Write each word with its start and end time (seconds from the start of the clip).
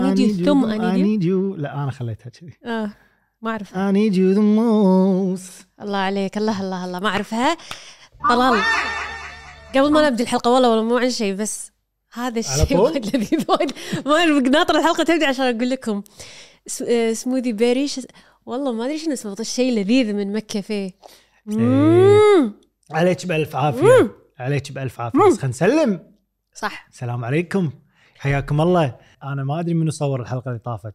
I 0.00 0.16
need 0.16 0.40
you. 0.40 0.44
ثم 0.44 0.66
I 0.66 0.78
need 0.78 0.98
you. 0.98 1.06
need 1.06 1.24
you. 1.24 1.60
لا 1.60 1.82
أنا 1.82 1.90
خليتها 1.90 2.30
كذي. 2.30 2.52
آه 2.64 2.90
ما 3.42 3.50
أعرف. 3.50 3.70
I 3.74 3.92
need 3.92 4.12
you 4.14 4.36
the 4.36 4.42
most. 4.58 5.82
الله 5.82 5.98
عليك. 5.98 6.36
الله 6.36 6.60
الله 6.60 6.84
الله. 6.84 6.98
ما 6.98 7.08
أعرفها. 7.08 7.56
طلال. 8.30 8.62
قبل 9.74 9.92
ما 9.92 10.08
نبدأ 10.10 10.22
الحلقة 10.22 10.50
والله 10.50 10.70
والله 10.70 10.84
مو 10.84 10.96
عن 10.96 11.10
شيء 11.10 11.34
بس 11.34 11.72
هذا 12.12 12.38
الشيء؟ 12.38 12.76
وايد 12.78 13.16
لذيذ 13.16 13.44
وايد. 13.48 13.72
ما 14.06 14.24
ناطر 14.48 14.78
الحلقة 14.78 15.04
تبدأ 15.04 15.26
عشان 15.26 15.56
أقول 15.56 15.70
لكم. 15.70 16.02
س- 16.66 16.82
آه، 16.82 17.12
سموذي 17.12 17.52
بيري 17.52 17.86
والله 18.46 18.72
ما 18.72 18.84
أدري 18.84 18.98
شنو 18.98 19.12
اسمه 19.12 19.34
بس 19.34 19.54
شيء 19.54 19.72
لذيذ 19.78 20.12
من 20.12 20.32
مكة 20.32 20.60
فيه. 20.60 20.90
مم. 21.46 22.52
عليك 22.90 23.26
بألف 23.26 23.56
عافية. 23.56 24.10
عليك 24.38 24.72
بألف 24.72 25.00
عافية. 25.00 25.18
بس 25.18 25.38
خلينا 25.38 25.48
نسلم. 25.48 26.00
صح. 26.54 26.86
السلام 26.92 27.24
عليكم. 27.24 27.70
حياكم 28.18 28.60
الله. 28.60 28.96
أنا 29.22 29.44
ما 29.44 29.60
أدري 29.60 29.74
منو 29.74 29.90
صور 29.90 30.20
الحلقة 30.22 30.48
اللي 30.48 30.58
طافت. 30.58 30.94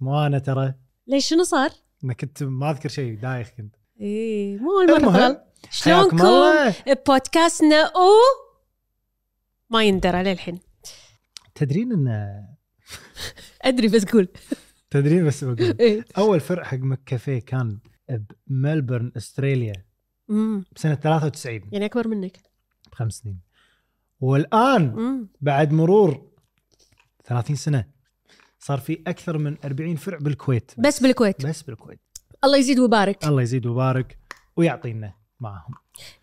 مو 0.00 0.26
أنا 0.26 0.38
ترى. 0.38 0.74
ليش 1.06 1.28
شنو 1.28 1.42
صار؟ 1.42 1.70
أنا 2.04 2.12
كنت 2.12 2.42
ما 2.42 2.70
أذكر 2.70 2.88
شيء 2.88 3.18
دايخ 3.20 3.48
كنت. 3.56 3.76
إيه 4.00 4.58
مو 4.58 4.70
أول 4.80 5.04
مرة. 5.04 5.42
شلونكم؟ 5.70 6.18
بودكاستنا 7.08 7.82
أو 7.82 8.10
ما 9.70 9.84
يندرى 9.84 10.22
للحين. 10.22 10.58
تدرين 11.54 11.92
ان 11.92 12.08
أدري 13.62 13.88
بس 13.88 14.04
قول. 14.04 14.28
تدرين 14.90 15.26
بس 15.26 15.44
بقول. 15.44 15.76
إيه. 15.80 16.04
أول 16.18 16.40
فرع 16.40 16.64
حق 16.64 16.78
مكافيه 16.78 17.38
كان 17.38 17.78
بملبورن 18.46 19.12
أستراليا. 19.16 19.72
أمم، 20.30 20.64
بسنه 20.76 20.94
93 20.94 21.60
يعني 21.72 21.84
أكبر 21.86 22.08
منك. 22.08 22.38
بخمس 22.92 23.14
سنين. 23.14 23.40
والآن 24.20 24.82
أمم. 24.88 25.28
بعد 25.40 25.72
مرور 25.72 26.30
30 27.28 27.56
سنة. 27.56 27.84
صار 28.58 28.78
في 28.78 29.02
أكثر 29.06 29.38
من 29.38 29.56
40 29.64 29.96
فرع 29.96 30.18
بالكويت. 30.18 30.72
بس 30.78 31.00
بالكويت. 31.02 31.46
بس 31.46 31.62
بالكويت. 31.62 32.00
الله 32.44 32.58
يزيد 32.58 32.78
ويبارك. 32.78 33.24
الله 33.26 33.42
يزيد 33.42 33.66
ويبارك 33.66 34.18
ويعطينا 34.56 35.12
معهم. 35.40 35.74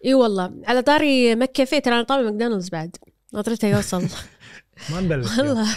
إي 0.05 0.13
والله. 0.13 0.53
على 0.67 0.81
طاري 0.81 1.35
مكة 1.35 1.65
فيه 1.65 1.79
ترى 1.79 1.93
أنا 1.95 2.03
طالب 2.03 2.25
ماكدونالدز 2.25 2.69
بعد. 2.69 2.95
ناطرته 3.33 3.67
يوصل. 3.67 4.01
ما 4.91 5.01
نبلش 5.01 5.37
والله. 5.37 5.75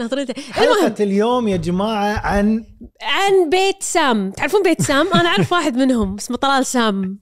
المهم. 0.00 0.26
حلقة 0.50 0.94
اليوم 1.04 1.48
يا 1.48 1.56
جماعة 1.56 2.18
عن 2.26 2.64
عن 3.02 3.50
بيت 3.50 3.82
سام. 3.82 4.30
تعرفون 4.30 4.62
بيت 4.62 4.82
سام؟ 4.82 5.06
أنا 5.14 5.28
أعرف 5.28 5.52
واحد 5.52 5.74
منهم 5.76 6.14
اسمه 6.14 6.36
طلال 6.36 6.66
سام. 6.66 7.20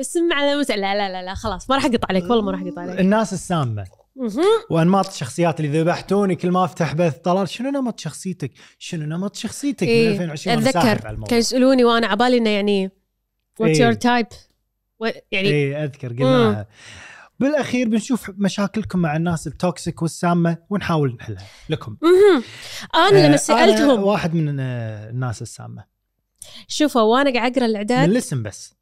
اسم 0.00 0.32
على 0.32 0.56
مس... 0.56 0.70
لا 0.70 0.76
لا 0.76 1.08
لا 1.12 1.22
لا 1.22 1.34
خلاص. 1.34 1.70
ما 1.70 1.76
راح 1.76 1.84
أقطع 1.84 2.06
عليك. 2.10 2.22
والله 2.24 2.42
ما 2.42 2.50
راح 2.50 2.62
أقطع 2.62 2.82
عليك. 2.82 3.00
الناس 3.00 3.32
السامة. 3.32 3.84
مهم. 3.84 3.99
وانماط 4.70 5.06
الشخصيات 5.08 5.60
اللي 5.60 5.80
ذبحتوني 5.80 6.36
كل 6.36 6.50
ما 6.50 6.64
أفتح 6.64 6.94
بث 6.94 7.16
طلال 7.16 7.48
شنو 7.48 7.70
نمط 7.70 8.00
شخصيتك؟ 8.00 8.52
شنو 8.78 9.06
نمط 9.06 9.36
شخصيتك؟ 9.36 9.82
من 9.82 9.88
إيه 9.88 10.10
2020 10.10 10.56
وأنا 10.56 10.70
ساحب 10.70 10.86
اتذكر 10.86 11.06
على 11.06 11.14
الموضوع. 11.14 11.28
كانوا 11.28 11.40
يسألوني 11.40 11.84
وأنا 11.84 12.06
عبالي 12.06 12.36
إنه 12.38 12.50
يعني 12.50 12.90
what's. 13.60 13.80
your 13.80 13.92
type 13.92 14.26
يعني 15.32 15.48
اي 15.48 15.84
أذكر 15.84 16.08
قلناها. 16.08 16.68
بالأخير 17.40 17.88
بنشوف 17.88 18.30
مشاكلكم 18.38 18.98
مع 18.98 19.16
الناس 19.16 19.46
ال 19.46 19.55
toxic 19.55 20.02
والسامة 20.02 20.56
ونحاول 20.70 21.16
نحلها 21.20 21.46
لكم. 21.68 21.96
مهم. 22.02 22.42
أنا 22.94 23.08
لما 23.08 23.22
آه، 23.24 23.26
أنا 23.26 23.36
سالتهم 23.36 24.02
واحد 24.02 24.34
من 24.34 24.60
الناس 24.60 25.42
السامة. 25.42 25.84
شوفوا 26.68 27.02
وأنا 27.02 27.32
قاعد 27.32 27.52
أقرأ 27.52 27.64
من 27.64 27.70
الاعداد 27.70 28.08
الاسم 28.08 28.42
بس. 28.42 28.74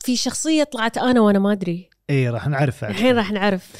في 0.00 0.16
شخصية 0.16 0.64
طلعت 0.64 0.98
أنا 0.98 1.20
وأنا 1.20 1.38
ما 1.38 1.52
أدري. 1.52 1.90
اي 2.10 2.28
راح 2.30 2.48
نعرفها 2.48 2.88
الحين 2.88 3.16
راح 3.16 3.32
نعرف. 3.32 3.72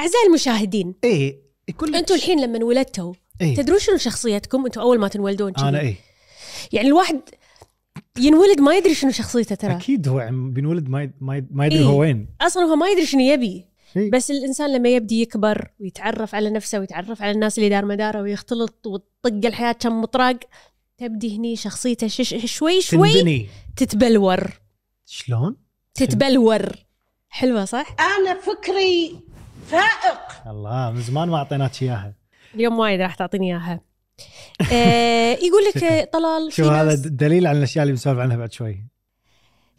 أعزائي 0.00 0.26
المشاهدين 0.28 0.94
اي 1.04 1.40
يقول 1.68 1.92
لك 1.92 1.98
أنتم 1.98 2.14
الحين 2.14 2.40
لما 2.40 2.64
ولدتوا 2.64 3.14
إيه. 3.40 3.56
تدرون 3.56 3.78
شنو 3.78 3.96
شخصيتكم 3.96 4.64
أنتم 4.64 4.80
أول 4.80 4.98
ما 4.98 5.08
تنولدون. 5.08 5.52
أنا 5.58 5.80
اي 5.80 5.96
يعني 6.72 6.88
الواحد 6.88 7.20
ينولد 8.18 8.60
ما 8.60 8.76
يدري 8.76 8.94
شنو 8.94 9.10
شخصيته 9.10 9.54
ترى 9.54 9.72
أكيد 9.76 10.08
هو 10.08 10.18
عم 10.18 10.52
بينولد 10.52 10.88
ما 10.88 11.10
ما 11.20 11.36
يد- 11.36 11.48
ما 11.50 11.66
يدري 11.66 11.78
إيه. 11.78 11.84
هو 11.84 12.00
وين 12.00 12.26
أصلا 12.40 12.62
هو 12.62 12.76
ما 12.76 12.88
يدري 12.88 13.06
شنو 13.06 13.20
يبي 13.20 13.64
إيه. 13.96 14.10
بس 14.10 14.30
الإنسان 14.30 14.72
لما 14.72 14.88
يبدي 14.88 15.22
يكبر 15.22 15.70
ويتعرف 15.80 16.34
على 16.34 16.50
نفسه 16.50 16.78
ويتعرف 16.80 17.22
على 17.22 17.30
الناس 17.30 17.58
اللي 17.58 17.68
دار 17.68 17.84
مداره 17.84 18.22
ويختلط 18.22 18.86
وتطق 18.86 19.46
الحياة 19.46 19.72
كم 19.72 20.00
مطراق 20.00 20.36
تبدي 20.98 21.36
هني 21.36 21.56
شخصيته 21.56 22.06
شش 22.06 22.34
شوي 22.56 22.80
شوي 22.80 23.12
تنبني 23.14 23.48
تتبلور 23.76 24.50
شلون؟ 25.06 25.56
تتبلور 25.94 26.68
حلوة 27.28 27.64
صح؟ 27.64 27.96
أنا 28.00 28.40
فكري 28.40 29.20
فائق. 29.66 30.46
الله 30.46 30.90
من 30.90 31.00
زمان 31.00 31.28
ما 31.28 31.36
أعطيناك 31.36 31.82
إياها. 31.82 32.14
اليوم 32.54 32.78
وايد 32.78 33.00
راح 33.00 33.14
تعطيني 33.14 33.52
إياها. 33.52 33.80
آه 34.72 35.32
يقول 35.32 35.64
لك 35.64 36.08
طلال 36.12 36.50
في 36.50 36.56
شوف 36.56 36.66
هذا؟ 36.66 36.94
دليل 36.94 37.46
على 37.46 37.58
الأشياء 37.58 37.82
اللي 37.82 37.92
بنسولف 37.92 38.18
عنها 38.18 38.36
بعد 38.36 38.52
شوي. 38.52 38.86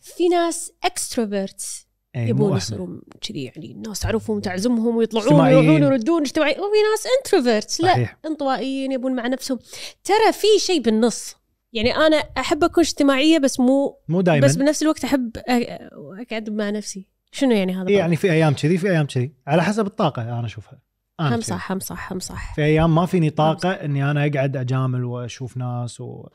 في 0.02 0.30
ناس 0.30 0.72
extroverts 0.84 1.86
إيه، 2.16 2.28
يبون. 2.28 2.58
يصيرون 2.58 3.02
كذي 3.22 3.44
يعني 3.44 3.72
الناس 3.72 4.00
تعرفهم 4.00 4.40
تعزمهم 4.40 4.96
ويطلعون 4.96 5.26
اجتماعيين. 5.26 5.60
ويروحون 5.60 5.84
يردون 5.84 6.22
اجتماعي 6.22 6.52
وفي 6.52 6.62
ناس 6.92 7.08
introverts 7.18 7.82
لا 7.82 8.08
انطوائيين 8.26 8.92
يبون 8.92 9.16
مع 9.16 9.28
نفسهم. 9.28 9.60
ترى 10.04 10.34
في 10.34 10.48
شيء 10.60 10.82
بالنص. 10.82 11.36
يعني 11.74 11.96
أنا 11.96 12.18
أحب 12.38 12.64
أكون 12.64 12.84
اجتماعية 12.84 13.40
بس 13.40 13.60
مو 13.60 13.98
مو 14.08 14.22
دائما 14.22 14.48
بس 14.48 14.56
بنفس 14.56 14.82
الوقت 14.82 15.04
أحب 15.04 15.32
أقعد 15.38 16.50
مع 16.50 16.70
نفسي. 16.70 17.08
شنو 17.36 17.52
يعني 17.52 17.76
هذا 17.76 17.88
إيه 17.90 17.98
يعني 17.98 18.16
في 18.16 18.32
أيام 18.32 18.54
كذي 18.54 18.78
في 18.78 18.90
أيام 18.92 19.06
كذي. 19.06 19.32
على 19.48 19.64
حسب 19.64 19.86
الطاقة 19.88 20.22
أنا 20.22 20.46
أشوفها. 20.46 20.80
هم. 21.20 21.42
صح 21.42 21.72
هم 21.72 21.80
صح 21.80 22.12
هم 22.12 22.20
صح. 22.20 22.56
في 22.56 22.64
أيام 22.64 22.96
ما 22.96 23.06
فيني 23.06 23.30
طاقة 23.30 23.72
إني 23.72 24.12
أنا 24.12 24.26
أقعد 24.26 24.58
أجامل 24.58 25.04
وأشوف 25.04 25.58
ناس 25.58 26.02
و... 26.02 26.28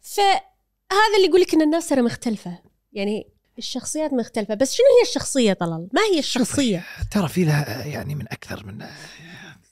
فهذا 0.00 1.16
اللي 1.16 1.28
يقول 1.28 1.40
لك 1.40 1.54
إن 1.54 1.62
الناس 1.62 1.88
ترى 1.88 2.02
مختلفة. 2.02 2.58
يعني 2.92 3.26
الشخصيات 3.58 4.12
مختلفة. 4.12 4.54
بس 4.54 4.74
شنو 4.74 4.86
هي 4.98 5.08
الشخصية 5.08 5.52
طلال؟ 5.52 5.88
ما 5.92 6.00
هي 6.12 6.18
الشخصية؟ 6.18 6.84
ترى 7.10 7.28
في 7.28 7.44
لها 7.44 7.84
يعني 7.86 8.14
من 8.14 8.24
أكثر 8.32 8.66
من 8.66 8.84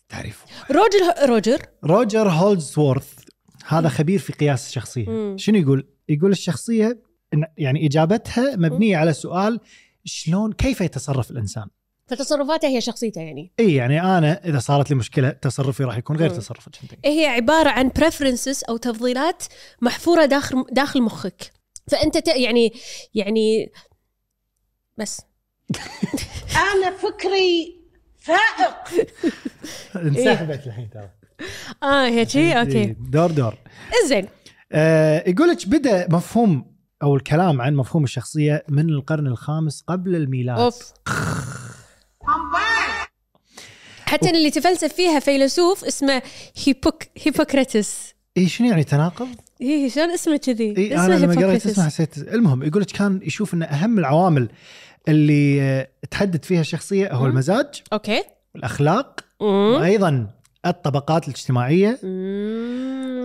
تعريف 0.09 0.45
روجر 0.71 1.29
روجر؟ 1.29 1.59
روجر 1.85 2.29
هولزورث 2.31 3.13
هذا 3.67 3.89
خبير 3.89 4.19
في 4.19 4.33
قياس 4.33 4.69
الشخصية. 4.69 5.09
مم. 5.09 5.37
شنو 5.39 5.59
يقول؟ 5.59 5.87
يقول 6.09 6.31
الشخصية 6.31 6.99
إن- 7.37 7.49
يعني 7.59 7.87
إجابتها 7.87 8.57
مبنية 8.57 8.97
على 8.97 9.13
سؤال 9.13 9.61
شلون 10.05 10.53
كيف 10.53 10.81
يتصرف 10.81 11.31
الإنسان؟ 11.31 11.67
فتصرفاته 12.07 12.69
هي 12.69 12.81
شخصيته 12.81 13.21
يعني. 13.21 13.53
إي 13.61 13.75
يعني 13.75 14.03
أنا 14.03 14.45
إذا 14.45 14.59
صارت 14.59 14.91
لي 14.91 14.97
مشكلة 14.97 15.31
تصرفي 15.31 15.85
راح 15.85 15.97
يكون 15.97 16.17
غير. 16.17 16.31
تصرفك 16.31 16.73
أنت. 16.83 17.07
هي 17.07 17.27
عبارة 17.27 17.69
عن 17.71 17.91
preferences 17.91 18.69
أو 18.69 18.77
تفضيلات 18.77 19.43
محفورة 19.83 20.25
داخل 20.25 20.65
داخل 20.73 21.03
مخك. 21.03 21.53
فأنت 21.91 22.19
ت... 22.19 22.29
يعني 22.29 22.73
يعني 23.15 23.73
بس. 24.99 25.21
أنا 26.75 26.97
فكري 26.97 27.81
فائق. 28.19 29.07
انسحبت 30.07 30.67
الحين 30.67 30.91
ترى. 30.91 31.11
آه 31.83 32.07
هيك 32.09 32.29
شيء 32.29 32.61
أوكي. 32.61 32.97
دور 32.99 33.31
دور. 33.31 33.55
زين 34.09 34.29
آه 34.73 35.25
يقول 35.29 35.49
لك 35.49 35.69
بدأ 35.69 36.09
مفهوم 36.11 36.70
أو 37.03 37.17
الكلام 37.17 37.61
عن 37.61 37.75
مفهوم 37.75 38.05
الشخصية 38.05 38.65
من 38.69 38.91
القرن 38.91 39.27
الخامس 39.27 39.83
قبل 39.87 40.17
الميلاد 40.17 40.59
أوف 40.59 40.93
حتى 44.05 44.31
اللي 44.31 44.51
تفلسف 44.51 44.93
فيها 44.93 45.19
فيلسوف 45.19 45.85
اسمه 45.85 46.23
هيبوك 46.67 47.03
Hippocrates 47.27 48.15
اي 48.37 48.49
شنو 48.49 48.69
يعني 48.69 48.85
تناقض؟ 48.85 49.29
إيه 49.61 49.89
شلون 49.89 50.11
اسمه 50.11 50.37
كذي؟ 50.37 50.75
اي 50.79 50.95
اسمه 50.95 51.07
أنا 51.07 51.15
لما 51.15 51.47
قريت. 51.47 51.67
اسمه 51.67 51.85
حسيت 51.87 52.19
المهم 52.19 52.63
يقول 52.63 52.83
لك 52.83 52.91
كان 52.91 53.21
يشوف 53.23 53.55
إن 53.55 53.63
أهم 53.63 53.99
العوامل 53.99 54.49
اللي 55.09 55.63
آه، 55.63 55.89
تحدد 56.11 56.45
فيها 56.45 56.61
الشخصية 56.61 57.13
هو 57.13 57.21
مم. 57.25 57.31
المزاج 57.31 57.67
okay 57.93 58.23
والأخلاق 58.55 59.21
مم. 59.41 59.47
وأيضا 59.75 60.31
الطبقات 60.67 61.29
الاجتماعية. 61.29 61.99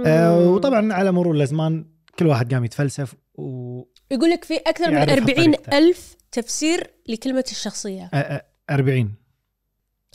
آه 0.06 0.40
وطبعا 0.50 0.94
على 0.94 1.12
مرور 1.12 1.36
الازمان 1.36 1.86
كل 2.20 2.28
واحد 2.28 2.54
قام 2.54 2.66
يتفلسف 2.66 3.14
و 3.38 3.84
يقول 4.12 4.30
لك 4.30 4.44
في 4.44 4.58
أكثر 4.58 4.88
من 4.92 4.98
يعرفها 4.98 5.14
40 5.14 5.52
بطريقته. 5.52 5.78
ألف 5.78 6.16
تفسير 6.32 6.88
لكلمة 7.08 7.46
الشخصية 7.52 8.10
آه، 8.14 8.18
آه، 8.18 8.46
40 8.70 9.16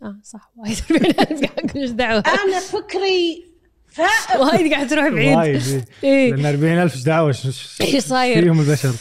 آه 0.02 0.20
صح 0.25 0.52
وايد 0.56 0.78
40 0.90 1.05
ألف 1.06 1.40
قاعد 1.44 1.70
أقول 1.70 1.82
إيش 1.82 1.90
دعوة 1.90 2.22
أنا 2.26 2.61
فكري 2.61 3.44
فائق 3.88 4.40
وايد 4.40 4.72
قاعد 4.72 4.88
تروح 4.88 5.08
بعيد 5.08 5.37
وايد 5.37 5.62
إيه. 5.67 5.84
إيه 6.11 6.34
لأن 6.34 6.46
40000 6.46 6.94
إيش 6.94 7.02
دعوة 7.02 7.28
إيش 7.81 7.96
صاير؟ 7.99 8.43
فيهم 8.43 8.61
البشر 8.61 8.94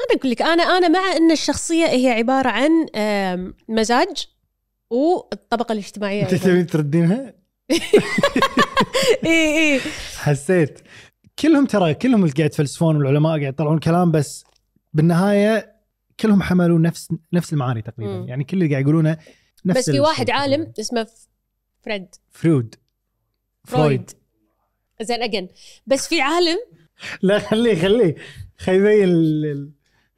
أنا 0.00 0.18
أقول 0.18 0.30
لك 0.30 0.42
أنا 0.42 0.62
أنا 0.62 0.88
مع 0.88 1.16
إن 1.16 1.30
الشخصية 1.30 1.86
هي 1.86 2.10
عبارة 2.10 2.48
عن 2.48 2.70
مزاج 3.68 4.26
والطبقة 4.90 5.72
الاجتماعية 5.72 6.22
أنت. 6.22 6.34
تبين 6.34 6.66
تردينها؟ 6.66 7.34
اي 9.24 9.74
اي 9.74 9.80
حسيت 10.16 10.78
كلهم 11.38 11.66
ترى 11.66 11.94
كلهم 11.94 12.22
اللي 12.22 12.32
قاعد 12.32 12.46
يتفلسفون 12.50 12.96
والعلماء 12.96 13.38
قاعد 13.40 13.54
يطلعون 13.54 13.78
كلام 13.78 14.10
بس 14.10 14.44
بالنهاية 14.92 15.74
كلهم 16.20 16.42
حملوا 16.42 16.78
نفس 16.78 17.08
نفس 17.32 17.52
المعاني 17.52 17.82
تقريبا. 17.82 18.12
مم. 18.20 18.28
يعني 18.28 18.44
كل 18.44 18.56
اللي 18.62 18.70
قاعد 18.70 18.82
يقولونه 18.82 19.18
نفس 19.64 19.78
بس 19.78 19.90
في 19.90 20.00
واحد. 20.00 20.30
عالم 20.30 20.72
اسمه 20.80 21.06
فريد. 21.84 22.14
فرويد. 22.30 22.74
فرويد. 23.64 24.10
زين 25.02 25.22
again 25.22 25.48
بس 25.86 26.08
في 26.08 26.20
عالم 26.20 26.58
لا 27.22 27.38
خليه 27.38 27.74
خليه. 27.82 28.14
خليه 28.58 29.04
ال- 29.04 29.70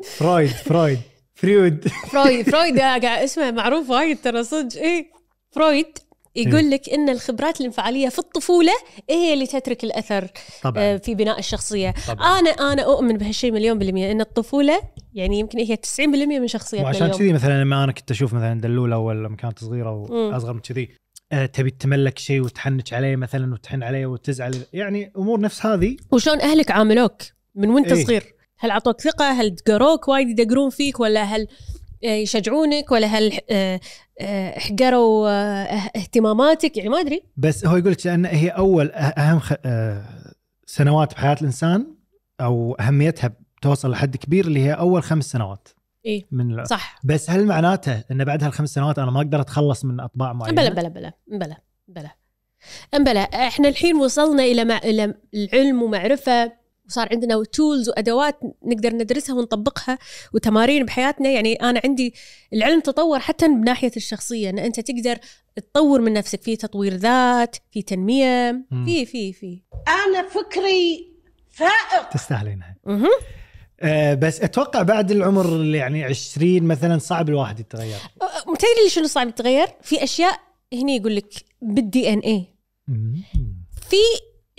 فرويد 0.04 0.48
فرويد. 0.50 0.98
فرويد. 1.34 1.88
فرويد 1.88 2.50
فرويد 2.50 2.78
اسمه 2.78 3.50
معروف 3.50 3.90
وايد 3.90 4.18
ترى 4.22 4.44
صدق. 4.44 4.76
إيه. 4.80 5.10
فرويد. 5.50 5.98
يقول 6.36 6.70
لك 6.70 6.88
إن 6.88 7.08
الخبرات 7.08 7.60
الانفعالية 7.60 8.08
في 8.08 8.18
الطفولة 8.18 8.72
هي 9.10 9.34
اللي 9.34 9.46
تترك 9.46 9.84
الأثر 9.84 10.24
آه، 10.24 10.30
طبعا 10.62 10.96
في 10.96 11.14
بناء 11.14 11.38
الشخصية. 11.38 11.94
طبعا. 12.08 12.38
أنا 12.38 12.50
أنا 12.50 12.82
أؤمن 12.82 13.16
بهالشيء 13.16 13.52
مليون 13.52 13.78
بالمية 13.78 14.12
إن 14.12 14.20
الطفولة 14.20 14.80
يعني 15.14 15.38
يمكن 15.38 15.58
هي 15.58 15.76
90% 15.76 16.38
من 16.38 16.48
شخصيتنا 16.48 16.86
وعشان 16.86 17.10
كذي 17.10 17.32
مثلا 17.32 17.62
لما 17.62 17.84
أنا 17.84 17.92
كنت 17.92 18.10
أشوف 18.10 18.34
مثلا 18.34 18.60
دلولة 18.60 18.96
اول 18.96 19.24
لما 19.24 19.36
كانت 19.36 19.58
صغيرة. 19.58 19.90
واصغر 19.90 20.52
من 20.52 20.60
كذي 20.60 20.88
آه، 21.32 21.46
تبي 21.46 21.70
تملك 21.70 22.18
شيء 22.18 22.40
وتحنك 22.40 22.92
عليه 22.92 23.16
مثلا 23.16 23.52
وتحن 23.52 23.82
عليه 23.82 24.06
وتزعل 24.06 24.54
يعني 24.72 25.12
أمور 25.16 25.40
نفس 25.40 25.66
هذه. 25.66 25.96
وشلون 26.12 26.40
أهلك 26.40 26.70
عاملوك 26.70 27.22
من 27.54 27.70
وأنت 27.70 27.92
إيه. 27.92 28.04
صغير؟ 28.04 28.36
هل 28.58 28.70
أعطوك 28.70 29.00
ثقة؟ 29.00 29.30
هل 29.30 29.54
دقروك 29.54 30.08
وايد 30.08 30.28
يدقرون 30.28 30.70
فيك 30.70 31.00
ولا 31.00 31.22
هل 31.22 31.40
آه، 31.40 31.46
يشجعونك 32.06 32.92
ولا 32.92 33.06
هل 33.06 33.38
آه، 33.50 33.80
آه، 34.20 34.58
احقروا 34.58 35.28
آه، 35.28 35.90
اهتماماتك 35.96 36.76
يعني 36.76 36.88
ما 36.88 37.00
أدري 37.00 37.22
بس 37.36 37.66
هو 37.66 37.76
يقول 37.76 37.92
لك 37.92 38.06
لأن 38.06 38.26
هي 38.26 38.48
أول 38.48 38.90
أهم. 38.92 39.40
آه، 39.64 40.04
سنوات 40.66 41.14
بحياة 41.14 41.36
الإنسان 41.40 41.86
أو 42.40 42.74
أهميتها 42.80 43.32
توصل 43.62 43.90
لحد 43.90 44.16
كبير 44.16 44.46
اللي 44.46 44.60
هي 44.60 44.72
أول 44.72 45.02
خمس 45.02 45.30
سنوات 45.30 45.68
إيه. 46.06 46.26
من. 46.30 46.64
صح 46.64 47.00
بس 47.04 47.30
هل 47.30 47.46
معناته 47.46 48.04
إن 48.10 48.24
بعد 48.24 48.44
هالخمس 48.44 48.74
سنوات 48.74 48.98
أنا 48.98 49.10
ما 49.10 49.20
أقدر 49.20 49.40
أتخلص 49.40 49.84
من 49.84 50.00
أطباع 50.00 50.32
معينة؟ 50.32 50.62
بلا 50.62 50.68
بلا 50.68 50.88
بلا 50.88 51.12
بلا 51.26 51.56
بلا 51.88 52.10
بلا 52.98 53.20
إحنا 53.20 53.68
الحين 53.68 53.96
وصلنا 53.96 54.42
إلى 54.42 54.64
مع... 54.64 54.78
إلى 54.78 55.14
العلم 55.34 55.82
ومعرفة 55.82 56.52
وصار 56.86 57.08
عندنا 57.12 57.44
تولز 57.44 57.88
وأدوات 57.88 58.40
نقدر 58.64 58.94
ندرسها 58.94 59.34
ونطبقها 59.34 59.98
وتمارين 60.34 60.84
بحياتنا. 60.84 61.28
يعني 61.28 61.54
أنا 61.54 61.80
عندي 61.84 62.14
العلم 62.52 62.80
تطور 62.80 63.18
حتى 63.18 63.48
بناحيه 63.48 63.92
الشخصية 63.96 64.50
إن 64.50 64.58
أنت 64.58 64.80
تقدر 64.80 65.18
تطور 65.56 66.00
من 66.00 66.12
نفسك. 66.12 66.42
في 66.42 66.56
تطوير 66.56 66.94
ذات 66.94 67.56
في 67.70 67.82
تنمية. 67.82 68.64
في 68.84 69.06
في 69.06 69.32
في. 69.32 69.62
أنا 69.88 70.28
فكري 70.28 71.12
فائق. 71.50 72.08
تستاهلينها. 72.12 72.76
آه 73.80 74.14
بس 74.14 74.40
أتوقع 74.40 74.82
بعد 74.82 75.10
العمر 75.10 75.44
اللي 75.44 75.78
يعني 75.78 76.04
20 76.04 76.62
مثلا 76.62 76.98
صعب 76.98 77.28
الواحد 77.28 77.60
يتغير. 77.60 77.98
أه، 78.22 78.54
تدري 78.54 78.88
شنو 78.88 79.06
صعب 79.06 79.28
يتغير؟ 79.28 79.66
في 79.82 80.04
أشياء 80.04 80.40
هني 80.72 80.96
يقول 80.96 81.16
لك 81.16 81.32
بال 81.62 82.12
DNA. 82.12 82.46
في 83.88 83.96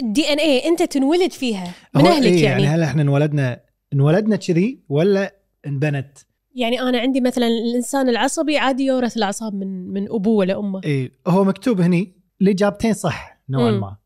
ال 0.01 0.33
DNA 0.33 0.67
أنت 0.67 0.83
تنولد 0.83 1.31
فيها 1.31 1.73
من 1.95 2.05
أهلك 2.05 2.23
إيه 2.25 2.43
يعني 2.43 2.63
يعني 2.63 2.67
هل 2.67 2.81
إحنا 2.83 3.01
انولدنا 3.01 3.59
انولدنا 3.93 4.35
كذي 4.35 4.79
ولا 4.89 5.35
انبنت؟ 5.67 6.17
يعني 6.55 6.81
أنا 6.81 6.99
عندي 6.99 7.21
مثلا 7.21 7.47
الإنسان 7.47 8.09
العصبي 8.09 8.57
عادي 8.57 8.83
يورث 8.85 9.17
الأعصاب 9.17 9.53
من 9.55 9.87
من 9.87 10.11
أبوه 10.11 10.35
ولا 10.37 10.59
أمه 10.59 10.81
اي 10.85 11.11
هو 11.27 11.43
مكتوب 11.43 11.81
هني 11.81 12.13
الاجابتين 12.41 12.93
صح 12.93 13.39
نوعا. 13.49 13.71
ما 13.71 13.97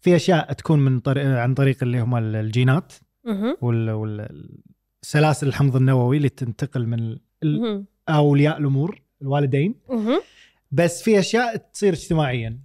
في 0.00 0.16
أشياء 0.16 0.52
تكون 0.52 0.78
من 0.78 1.00
طريق 1.00 1.26
عن 1.26 1.54
طريق 1.54 1.82
اللي 1.82 2.00
هم 2.00 2.16
الجينات. 2.16 2.92
وال 3.62 3.90
وال- 3.90 4.58
سلاسل 5.02 5.48
الحمض 5.48 5.76
النووي 5.76 6.16
اللي 6.16 6.28
تنتقل 6.28 6.86
من. 6.86 7.16
أولياء 8.08 8.58
الأمور 8.58 9.02
الوالدين. 9.22 9.74
بس 10.72 11.02
في 11.02 11.18
أشياء 11.18 11.56
تصير 11.56 11.92
اجتماعيا 11.92 12.60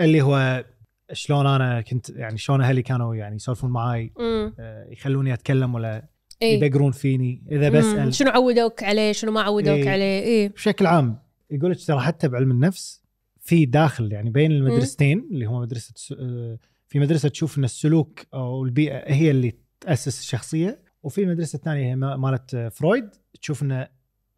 اللي 0.00 0.22
هو 0.22 0.64
شلون 1.12 1.46
أنا 1.46 1.80
كنت 1.80 2.10
يعني 2.10 2.38
شلون 2.38 2.60
أهلي 2.60 2.82
كانوا 2.82 3.14
يعني 3.14 3.36
يسولفون 3.36 3.70
معاي. 3.70 4.12
آه، 4.20 4.86
يخلوني 4.90 5.32
أتكلم 5.34 5.74
ولا 5.74 6.08
إيه. 6.42 6.62
يدقرون 6.64 6.92
فيني 6.92 7.42
إذا. 7.50 7.68
بسال 7.68 8.14
شنو 8.14 8.30
عودوك 8.30 8.82
عليه 8.82 9.12
شنو 9.12 9.32
ما 9.32 9.40
عودوك 9.42 9.68
إيه. 9.76 9.90
عليه 9.90 10.20
إيه 10.20 10.48
بشكل 10.48 10.86
عام 10.86 11.18
يقول 11.50 11.70
لك 11.70 11.86
ترى 11.86 12.00
حتى 12.00 12.28
بعلم 12.28 12.50
النفس 12.50 13.02
في 13.40 13.66
داخل 13.66 14.12
يعني 14.12 14.30
بين 14.30 14.52
المدرستين 14.52 15.28
اللي 15.32 15.46
هو 15.46 15.60
مدرسة 15.60 15.94
آه، 16.20 16.58
في 16.88 16.98
مدرسة 16.98 17.28
تشوف 17.28 17.58
إن 17.58 17.64
السلوك 17.64 18.20
أو 18.34 18.64
البيئة 18.64 19.12
هي 19.14 19.30
اللي 19.30 19.54
تأسس 19.80 20.20
الشخصية 20.20 20.78
وفي 21.02 21.22
المدرسة 21.22 21.56
الثانية 21.56 21.86
هي 21.90 21.96
ما- 21.96 22.16
مالت 22.16 22.56
فرويد 22.72 23.08
تشوف 23.42 23.62
إن 23.62 23.86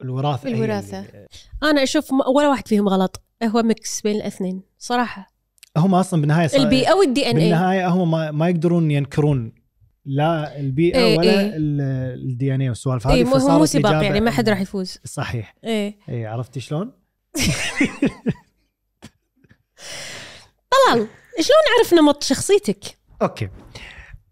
الوراثة. 0.02 0.48
اللي- 0.48 1.26
أنا 1.62 1.82
أشوف 1.82 2.12
ولا 2.36 2.48
واحد 2.48 2.68
فيهم 2.68 2.88
غلط 2.88 3.22
هو 3.44 3.62
mix 3.62 4.00
بين 4.00 4.16
الأثنين 4.16 4.62
صراحة 4.78 5.37
هم 5.78 5.94
أصلا 5.94 6.20
بالنهاية 6.20 6.46
صار- 6.46 6.60
البيئه 6.60 6.92
وال 6.92 7.30
DNA 7.30 7.42
بالنهاية 7.42 7.88
هم 7.88 8.10
ما, 8.10 8.30
ما 8.30 8.48
يقدرون 8.48 8.90
ينكرون 8.90 9.52
لا 10.04 10.60
البيئه 10.60 10.98
إيه، 10.98 11.18
ولا 11.18 11.40
إيه. 11.40 11.50
ال 11.54 12.54
DNA 12.54 12.68
والسوالف. 12.68 13.06
هذه 13.06 13.14
اي 13.14 13.24
مو 13.24 13.30
هو 13.30 13.38
فصارت 13.38 13.58
مو 13.58 13.66
سباق 13.66 14.02
يعني 14.04 14.20
ما 14.20 14.30
حد 14.30 14.48
راح 14.48 14.60
يفوز. 14.60 14.98
صحيح. 15.04 15.54
اي 15.64 16.26
عرفتي 16.26 16.60
شلون؟ 16.60 16.92
طلال 20.70 21.06
شلون 21.40 21.58
اعرف 21.76 21.94
نمط 21.94 22.22
شخصيتك؟ 22.22 22.84
أوكي. 23.22 23.48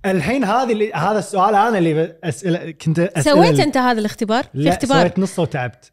الحين 0.06 0.44
هذه 0.44 0.72
اللي 0.72 0.92
هذا 0.92 1.18
السؤال 1.18 1.54
أنا 1.54 1.78
اللي 1.78 2.18
اسئله 2.24 2.70
كنت 2.70 2.98
أسئلة 2.98 3.34
سويت 3.34 3.60
أنت 3.60 3.76
هذا 3.76 4.00
الاختبار؟ 4.00 4.42
في 4.42 4.50
لا 4.54 4.70
اختبار. 4.70 4.98
سويت 5.00 5.18
نصه 5.18 5.42
وتعبت. 5.42 5.92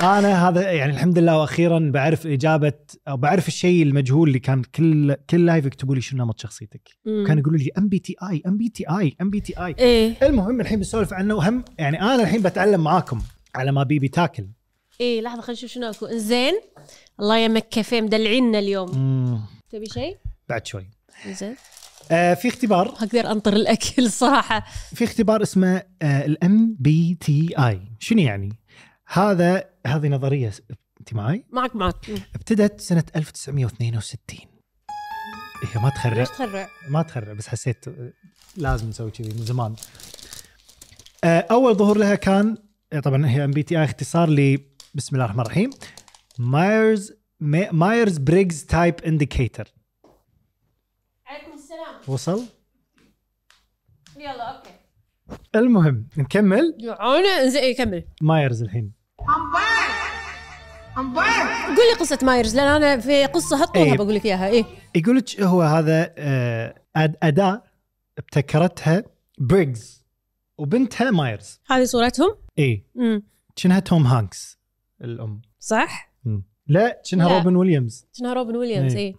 أنا 0.00 0.48
هذا 0.48 0.70
يعني 0.70 0.92
الحمد 0.92 1.18
لله 1.18 1.38
وأخيرا 1.38 1.90
بعرف 1.94 2.26
إجابة 2.26 2.72
أو 3.08 3.16
بعرف 3.16 3.48
الشيء 3.48 3.82
المجهول 3.82 4.28
اللي 4.28 4.38
كان 4.38 4.62
كل 4.62 5.14
كل 5.30 5.46
live 5.46 5.66
يكتبوا 5.66 5.94
لي 5.94 6.00
شنو 6.00 6.24
نمط 6.24 6.40
شخصيتك. 6.40 6.88
كانوا 7.04 7.40
يقولوا 7.40 7.58
لي 7.58 7.70
ام 7.78 7.88
بي 7.88 7.98
تي 7.98 8.16
اي 8.30 8.42
ام 8.46 8.56
بي 8.56 8.68
تي 8.68 8.84
اي 8.88 9.16
ام 9.20 9.30
بي 9.30 9.40
تي 9.40 9.54
اي 9.58 10.16
المهم 10.22 10.60
الحين 10.60 10.78
بنسولف 10.78 11.12
عنه 11.12 11.34
وهم 11.34 11.64
يعني 11.78 12.02
أنا 12.02 12.22
الحين 12.22 12.42
بتعلم 12.42 12.84
معاكم 12.84 13.22
على 13.54 13.72
ما 13.72 13.82
بيبي 13.82 14.08
تاكل. 14.08 14.46
إيه 15.00 15.20
لحظة 15.20 15.40
خلينا 15.40 15.58
نشوف 15.58 15.70
شنو 15.70 15.90
أكو. 15.90 16.06
زين 16.06 16.54
الله 17.20 17.38
يمك 17.38 17.68
كافيه 17.68 18.00
مدلعينا 18.00 18.58
اليوم. 18.58 18.90
تبي 19.70 19.86
شيء؟ 19.86 20.16
بعد 20.48 20.66
شوي. 20.66 20.90
زين 21.26 21.54
آه 22.10 22.34
في 22.34 22.48
اختبار. 22.48 22.88
أقدر 22.88 23.30
أنطر 23.30 23.52
الأكل 23.52 24.04
الصراحه 24.04 24.64
في 24.94 25.04
اختبار 25.04 25.42
اسمه 25.42 25.82
ال 26.02 26.76
MBTI 26.78 27.80
شنو 28.00 28.20
يعني؟ 28.20 28.59
هذا 29.12 29.70
هذه 29.86 30.08
نظرية 30.08 30.52
أنت 31.00 31.14
معي 31.14 31.44
معك 31.50 31.76
معك. 31.76 32.10
ابتدت 32.34 32.80
سنة 32.80 33.04
1962 33.16 34.40
هي 35.74 35.82
ما 35.82 35.88
تخرع. 35.90 36.12
ليش 36.12 36.28
تخرع؟ 36.28 36.68
ما 36.88 37.02
تخرع 37.02 37.32
بس 37.32 37.48
حسيت 37.48 37.88
آه، 37.88 38.12
لازم 38.56 38.88
نسوي 38.88 39.10
كذي 39.10 39.28
من 39.28 39.44
زمان. 39.44 39.74
آه، 41.24 41.46
أول 41.50 41.74
ظهور 41.74 41.98
لها 41.98 42.14
كان 42.14 42.56
آه، 42.92 43.00
طبعا 43.00 43.26
هي 43.26 43.44
MBTI 43.44 43.84
اختصار 43.84 44.30
ل 44.30 44.58
بسم 44.94 45.16
الله 45.16 45.24
الرحمن 45.24 45.40
الرحيم 45.40 45.70
Myers 46.38 47.12
Myers 47.72 48.18
Briggs 48.18 48.64
Type 48.64 49.00
Indicator 49.00 49.64
عليكم 51.26 51.52
السلام. 51.52 52.00
وصل؟ 52.08 52.44
يلا 54.16 54.56
أوكي. 54.56 54.70
المهم 55.54 56.08
نكمل. 56.16 56.76
يعونه 56.78 57.46
زين 57.48 57.62
إيه، 57.62 57.76
كمل 57.76 58.04
مايرز 58.22 58.62
الحين. 58.62 58.99
قول 61.66 61.86
لي 61.90 61.94
قصة 62.00 62.18
مايرز 62.22 62.56
لأن 62.56 62.66
أنا 62.82 62.98
في 63.00 63.24
قصة 63.26 63.62
هالطولها 63.62 63.92
إيه. 63.92 63.96
بقول 63.96 64.14
لك 64.14 64.24
إياها. 64.24 64.48
إيه. 64.48 64.64
يقول 64.94 65.16
لك 65.16 65.40
هو 65.40 65.62
هذا 65.62 66.14
آه، 66.18 66.74
أد- 66.98 67.14
اداه 67.22 67.62
ابتكرتها 68.18 69.04
بريجز 69.38 70.04
وبنتها 70.58 71.10
مايرز. 71.10 71.60
هذه 71.70 71.84
صورتهم؟ 71.84 72.36
اي 72.58 72.84
شنها 73.56 73.78
توم 73.80 74.06
هانكس 74.06 74.58
الأم. 75.04 75.42
صح؟ 75.60 76.12
مم. 76.24 76.42
لا 76.66 77.00
شنها. 77.04 77.38
روبن 77.38 77.56
ويليامز. 77.56 78.06
شنها 78.12 78.32
روبن 78.32 78.56
ويليامز 78.56 78.94
إيه. 78.96 79.06
إيه. 79.06 79.14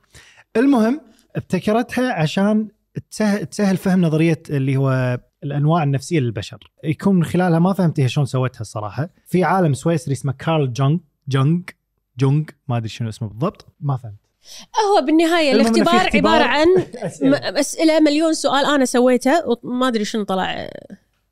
المهم 0.57 1.01
ابتكرتها 1.35 2.13
عشان 2.13 2.67
تسهل, 3.11 3.45
تسهل 3.45 3.77
فهم 3.77 4.01
نظرية 4.01 4.41
اللي 4.49 4.77
هو 4.77 5.19
الأنواع 5.43 5.83
النفسية 5.83 6.19
للبشر. 6.19 6.71
يكون 6.83 7.15
من 7.15 7.23
خلالها 7.23 7.59
ما 7.59 7.73
فهمت 7.73 7.99
هي 7.99 8.07
شلون 8.09 8.25
سوتها 8.25 8.61
الصراحة. 8.61 9.09
في 9.27 9.43
عالم 9.43 9.73
سويسري 9.73 10.13
اسمه 10.13 10.31
كارل 10.33 10.73
جونج 10.73 10.99
جونج 11.27 11.69
جونج 12.19 12.49
ما 12.67 12.77
أدري 12.77 12.89
شنو 12.89 13.09
اسمه 13.09 13.27
بالضبط. 13.27 13.65
ما 13.79 13.97
فهمت. 13.97 14.15
هو 14.97 15.05
بالنهاية 15.05 15.51
الاختبار 15.51 15.95
اختبار. 15.95 16.31
عبارة 16.31 16.43
عن 16.43 16.67
أسئلة. 16.95 17.29
م- 17.29 17.33
أسئلة 17.57 17.99
مليون 17.99 18.33
سؤال 18.33 18.65
أنا 18.65 18.85
سويته 18.85 19.31
وما 19.63 19.87
أدري 19.87 20.05
شنو 20.05 20.23
طلع. 20.23 20.69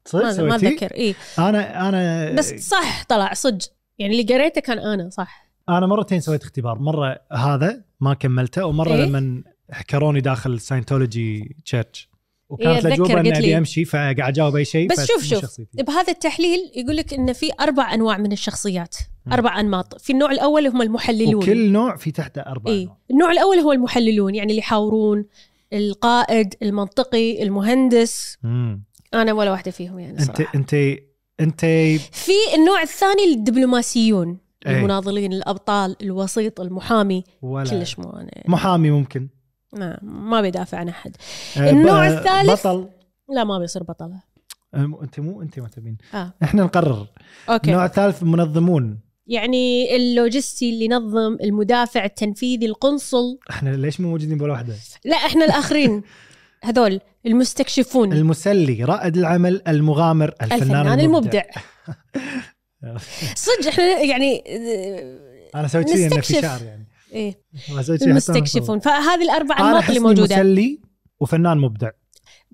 صدق 0.05 0.43
ما؟ 0.43 0.55
أتذكر. 0.55 0.93
اي 0.95 1.15
أنا 1.39 1.89
أنا 1.89 2.31
بس 2.31 2.49
صح 2.69 3.03
طلع 3.09 3.33
صدق. 3.33 3.67
يعني 3.99 4.21
اللي 4.21 4.33
قريته 4.35 4.61
كان 4.61 4.79
أنا 4.79 5.09
صح. 5.09 5.49
أنا 5.69 5.87
مرتين 5.87 6.19
سويت 6.19 6.43
اختبار. 6.43 6.79
مرة 6.79 7.19
هذا 7.31 7.81
ما 7.99 8.13
كملته 8.13 8.65
ومرة 8.65 8.89
إيه؟ 8.93 9.05
لما 9.05 9.43
حكروني 9.71 10.21
داخل 10.21 10.59
Scientology 10.59 11.55
Church 11.65 12.08
وكانت 12.49 12.85
أتذكر 12.85 12.87
الأجوبة 12.87 13.19
إني. 13.19 13.37
أبي 13.37 13.57
أمشي 13.57 13.85
فقاعد 13.85 14.19
أجاوب 14.19 14.55
أي 14.55 14.65
شيء 14.65 14.89
بس 14.89 15.05
شوف 15.05 15.23
شوف 15.23 15.41
شخصيتي. 15.41 15.83
بهذا 15.83 16.11
التحليل 16.13 16.71
يقول 16.75 16.97
لك 16.97 17.13
ان 17.13 17.33
في 17.33 17.51
أربع 17.59 17.93
أنواع 17.93 18.17
من 18.17 18.31
الشخصيات 18.31 18.95
أربع 19.31 19.59
أنماط 19.59 20.01
في 20.01 20.13
النوع 20.13 20.31
الأول 20.31 20.67
هم 20.67 20.81
المحللون 20.81 21.35
وكل 21.35 21.71
نوع 21.71 21.95
في 21.95 22.11
تحته 22.11 22.41
أربع 22.41 22.71
إيه؟ 22.71 22.87
النوع 23.11 23.31
الأول 23.31 23.57
هو 23.57 23.71
المحللون 23.71 24.35
يعني 24.35 24.49
اللي 24.49 24.59
يحاورون 24.59 25.25
القائد 25.73 26.55
المنطقي 26.61 27.43
المهندس 27.43 28.37
مم. 28.43 28.83
أنا 29.13 29.33
ولا 29.33 29.51
واحدة 29.51 29.71
فيهم 29.71 29.99
يعني 29.99 30.19
أنت 30.19 30.37
صراحة 30.37 30.51
أنت 30.55 30.73
أنت 31.39 31.61
في 32.11 32.31
النوع 32.55 32.81
الثاني 32.81 33.23
الدبلوماسيون 33.33 34.37
إيه. 34.67 34.77
المناضلين 34.77 35.33
الأبطال 35.33 35.95
الوسيط 36.01 36.61
المحامي 36.61 37.23
ولا 37.41 37.69
كلش 37.69 37.99
مو 37.99 38.09
أنا 38.09 38.21
يعني. 38.21 38.43
محامي 38.47 38.91
ممكن 38.91 39.27
ما, 39.73 39.99
ما 40.01 40.41
بيدافع 40.41 40.77
عن 40.77 40.89
أحد. 40.89 41.15
آه، 41.57 41.69
النوع 41.69 42.07
الثالث؟ 42.07 42.67
بطل. 42.67 42.89
لا 43.29 43.43
ما 43.43 43.59
بيصير 43.59 43.83
بطله 43.83 44.21
آه، 44.73 44.99
أنت 45.03 45.19
مو 45.19 45.41
أنت 45.41 45.59
ما 45.59 45.67
تبين 45.67 45.97
آه. 46.13 46.33
إحنا 46.43 46.63
نقرر. 46.63 47.07
أوكي. 47.49 47.71
النوع 47.71 47.85
الثالث 47.85 48.23
منظمون. 48.23 48.99
يعني 49.27 49.95
اللوجستي 49.95 50.69
اللي 50.69 50.85
ينظم 50.85 51.37
المدافع 51.43 52.05
التنفيذي 52.05 52.65
القنصل. 52.65 53.39
إحنا 53.49 53.69
ليش 53.69 53.99
مو 53.99 54.09
موجودين 54.09 54.41
ولا 54.41 54.51
واحدة؟ 54.53 54.75
لا 55.05 55.15
إحنا 55.15 55.45
الآخرين. 55.45 56.01
هذول 56.63 57.01
المستكشفون. 57.25 58.13
المسلي 58.13 58.83
رائد 58.83 59.17
العمل 59.17 59.61
المغامر 59.67 60.33
الفنان, 60.41 60.61
الفنان 60.61 60.99
المبدع, 60.99 61.43
المبدع. 61.43 62.99
صدق 63.35 63.67
إحنا 63.67 63.99
يعني 63.99 64.43
أنا 65.55 65.67
سويت 65.67 65.89
انه 65.89 65.97
في 65.97 66.05
نستكشف. 66.05 66.41
شعر 66.41 66.63
يعني. 66.63 66.88
إيه. 67.13 67.41
المستكشفون. 68.01 68.79
فهذه 68.79 69.23
الأربع 69.23 69.59
انماط 69.59 69.87
اللي 69.87 69.99
موجودة. 69.99 70.35
مسلي 70.35 70.81
وفنان 71.19 71.57
مبدع. 71.57 71.89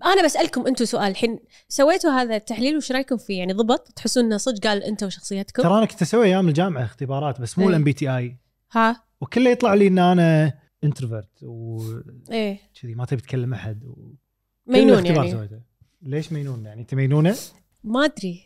أنا 0.06 0.26
بسألكم 0.26 0.68
أنتم 0.68 0.86
سؤال. 0.86 1.12
الحين 1.12 1.40
سويتوا 1.68 2.12
هذا 2.12 2.36
التحليل 2.36 2.78
وش 2.78 2.92
رأيكم 2.92 3.18
فيه؟ 3.18 3.38
يعني 3.38 3.54
ضبط 3.54 3.88
تحسون 3.96 4.26
إنه 4.26 4.38
صدق 4.38 4.68
قال 4.68 4.84
أنت 4.84 5.04
وشخصيتكم؟ 5.04 5.64
ترى 5.64 5.78
أنا 5.78 5.86
كنت 5.86 6.02
أسوي 6.02 6.26
أيام 6.26 6.48
الجامعة 6.48 6.84
اختبارات 6.84 7.42
بس 7.42 7.60
مو. 7.60 7.70
ال 7.70 7.84
MBTI 7.84 8.38
ها؟ 8.72 9.04
وكله 9.22 9.50
يطلع 9.50 9.74
لي 9.74 9.88
إن 9.88 10.00
أنا 10.00 10.54
introvert 10.84 11.44
وكذي 11.44 12.02
إيه. 12.32 12.96
ما 12.96 13.06
تبي 13.06 13.22
تكلم 13.22 13.54
أحد. 13.54 13.84
و... 13.84 14.14
مينون 14.68 15.06
يعني. 15.06 15.32
سويته. 15.32 15.60
ليش 16.02 16.32
مينون 16.32 16.66
يعني؟ 16.66 16.82
أنت 16.82 16.94
مينونة؟ 16.94 17.36
ما 17.84 18.06
أدري. 18.06 18.46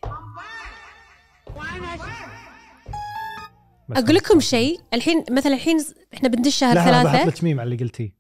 أقول 3.92 4.16
لكم 4.16 4.40
شيء 4.40 4.80
الحين 4.94 5.24
مثلا 5.32 5.54
الحين 5.54 5.86
إحنا 6.14 6.30
بندش 6.30 6.56
شهر 6.56 6.76
لا 6.76 6.84
ثلاثة. 6.86 7.26
لك 7.26 7.44
ميم 7.44 7.60
على 7.60 7.72
اللي 7.72 7.84
قلتيه 7.84 8.14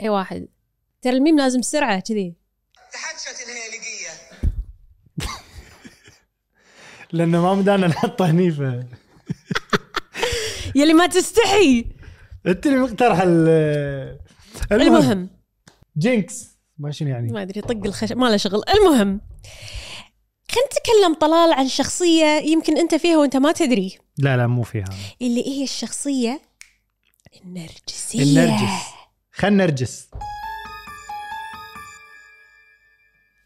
اي 0.00 0.08
واحد. 0.08 0.48
ترى 1.02 1.12
الميم 1.16 1.38
لازم 1.38 1.62
سرعة 1.62 2.00
كذي. 2.00 2.34
تحدثت 2.92 3.42
الهيليقية 3.42 4.10
لأنه 7.12 7.42
ما 7.42 7.54
مدانا 7.54 7.86
نحطه 7.86 8.30
هني 8.30 8.50
ف 8.50 8.60
يلي 10.74 10.92
ما 10.92 11.06
تستحي. 11.06 11.84
أنت 12.46 12.66
اللي 12.66 12.78
مقترح 12.78 13.20
ال 13.22 13.48
المهم. 14.72 15.30
jinx 15.98 16.58
ما 16.78 16.90
شنو 16.90 17.08
يعني؟ 17.08 17.32
ما 17.32 17.42
أدري 17.42 17.60
طق 17.60 17.86
الخشب 17.86 18.16
ما 18.16 18.26
له 18.26 18.36
شغل. 18.36 18.62
المهم. 18.74 19.20
خلينا 20.52 20.66
نتكلم 20.66 21.14
طلال 21.20 21.52
عن 21.52 21.68
شخصية 21.68 22.24
يمكن 22.26 22.78
أنت 22.78 22.94
فيها 22.94 23.18
وأنت 23.18 23.36
ما 23.36 23.52
تدري. 23.52 23.98
لا 24.18 24.36
لا 24.36 24.46
مو 24.46 24.62
فيها. 24.62 24.84
اللي 25.22 25.46
هي 25.48 25.64
الشخصية 25.64 26.40
النرجسية. 27.44 28.22
النرجس. 28.22 28.82
خلنا 29.32 29.64
نرجس. 29.66 30.08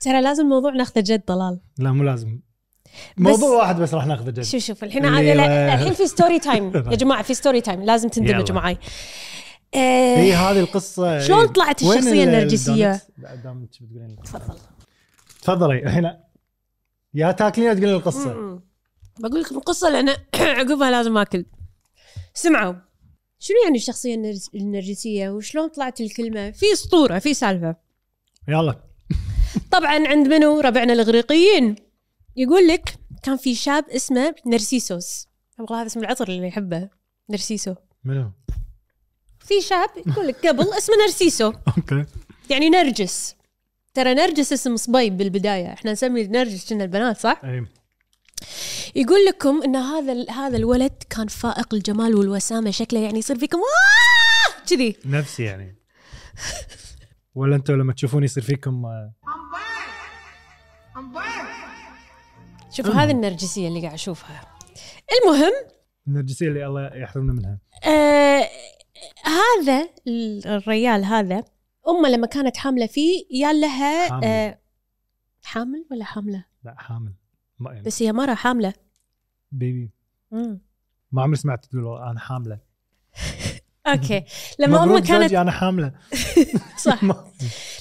ترى 0.01 0.21
لازم 0.21 0.43
الموضوع 0.45 0.71
ناخذه 0.73 1.01
جد 1.01 1.21
طلال. 1.21 1.61
لا 1.79 1.93
مو 1.93 2.03
لازم. 2.05 2.41
موضوع 3.17 3.49
واحد 3.59 3.77
بس 3.77 3.95
راح 3.95 4.07
ناخذه 4.07 4.31
جد. 4.31 4.43
شوف 4.43 4.63
شوف 4.65 4.85
الحين 4.85 5.05
الحين 5.05 5.93
في 5.93 6.07
story 6.07 6.39
time 6.39 6.73
يا 6.93 6.97
جماعة 6.97 7.23
في 7.23 7.35
story 7.35 7.61
time 7.61 7.83
لازم 7.83 8.09
تندمجوا 8.09 8.41
يلا. 8.41 8.53
معي 8.53 8.79
هي 9.75 10.35
آه 10.35 10.51
هذه 10.51 10.61
القصة. 10.61 11.21
شلون 11.21 11.41
إيه. 11.41 11.47
طلعت 11.47 11.83
وين 11.83 11.99
الشخصية 11.99 12.25
ال- 12.25 12.29
النرجسية؟ 12.29 12.73
الدونتس؟ 12.93 13.11
لا 13.19 13.35
دام 13.35 13.59
انت 13.63 13.83
بتقولين. 13.83 14.07
لي. 14.09 14.17
تفضل. 14.25 14.59
تفضلي 15.43 15.79
الحين 15.83 16.13
يا 17.17 17.33
تاكلين 17.33 17.77
تقولين 17.77 17.95
القصة. 17.95 18.61
بقول 19.19 19.41
لكم 19.41 19.57
القصة 19.57 19.91
لأن 19.91 20.09
عقبها 20.59 20.91
لازم 20.91 21.17
آكل. 21.19 21.45
سمعوا. 22.35 22.75
شنو 23.39 23.57
يعني 23.65 23.77
الشخصية 23.77 24.15
النرجس- 24.15 24.55
النرجسية؟ 24.55 25.31
وشلون 25.31 25.69
طلعت 25.69 26.01
الكلمة؟ 26.01 26.51
في 26.51 26.73
اسطوره 26.73 27.19
في 27.19 27.35
سالفة. 27.35 27.77
يلا. 28.49 28.81
طبعا 29.73 30.09
عند 30.09 30.29
منو؟ 30.29 30.61
ربعنا 30.61 30.93
الإغريقيين. 30.93 31.77
يقول 32.37 32.69
لك 32.69 32.99
كان 33.23 33.37
في 33.37 33.55
شاب 33.55 33.85
اسمه 33.89 34.35
نرسيسوس. 34.47 35.27
والله 35.59 35.81
هذا 35.81 35.87
اسم 35.87 36.01
العطر 36.01 36.29
اللي 36.29 36.47
يحبه. 36.47 36.89
نرسيسو. 37.31 37.75
منو؟ 38.05 38.31
في 39.41 39.61
شاب 39.61 39.91
يقول 40.07 40.27
لك 40.29 40.47
قبل 40.47 40.73
اسمه 40.73 40.95
نرسيسو. 40.97 41.53
أوكي. 41.77 42.05
يعني 42.51 42.69
نرجس. 42.71 43.37
ترى 43.97 44.15
نرجس 44.15 44.53
اسم 44.53 44.77
صبيب 44.77 45.17
بالبداية. 45.17 45.73
إحنا 45.73 45.93
نسمي 45.93 46.27
نرجس 46.27 46.69
كنا 46.73 46.85
البنات 46.85 47.17
صح؟ 47.19 47.41
أي. 47.45 47.67
يقول 48.97 49.25
لكم 49.25 49.63
إن 49.63 49.77
هذا 49.77 50.31
هذا 50.31 50.57
الولد 50.57 50.93
كان 51.11 51.27
فائق 51.27 51.75
الجمال 51.75 52.15
والوسامة 52.15 52.71
شكله 52.71 53.01
يعني 53.01 53.19
يصير 53.19 53.39
فيكم 53.39 53.59
"آه!" 53.59 54.67
كذي. 54.71 54.97
نفسي 55.05 55.43
يعني. 55.43 55.77
ولا 57.35 57.57
أنتم 57.57 57.75
لما 57.75 57.93
تشوفوني 57.93 58.25
يصير 58.25 58.43
فيكم 58.43 58.87
آه، 58.87 59.13
شوفوا 62.73 62.93
هذه 62.95 63.11
النرجسية 63.11 63.69
اللي 63.69 63.81
قاعد 63.81 63.93
أشوفها. 63.95 64.41
المهم 65.23 65.53
النرجسية 66.09 66.49
اللي 66.49 66.67
الله 66.67 66.91
يحرمنا 66.95 67.33
منها. 67.33 67.59
آه 67.85 68.49
هذا 69.25 69.89
ال- 70.09 70.47
الريال 70.47 71.05
هذا 71.05 71.45
امه 71.89 72.09
لما 72.09 72.27
كانت 72.27 72.57
حاملة 72.57 72.87
فيه 72.87 73.25
يا 73.31 73.53
لها 73.53 74.09
حامل. 74.09 74.25
آه 74.25 74.59
حامل 75.45 75.85
ولا 75.91 76.05
حاملة؟ 76.05 76.45
لا 76.65 76.75
حامل. 76.79 77.13
ما 77.59 77.73
يعني 77.73 77.85
بس 77.87 78.03
هي 78.03 78.13
مرة 78.13 78.35
حاملة. 78.35 78.73
بيبي. 79.53 79.91
مم. 80.31 80.61
ما 81.13 81.23
عمري 81.23 81.37
سمعت 81.37 81.65
تقول 81.67 82.03
أنا 82.11 82.21
حاملة. 82.21 82.59
أوكي. 83.87 84.25
لما 84.59 84.85
امه 84.85 85.01
كانت 85.01 85.33
أنا 85.33 85.51
حاملة. 85.51 85.93
صح. 86.85 87.03
ما- 87.03 87.31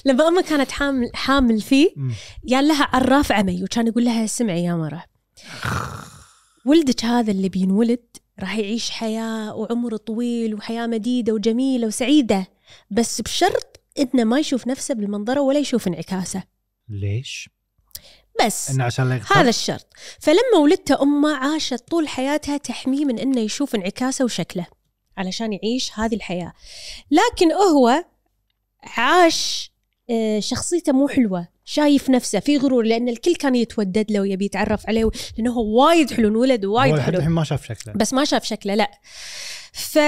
لما 0.04 0.28
امه 0.28 0.42
كانت 0.42 0.70
حامل 0.70 1.10
حامل 1.14 1.60
فيه. 1.60 1.90
يا 2.44 2.62
لها 2.62 2.88
عراف 2.92 3.32
عمي 3.32 3.64
وكان 3.64 3.86
يقول 3.86 4.04
لها 4.04 4.24
اسمعي 4.24 4.64
يا 4.64 4.74
مرة. 4.74 5.04
ولدك 6.66 7.04
هذا 7.04 7.30
اللي 7.32 7.48
بينولد 7.48 8.06
راح 8.40 8.56
يعيش 8.58 8.90
حياة 8.90 9.54
وعمر 9.54 9.96
طويل 9.96 10.54
وحياة 10.54 10.86
مديدة 10.86 11.32
وجميلة 11.32 11.86
وسعيدة 11.86 12.46
بس 12.90 13.20
بشرط 13.20 13.75
انه 13.98 14.24
ما 14.24 14.38
يشوف 14.38 14.66
نفسه 14.66 14.94
بالمنظرة 14.94 15.40
ولا 15.40 15.58
يشوف 15.58 15.88
انعكاسه. 15.88 16.42
ليش؟ 16.88 17.50
بس 18.44 18.70
إنه 18.70 18.84
عشان 18.84 19.08
لا 19.08 19.20
هذا 19.32 19.48
الشرط. 19.48 19.86
فلما 20.20 20.58
ولدته 20.62 21.02
أمه 21.02 21.36
عاشت 21.36 21.88
طول 21.88 22.08
حياتها 22.08 22.56
تحميه 22.56 23.04
من 23.04 23.18
إنه 23.18 23.40
يشوف 23.40 23.74
انعكاسه 23.74 24.24
وشكله 24.24 24.66
علشان 25.16 25.52
يعيش 25.52 25.92
هذه 25.94 26.14
الحياة. 26.14 26.52
لكن 27.10 27.52
هو 27.52 28.04
عاش 28.82 29.70
آه، 30.10 30.40
شخصيته 30.40 30.92
مو 30.92 31.08
حلوة. 31.08 31.48
شايف 31.64 32.10
نفسه 32.10 32.40
في 32.40 32.56
غرور 32.56 32.84
لأن 32.84 33.08
الكل 33.08 33.34
كان 33.34 33.54
يتودد 33.54 34.12
له 34.12 34.20
ويبي 34.20 34.44
يتعرف 34.44 34.88
عليه 34.88 35.10
لأنه 35.36 35.52
هو 35.52 35.86
وايد 35.86 36.12
حلو 36.12 36.28
انولد 36.28 36.64
وايد 36.64 36.98
حلو. 36.98 37.18
الحين 37.18 37.30
ما 37.30 37.44
شاف 37.44 37.64
شكله. 37.64 37.94
بس 37.94 38.12
ما 38.12 38.24
شاف 38.24 38.44
شكله 38.44 38.74
لا. 38.74 38.90
ف 39.72 39.98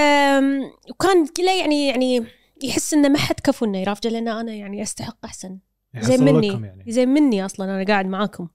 وكان 0.89 1.27
كله 1.37 1.51
يعني 1.59 1.87
يعني 1.87 2.38
يحس 2.63 2.93
إنه 2.93 3.09
ما 3.09 3.17
حد 3.17 3.39
كفو 3.39 3.65
إنه 3.65 3.77
يرافجه 3.77 4.09
لأن 4.09 4.27
أنا 4.27 4.53
يعني 4.53 4.83
أستحق 4.83 5.25
أحسن. 5.25 5.59
زين 5.95 6.11
يحصل 6.11 6.23
مني. 6.23 6.47
يعني. 6.47 6.83
زين 6.87 7.09
مني 7.09 7.45
أصلا 7.45 7.65
أنا 7.65 7.83
قاعد 7.83 8.05
معاكم. 8.05 8.47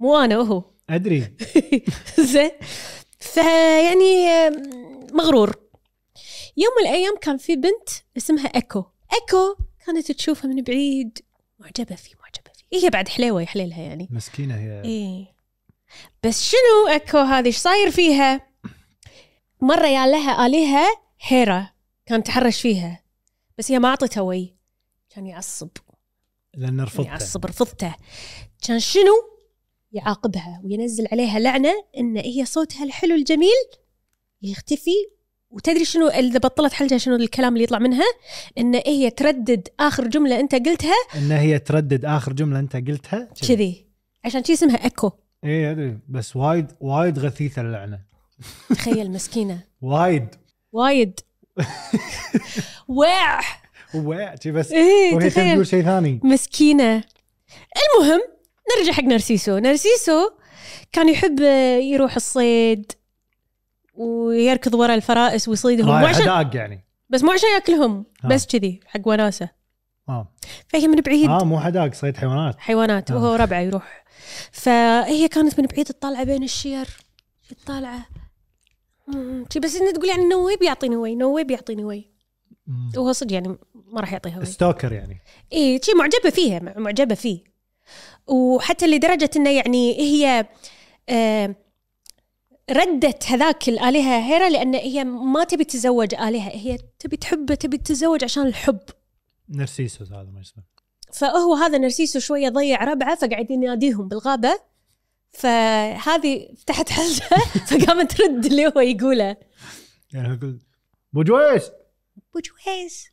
مو 0.00 0.16
أنا 0.16 0.38
وهو 0.38 0.64
أدري. 0.90 1.34
زين. 2.32 2.50
فيعني 3.18 4.26
مغرور. 5.12 5.56
يوم 6.56 6.72
من 6.80 6.88
الأيام 6.88 7.16
كان 7.20 7.36
في 7.36 7.56
بنت 7.56 7.88
اسمها 8.16 8.46
إيكو. 8.46 8.84
إيكو 9.14 9.56
كانت 9.86 10.12
تشوفها 10.12 10.50
من 10.50 10.62
بعيد. 10.62 11.18
معجبة 11.58 11.94
فيه 11.96 12.14
معجبة 12.22 12.50
فيه. 12.54 12.84
هي 12.84 12.90
بعد 12.90 13.08
حليوة 13.08 13.40
يا 13.40 13.46
حليلها 13.46 13.82
يعني. 13.82 14.08
مسكينة 14.10 14.54
هي. 14.54 14.82
إيه. 14.84 15.34
بس 16.22 16.42
شنو 16.42 16.92
إيكو 16.92 17.18
هذه؟ 17.18 17.46
إيش 17.46 17.56
صاير 17.56 17.90
فيها؟ 17.90 18.40
مرة 19.60 19.86
يا 19.86 20.06
لها 20.06 20.46
آلهة 20.46 20.86
هيرا 21.20 21.73
كان 22.06 22.22
تحرش 22.22 22.60
فيها. 22.60 23.00
بس 23.58 23.72
هي 23.72 23.78
ما 23.78 23.88
اعطتها 23.88 24.20
وي. 24.20 24.54
كان 25.10 25.26
يعصب. 25.26 25.68
لأن 26.54 26.80
رفضته. 26.80 27.06
يعصب 27.06 27.46
رفضته. 27.46 27.94
كان 28.66 28.80
شنو؟ 28.80 29.34
يعاقبها 29.92 30.60
وينزل 30.64 31.06
عليها 31.12 31.38
لعنة 31.38 31.74
إن 31.98 32.16
هي 32.16 32.44
صوتها 32.44 32.84
الحلو 32.84 33.14
الجميل 33.14 33.64
يختفي. 34.42 35.14
وتدري 35.50 35.84
شنو؟ 35.84 36.08
إذا 36.08 36.38
بطلت 36.38 36.72
حلجة 36.72 36.96
شنو 36.96 37.16
الكلام 37.16 37.52
اللي 37.52 37.64
يطلع 37.64 37.78
منها؟ 37.78 38.04
إن 38.58 38.74
هي 38.74 39.10
تردد 39.10 39.68
آخر 39.80 40.06
جملة 40.08 40.40
أنت 40.40 40.54
قلتها. 40.54 40.94
إن 41.14 41.32
هي 41.32 41.58
تردد 41.58 42.04
آخر 42.04 42.32
جملة 42.32 42.58
أنت 42.58 42.76
قلتها؟ 42.76 43.28
كذي. 43.48 43.86
عشان 44.24 44.44
شي 44.44 44.52
اسمها 44.52 44.86
أكو. 44.86 45.10
اي 45.44 45.70
أدري. 45.70 45.98
بس 46.08 46.36
وايد 46.36 46.66
وايد 46.80 47.18
غثيثة 47.18 47.62
اللعنة. 47.62 48.00
تخيل 48.68 49.10
مسكينة. 49.10 49.60
وايد. 49.82 50.28
وايد. 50.72 51.20
واع. 52.88 53.40
شي 54.42 54.50
بس 54.50 54.72
إيه 54.72 55.14
وهي 55.14 55.30
تقول 55.30 55.66
شيء 55.66 55.82
ثاني. 55.82 56.20
مسكينة. 56.22 57.04
المهم 57.84 58.20
نرجع 58.78 58.92
حق 58.92 59.02
نرسيسو. 59.02 59.58
نرسيسو 59.58 60.30
كان 60.92 61.08
يحب 61.08 61.40
يروح 61.80 62.16
الصيد 62.16 62.92
ويركض 63.94 64.74
ورا 64.74 64.94
الفرائس 64.94 65.48
ويصيدهم. 65.48 65.86
مو 65.86 66.06
عشان 66.06 66.50
يعني. 66.54 66.84
بس 67.08 67.22
مو 67.22 67.32
عشان 67.32 67.48
يأكلهم 67.54 68.06
آه. 68.24 68.28
بس 68.28 68.46
كذي 68.46 68.80
حق 68.86 69.00
وناسة. 69.08 69.48
آه. 70.08 70.32
فهي 70.68 70.88
من 70.88 71.00
بعيد. 71.00 71.28
آه 71.28 71.44
مو 71.44 71.60
حداق 71.60 71.94
صيد 71.94 72.16
حيوانات. 72.16 72.56
حيوانات. 72.58 73.10
آه. 73.10 73.16
وهو 73.16 73.34
ربعه 73.34 73.60
يروح. 73.60 74.04
فهي 74.52 75.28
كانت 75.28 75.60
من 75.60 75.66
بعيد 75.66 75.86
تطالع 75.86 76.22
بين 76.22 76.42
الشير. 76.42 76.88
تطالعه. 77.64 77.98
مم، 77.98 78.23
شي 79.52 79.60
بس 79.60 79.76
إنه 79.76 79.90
تقول 79.92 80.08
يعني 80.08 80.24
no 80.28 80.46
way 80.46 80.56
بيعطيني 80.56 80.96
ويه 80.96 81.14
no 81.14 81.34
way 81.34 81.44
بيعطيني 81.44 81.84
ويه. 81.84 82.10
وهو 82.96 83.12
صدق 83.12 83.32
يعني 83.32 83.48
ما 83.74 84.00
راح 84.00 84.12
يعطيها 84.12 84.38
ويه. 84.38 84.44
stalker 84.44 84.92
يعني. 84.92 85.20
اي 85.52 85.80
شي 85.82 85.92
معجبة 85.94 86.30
فيها 86.30 86.58
مع- 86.58 86.74
معجبة 86.78 87.14
فيه. 87.14 87.44
وحتى 88.26 88.86
لدرجة 88.86 89.30
إنه 89.36 89.50
يعني 89.50 89.98
هي 90.00 90.46
آه 91.08 91.54
ردت 92.70 93.24
هذاك 93.26 93.68
الآلهة 93.68 94.18
هيرا 94.18 94.48
لأن 94.48 94.74
هي 94.74 95.04
ما 95.04 95.44
تبي 95.44 95.64
تتزوج 95.64 96.14
آلهة 96.14 96.50
هي 96.50 96.78
تبي 96.98 97.16
تحبه 97.16 97.54
تبي 97.54 97.78
تتزوج 97.78 98.24
عشان 98.24 98.46
الحب. 98.46 98.78
نرسيسوس 99.48 100.12
هذا 100.12 100.30
ما 100.34 100.40
اسمه 100.40 100.62
فهو 101.12 101.54
هذا 101.54 101.78
نرسيسو 101.78 102.18
شوية 102.18 102.48
ضيع 102.48 102.84
ربعه 102.84 103.14
فقاعد 103.16 103.50
يناديهم 103.50 104.08
بالغابة. 104.08 104.58
فهذه 105.34 106.54
فتحت 106.58 106.88
حلها 106.90 107.38
فقامت 107.68 108.12
ترد 108.12 108.44
اللي 108.46 108.66
هو 108.66 108.80
يقوله. 108.80 109.36
يعني 110.12 110.28
هو 110.28 110.32
يقول 110.32 110.58
بوجويس! 111.12 111.70
بوجويز 112.34 113.06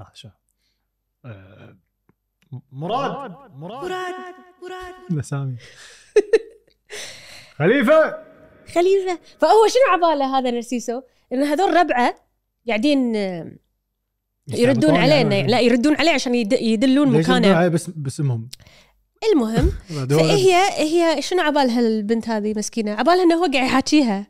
ها 0.00 0.10
شو؟ 0.14 0.28
آه، 1.24 1.76
مراد! 2.72 3.10
مراد! 3.10 3.30
مراد! 3.56 4.12
مراد! 4.62 4.94
الاسامي 5.10 5.56
خليفة! 7.56 8.24
خليفة! 8.74 9.18
فهو 9.40 9.68
شنو 9.68 9.92
عباله 10.08 10.38
هذا 10.38 10.50
نرسيسو؟ 10.50 11.02
إن 11.32 11.42
هذول 11.42 11.74
ربعة 11.76 12.14
قاعدين 12.68 13.16
آه، 13.16 13.52
يردون 14.48 14.96
عليه 14.96 15.14
يعني. 15.14 15.46
لا 15.46 15.60
يردون 15.60 15.96
عليه 15.96 16.10
عشان 16.10 16.34
يد- 16.34 16.52
يدلون 16.52 17.08
مكانه. 17.08 17.68
بس 17.68 17.90
باسمهم؟ 17.90 18.48
المهم. 19.32 19.72
فهي 20.18 20.54
هي 20.78 21.22
شنو 21.22 21.42
عبالها 21.42 21.80
البنت 21.80 22.28
هذه 22.28 22.54
مسكينة؟ 22.56 22.94
عبالها 22.94 23.22
إنه 23.22 23.34
هو 23.34 23.50
قاعد 23.52 23.66
يحاكيها 23.66 24.26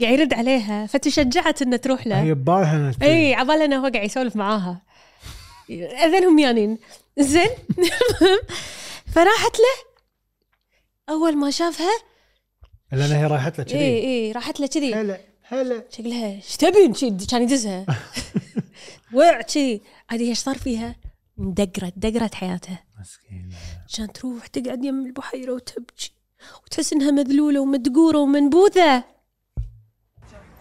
قاعد 0.00 0.18
يرد 0.18 0.34
عليها 0.34 0.86
فتشجعت 0.86 1.62
انه 1.62 1.76
تروح 1.76 2.06
له. 2.06 2.22
هي 2.22 2.34
ببالها 2.34 2.92
اي 3.02 3.34
عبالها 3.34 3.64
إنه 3.64 3.76
هو 3.76 3.90
قاعد 3.94 4.04
يسولف 4.04 4.36
معاها. 4.36 4.82
اذنهم 5.70 6.38
يانين. 6.38 6.78
زين. 7.18 7.50
المهم 7.78 8.38
فراحت 9.14 9.56
له. 9.58 9.92
أول 11.08 11.36
ما 11.36 11.50
شافها 11.50 11.92
لأن 12.92 13.12
هي 13.12 13.26
رايحت 13.26 13.58
له 13.58 13.64
اي 13.64 13.72
كذي 13.72 14.06
اي 14.06 14.32
راحت 14.32 14.60
له 14.60 14.66
كذي. 14.66 14.94
هلا 14.94 15.20
هلا. 15.42 15.84
شكلها 15.90 16.26
إيش 16.26 16.56
تبين 16.56 16.92
كان 17.30 17.42
يدزها. 17.42 17.86
وقع 19.14 19.40
كذي. 19.40 19.82
عاد 20.10 20.20
إيش 20.20 20.38
صار 20.38 20.58
فيها؟ 20.58 20.96
دقرت 21.38 21.92
دقرت 21.96 22.34
حياتها 22.34 22.84
مسكينة. 23.00 23.56
عشان 23.92 24.12
تروح 24.12 24.46
تقعد 24.46 24.84
يم 24.84 25.06
البحيرة 25.06 25.52
وتبكي. 25.52 26.12
وتحس 26.64 26.92
إنها 26.92 27.10
مذلولة 27.10 27.60
ومدقورة 27.60 28.18
ومنبوذة. 28.18 29.04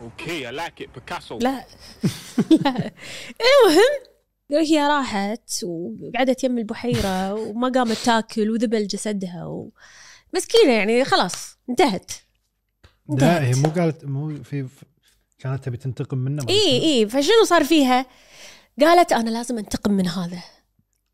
Okay, 0.01 0.45
I 0.45 0.51
like 0.51 0.83
it. 0.83 0.89
Picasso. 0.93 1.31
لا. 1.31 1.39
لا 2.63 2.91
المهم 3.41 4.01
هي 4.51 4.87
راحت 4.87 5.63
وقعدت 5.63 6.43
يم 6.43 6.57
البحيرة 6.57 7.33
وما 7.33 7.69
قامت 7.69 7.97
تاكل 7.97 8.51
وذبل 8.51 8.87
جسدها 8.87 9.45
و... 9.45 9.71
مسكينة 10.33 10.71
يعني 10.71 11.05
خلاص 11.05 11.57
انتهت. 11.69 12.11
لا 13.09 13.45
هي 13.45 13.53
مو 13.53 13.69
قالت 13.69 14.05
مو 14.05 14.43
في 14.43 14.67
كانت 15.39 15.63
تبي 15.63 15.77
تنتقم 15.77 16.17
منه 16.17 16.45
اي 16.49 16.83
اي 16.83 17.09
فشنو 17.09 17.43
صار 17.45 17.63
فيها؟ 17.63 18.05
قالت 18.79 19.11
أنا 19.11 19.29
لازم 19.29 19.57
أنتقم 19.57 19.91
من 19.91 20.07
هذا. 20.07 20.43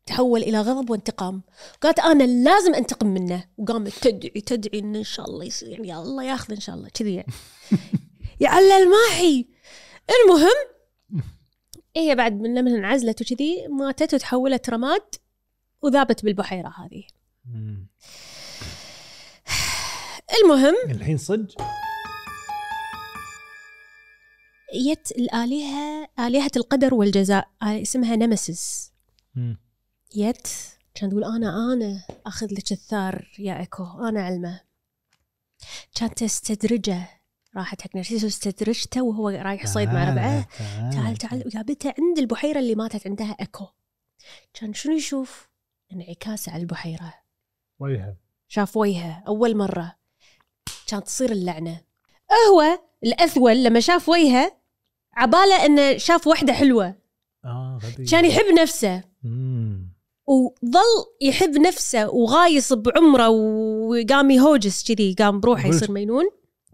تحول 0.08 0.42
إلى 0.42 0.60
غضب 0.60 0.90
وانتقام. 0.90 1.42
قالت 1.80 1.98
أنا 1.98 2.24
لازم 2.24 2.74
أنتقم 2.74 3.06
منه. 3.06 3.44
وقامت 3.58 3.92
تدعي 3.94 4.40
تدعي 4.40 4.78
إن 4.80 4.96
إن 4.96 5.04
شاء 5.04 5.26
الله 5.26 5.44
يصير. 5.44 5.68
يعني 5.68 5.88
يا 5.88 5.98
الله 5.98 6.24
ياخذ 6.24 6.52
إن 6.52 6.60
شاء 6.60 6.76
الله. 6.76 6.88
كذي 6.94 7.14
يعني. 7.14 7.32
يعلل 8.40 8.90
ماحي 8.90 9.46
المهم 10.10 10.68
هي 11.96 12.14
بعد 12.14 12.40
من 12.40 12.54
لما 12.54 12.70
انعزلت 12.70 13.22
وكذي 13.22 13.66
ماتت 13.68 14.14
وتحولت 14.14 14.70
رماد 14.70 15.14
وذابت 15.82 16.24
بالبحيرة 16.24 16.68
هذه. 16.68 17.04
المهم 20.42 20.74
الحين 20.90 21.16
صدق؟ 21.16 21.62
يت 24.74 25.10
الالهه 25.10 26.08
آلهة 26.18 26.50
القدر 26.56 26.94
والجزاء 26.94 27.48
آه، 27.62 27.82
اسمها 27.82 28.16
نمسيس. 28.16 28.92
يت 30.14 30.48
كان 30.94 31.10
تقول 31.10 31.24
أنا 31.24 31.72
أنا 31.72 32.04
أخذ 32.26 32.46
لك 32.46 32.72
الثار 32.72 33.28
يا 33.38 33.62
اكو 33.62 34.08
أنا 34.08 34.22
علمه. 34.22 34.60
كانت 35.94 36.18
تستدرجه 36.18 37.08
راحت 37.56 37.82
حق 37.82 37.96
نرسيس 37.96 38.24
واستدرجته 38.24 39.02
وهو 39.02 39.28
رايح 39.28 39.62
يصيد 39.62 39.88
مع 39.88 40.10
ربعه. 40.10 40.46
تعال. 40.90 41.16
تعال 41.16 41.42
وجابته 41.46 41.94
عند 41.98 42.18
البحيرة 42.18 42.58
اللي 42.58 42.74
ماتت 42.74 43.06
عندها 43.06 43.36
اكو 43.40 43.66
كان 44.54 44.74
شنو 44.74 44.96
يشوف؟ 44.96 45.48
انعكاسه 45.92 46.52
على 46.52 46.62
البحيرة. 46.62 47.14
وجهه. 47.78 48.16
شاف 48.48 48.76
وجهه 48.76 49.22
أول 49.26 49.56
مرة. 49.56 49.96
كانت 50.86 51.06
تصير 51.06 51.32
اللعنة. 51.32 51.80
هو 52.50 52.80
الأثول 53.04 53.64
لما 53.64 53.80
شاف 53.80 54.08
وجهه 54.08 54.56
عبالة 55.14 55.66
إنه 55.66 55.96
شاف 55.96 56.26
وحدة 56.26 56.52
حلوة. 56.52 56.94
آه 57.44 57.78
غبي. 57.82 58.04
كان 58.04 58.24
يحب 58.24 58.54
نفسه. 58.60 59.02
مم. 59.22 59.87
وظل 60.28 61.06
يحب 61.20 61.50
نفسه 61.58 62.10
وغايص 62.10 62.72
بعمره 62.72 63.28
وقام 63.28 64.30
يهوجس 64.30 64.92
كذي 64.92 65.14
قام 65.18 65.40
بروحه 65.40 65.64
قلت- 65.64 65.74
يصير 65.74 65.92
مجنون. 65.92 66.24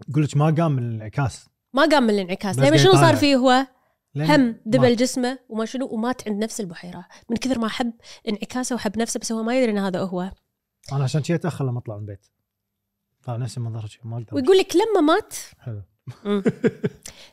يقول 0.09 0.23
لك 0.23 0.37
ما 0.37 0.55
قام 0.57 0.71
من 0.71 0.83
الانعكاس. 0.89 1.45
ما 1.73 1.85
قام 1.85 2.03
من 2.03 2.09
الانعكاس. 2.09 2.59
لما 2.59 2.77
شنو 2.77 2.93
صار. 2.93 3.15
فيه 3.15 3.35
هو؟ 3.35 3.67
هم 4.15 4.55
مات. 4.65 4.91
جسمه 4.97 5.39
وما 5.49 5.65
شنو 5.65 5.87
ومات 5.87 6.27
عند 6.27 6.43
نفس 6.43 6.59
البحيرة. 6.59 7.05
من 7.29 7.37
كثر 7.37 7.59
ما 7.59 7.67
حب 7.67 7.93
انعكاسه 8.27 8.75
وحب 8.75 8.97
نفسه 8.97 9.19
بس 9.19 9.31
هو 9.31 9.43
ما 9.43 9.59
يدري 9.59 9.71
إن 9.71 9.77
هذا 9.77 9.99
هو. 9.99 10.31
أنا 10.91 11.03
عشان 11.03 11.21
كذا 11.21 11.35
أتأخر 11.35 11.65
لما 11.65 11.79
أطلع 11.79 11.95
من 11.95 12.01
البيت. 12.01 12.25
طلع 13.25 13.35
نفسي 13.37 13.59
منظر 13.59 13.99
ما 14.03 14.17
أقدر 14.17 14.35
ويقول 14.35 14.57
لك 14.57 14.75
لما 14.75 15.01
مات 15.01 15.33
حلو. 15.59 15.81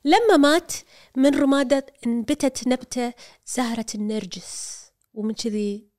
لما 0.04 0.36
مات 0.36 0.72
من 1.16 1.34
رمادة 1.40 1.86
انبتت 2.06 2.68
نبتة 2.68 3.12
زهرة 3.46 3.86
النرجس. 3.94 4.82
ومن 5.14 5.34
كذي 5.34 5.91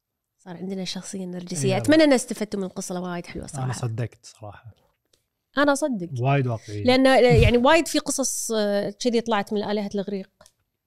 صار 0.44 0.58
عندنا 0.58 0.84
شخصية 0.84 1.26
نرجسية. 1.26 1.74
إيه. 1.74 1.78
أتمنى 1.78 2.04
أن 2.04 2.14
استفدتوا 2.14 2.60
من 2.60 2.66
القصة 2.66 3.02
وايد 3.02 3.26
حلوة 3.26 3.46
أنا 3.46 3.54
صراحة. 3.54 3.72
صدقت 3.72 4.26
صراحة. 4.26 4.76
أنا 5.58 5.74
أصدق. 5.74 6.10
وايد 6.20 6.48
واقعية. 6.48 6.84
لأن 6.84 7.06
يعني 7.44 7.58
وايد 7.58 7.88
في 7.88 8.00
قصص 8.00 8.52
آه، 8.52 8.90
كذي 8.90 9.22
طلعت 9.22 9.54
من 9.54 9.64
آلهة 9.64 9.90
الإغريق. 9.96 10.30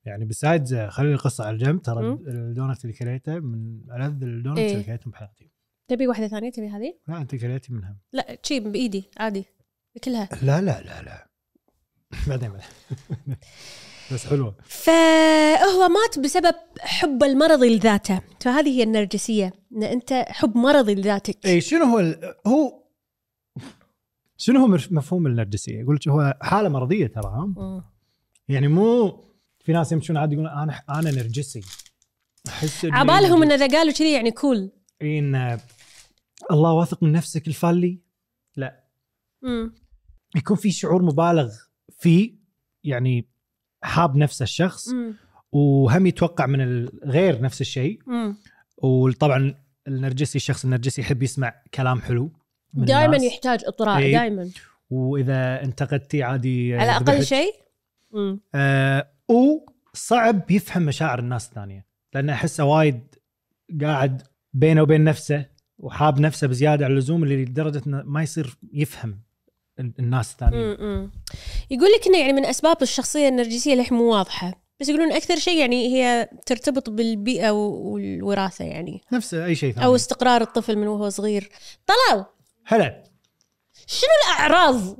يعني 0.05 0.25
besides 0.25 0.75
خلي 0.75 1.13
القصة 1.13 1.43
على 1.45 1.57
جنب 1.57 1.81
ترى. 1.81 1.99
الدونت 2.27 2.85
اللي 2.85 2.95
كليته 2.95 3.39
من 3.39 3.81
ألذ 3.91 4.23
ال 4.23 4.28
donuts 4.28 4.59
إيه. 4.61 4.71
اللي 4.73 4.83
كليتهم 4.83 5.11
بحياتي. 5.11 5.51
تبي 5.87 6.07
واحدة 6.07 6.27
ثانية؟ 6.27 6.51
تبي 6.51 6.69
هذه؟ 6.69 6.93
لا 7.07 7.17
أنت 7.17 7.35
كليتي 7.35 7.73
منها. 7.73 7.97
لا 8.13 8.37
شي 8.43 8.59
بإيدي 8.59 9.09
عادي. 9.17 9.45
كلها. 10.03 10.29
لا 10.41 10.61
لا 10.61 10.81
لا 10.81 11.01
لا. 11.01 11.27
بعدين 12.27 12.49
بعدين. 12.49 12.67
بس 14.13 14.25
حلوة 14.27 14.55
فهو 14.65 15.87
مات 15.89 16.19
بسبب 16.19 16.55
حب 16.79 17.23
المرضي 17.23 17.75
لذاته 17.75 18.21
فهذه 18.41 18.69
هي 18.79 18.83
النرجسية 18.83 19.53
إن 19.75 19.83
أنت 19.83 20.13
حب 20.27 20.57
مرضي 20.57 20.95
لذاتك 20.95 21.45
اي 21.45 21.61
شنو 21.61 21.83
هو 21.85 21.99
ال- 21.99 22.33
هو 22.47 22.83
شنو 24.37 24.59
هو 24.59 24.67
مف- 24.67 24.91
مفهوم 24.91 25.27
النرجسية؟ 25.27 25.79
يقول 25.79 25.99
هو 26.07 26.37
حالة 26.41 26.69
مرضية 26.69 27.07
ترى. 27.07 27.53
يعني 28.49 28.67
مو 28.67 29.23
في 29.59 29.73
ناس 29.73 29.91
يمشون 29.91 30.17
عادي 30.17 30.33
يقولون 30.35 30.51
أنا 30.53 30.81
أنا 30.89 31.11
نرجسي 31.11 31.61
أحس 32.47 32.85
عبالهم 32.85 33.41
إن 33.43 33.47
نرجسي. 33.49 33.65
إذا 33.65 33.77
قالوا 33.77 33.93
كذي 33.93 34.13
يعني 34.13 34.31
كول 34.31 34.71
إن 35.01 35.59
الله 36.51 36.73
واثق 36.73 37.03
من 37.03 37.11
نفسك 37.11 37.47
الفالي 37.47 37.99
لا 38.55 38.83
مم. 39.41 39.73
يكون 40.35 40.57
في 40.57 40.71
شعور 40.71 41.01
مبالغ 41.03 41.53
فيه 41.99 42.33
يعني 42.83 43.29
حاب 43.81 44.15
نفس 44.15 44.41
الشخص 44.41 44.89
مم. 44.89 45.13
وهم 45.51 46.05
يتوقع 46.05 46.45
من 46.45 46.61
الغير 46.61 47.41
نفس 47.41 47.61
الشيء. 47.61 47.99
وطبعا 48.77 49.55
النرجسي 49.87 50.35
الشخص 50.35 50.63
النرجسي 50.63 51.01
يحب 51.01 51.23
يسمع 51.23 51.53
كلام 51.73 52.01
حلو 52.01 52.31
دائما. 52.73 53.17
يحتاج 53.17 53.59
إطراء 53.65 53.97
إيه. 53.97 54.11
دائما 54.11 54.49
وإذا 54.89 55.63
انتقدتيه 55.63 56.25
عادي 56.25 56.75
على 56.75 56.91
أقل. 56.91 57.23
شيء. 57.25 57.53
آه 58.55 59.07
وصعب 59.27 60.51
يفهم 60.51 60.83
مشاعر 60.83 61.19
الناس 61.19 61.47
الثانية 61.47 61.87
لأنه 62.13 62.33
أحسه 62.33 62.63
وايد 62.63 63.15
قاعد 63.81 64.21
بينه 64.53 64.81
وبين 64.81 65.03
نفسه 65.03 65.45
وحاب 65.77 66.19
نفسه 66.19 66.47
بزيادة 66.47 66.85
عن 66.85 66.91
اللزوم 66.91 67.23
اللي 67.23 67.45
لدرجة 67.45 67.81
إنه 67.87 68.03
ما 68.03 68.23
يصير 68.23 68.57
يفهم 68.73 69.21
الناس 69.79 70.31
الثانيين. 70.31 71.11
يقول 71.71 71.91
لك 71.91 72.07
إنه 72.07 72.17
يعني 72.17 72.33
من 72.33 72.45
أسباب 72.45 72.81
الشخصية 72.81 73.27
النرجسية 73.27 73.73
اللي 73.73 73.87
مو 73.91 74.03
واضحة. 74.03 74.67
بس 74.79 74.89
يقولون 74.89 75.11
أكثر 75.11 75.35
شيء 75.35 75.59
يعني 75.59 75.87
هي 75.95 76.29
ترتبط 76.45 76.89
بالبيئة 76.89 77.51
والوراثة 77.51 78.65
يعني. 78.65 79.01
نفس 79.13 79.33
أي 79.33 79.55
شيء 79.55 79.73
ثاني. 79.73 79.85
أو 79.85 79.95
استقرار 79.95 80.41
الطفل 80.41 80.75
من 80.75 80.87
وهو 80.87 81.09
صغير. 81.09 81.49
طلال! 81.85 82.25
هلا. 82.65 83.03
شنو 83.87 84.09
الأعراض 84.25 84.97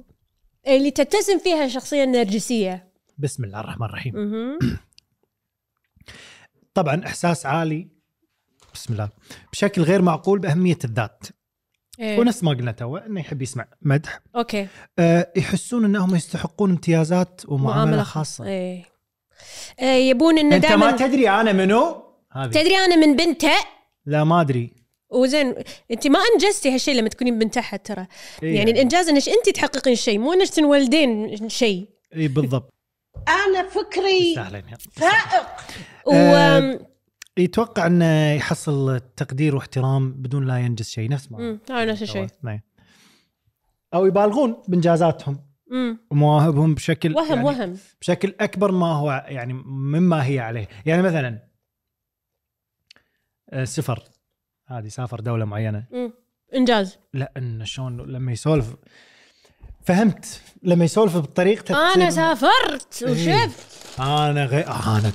اللي 0.67 0.91
تتسم 0.91 1.39
فيها 1.39 1.65
الشخصية 1.65 2.03
النرجسية؟ 2.03 2.91
بسم 3.17 3.43
الله 3.43 3.59
الرحمن 3.59 3.85
الرحيم. 3.85 4.13
طبعا 6.73 7.05
إحساس 7.05 7.45
عالي. 7.45 7.87
بسم 8.73 8.93
الله. 8.93 9.09
بشكل 9.51 9.81
غير 9.81 10.01
معقول 10.01 10.39
بأهمية 10.39 10.77
الذات. 10.83 11.23
إيه. 11.99 12.19
ونفس 12.19 12.43
ما 12.43 12.51
قلنا 12.51 12.71
تو 12.71 12.97
إنه 12.97 13.19
يحب 13.19 13.41
يسمع 13.41 13.65
مدح. 13.81 14.19
okay. 14.35 14.67
أه 14.99 15.31
يحسون 15.35 15.85
إنهم 15.85 16.15
يستحقون 16.15 16.69
امتيازات 16.69 17.41
ومعاملة 17.47 18.03
خاصة. 18.03 18.45
إيه. 18.45 18.85
آه، 19.79 19.95
يبون 19.95 20.37
انه 20.37 20.55
أنت 20.55 20.65
ما 20.65 20.69
دائما 20.69 20.91
تدري 20.91 21.29
أنا 21.29 21.51
منو؟ 21.51 22.03
هذه. 22.31 22.49
تدري 22.49 22.75
أنا 22.77 22.95
من 22.95 23.15
بنته؟ 23.15 23.53
لا 24.05 24.23
ما 24.23 24.41
أدري. 24.41 24.73
وزين 25.09 25.55
أنت 25.91 26.07
ما 26.07 26.19
أنجزتي 26.33 26.73
هالشيء 26.73 26.95
لما 26.95 27.09
تكونين 27.09 27.39
بنت 27.39 27.57
احد 27.57 27.79
ترى. 27.79 28.07
إيه 28.43 28.55
يعني 28.55 28.71
الإنجاز 28.71 29.09
إنك 29.09 29.29
أنت 29.29 29.55
تحققين 29.55 29.95
شيء 29.95 30.19
مو 30.19 30.33
إنك 30.33 30.49
تنولدين 30.49 31.49
شيء. 31.49 31.89
اي 32.15 32.27
بالضبط. 32.27 32.73
أنا 33.27 33.69
فكري 33.69 34.35
فائق. 34.91 35.45
و 36.05 36.13
آه، 36.13 36.79
يتوقع 37.37 37.87
إنه 37.87 38.31
يحصل 38.33 38.99
تقدير 38.99 39.55
واحترام 39.55 40.11
بدون 40.13 40.47
لا 40.47 40.57
ينجز 40.57 40.89
شيء. 40.89 41.09
نفس 41.09 41.31
ما 41.31 41.59
هاي 41.69 41.85
نفس 41.85 42.01
الشيء. 42.01 42.27
نعم. 42.43 42.59
أو 43.93 44.05
يبالغون 44.05 44.63
بإنجازاتهم. 44.67 45.47
ومواهبهم 46.11 46.75
بشكل 46.75 47.15
وهم 47.15 47.29
يعني 47.29 47.43
وهم. 47.43 47.77
بشكل 48.01 48.35
أكبر 48.39 48.71
ما 48.71 48.87
هو 48.93 49.25
يعني 49.27 49.53
مما 49.53 50.25
هي 50.25 50.39
عليه. 50.39 50.67
يعني 50.85 51.01
مثلا 51.01 51.47
آه، 53.49 53.63
سفر. 53.63 54.03
هذه 54.67 54.87
سافر 54.87 55.19
دولة 55.19 55.45
معينة. 55.45 55.85
مم. 55.91 56.13
إنجاز. 56.55 56.97
لا 57.13 57.31
إنه 57.37 57.63
شلون 57.63 57.97
لما 57.97 58.31
يسولف. 58.31 58.75
فهمت. 59.85 60.41
لما 60.63 60.85
يسولف 60.85 61.17
بطريقته 61.17 61.93
أنا 61.93 62.09
سافرت 62.09 63.03
إيه. 63.03 63.11
وشفت. 63.11 63.99
أنا 63.99 64.45
غير 64.45 64.67
أنا 64.67 65.11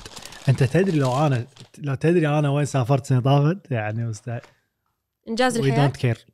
أنت 0.49 0.63
تدري 0.63 0.99
لو 0.99 1.27
أنا 1.27 1.47
لو 1.77 1.95
تدري 1.95 2.27
أنا 2.27 2.49
وين 2.49 2.65
سافرت 2.65 3.05
سنة 3.05 3.19
طافت؟ 3.19 3.71
يعني 3.71 4.05
مستحيل. 4.05 4.41
إنجاز 5.27 5.57
وي 5.57 5.67
الحياة؟ 5.67 5.85
don't 5.85 5.97
care 5.97 6.25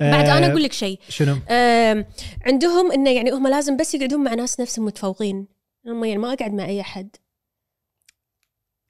بعد 0.00 0.28
أنا 0.28 0.46
أقول 0.46 0.62
لك 0.62 0.72
شيء. 0.72 1.00
شنو؟ 1.08 1.36
آم، 1.48 2.04
عندهم 2.46 2.92
إنه 2.92 3.10
يعني 3.10 3.30
هم 3.30 3.46
لازم 3.46 3.76
بس 3.76 3.94
يقعدون 3.94 4.24
مع 4.24 4.34
ناس 4.34 4.60
نفسهم 4.60 4.84
متفوقين 4.84 5.46
هم 5.86 6.04
يعني 6.04 6.18
ما 6.18 6.32
أقعد 6.32 6.52
مع 6.52 6.64
أي 6.64 6.80
أحد. 6.80 7.16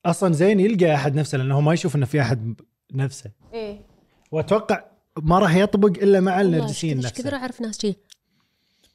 أصلا 0.07 0.33
زين 0.33 0.61
يلقى 0.61 0.95
أحد 0.95 1.15
نفسه 1.15 1.39
لأنه 1.39 1.61
ما 1.61 1.75
يشوف 1.75 1.97
إنه 1.97 2.07
في 2.07 2.21
أحد 2.21 2.61
نفسه. 2.95 3.31
إيه. 3.55 3.81
وأتوقع 4.33 4.85
ما 5.17 5.39
راح 5.39 5.57
يطبق 5.57 5.89
إلا 6.03 6.21
مع 6.21 6.41
النرجسيين 6.41 6.97
إيش 6.97 7.13
كثر 7.13 7.25
نفسه. 7.25 7.37
أعرف 7.37 7.61
ناس 7.61 7.81
شي؟ 7.81 7.95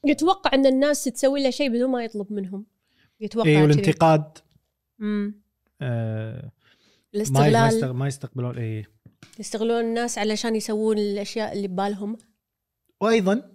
يتوقع 0.05 0.51
إن 0.53 0.65
الناس 0.65 1.03
تسوي 1.03 1.43
له 1.43 1.49
شيء 1.49 1.69
بدون 1.69 1.91
ما 1.91 2.03
يطلب 2.03 2.33
منهم. 2.33 2.65
يتوقع 3.19 3.49
اي. 3.49 3.61
والانتقاد. 3.61 4.23
مم. 4.99 5.41
آه 5.81 6.41
ما 6.41 6.49
ما, 7.13 7.15
الاستغلال 7.15 7.67
يستغ... 7.75 7.93
ما 7.93 8.07
يستقبلون 8.07 8.57
اي 8.57 8.85
يستغلون 9.39 9.81
الناس 9.81 10.17
علشان 10.17 10.55
يسوون 10.55 10.97
الأشياء 10.97 11.53
اللي 11.53 11.67
ببالهم. 11.67 12.17
وأيضا 13.01 13.51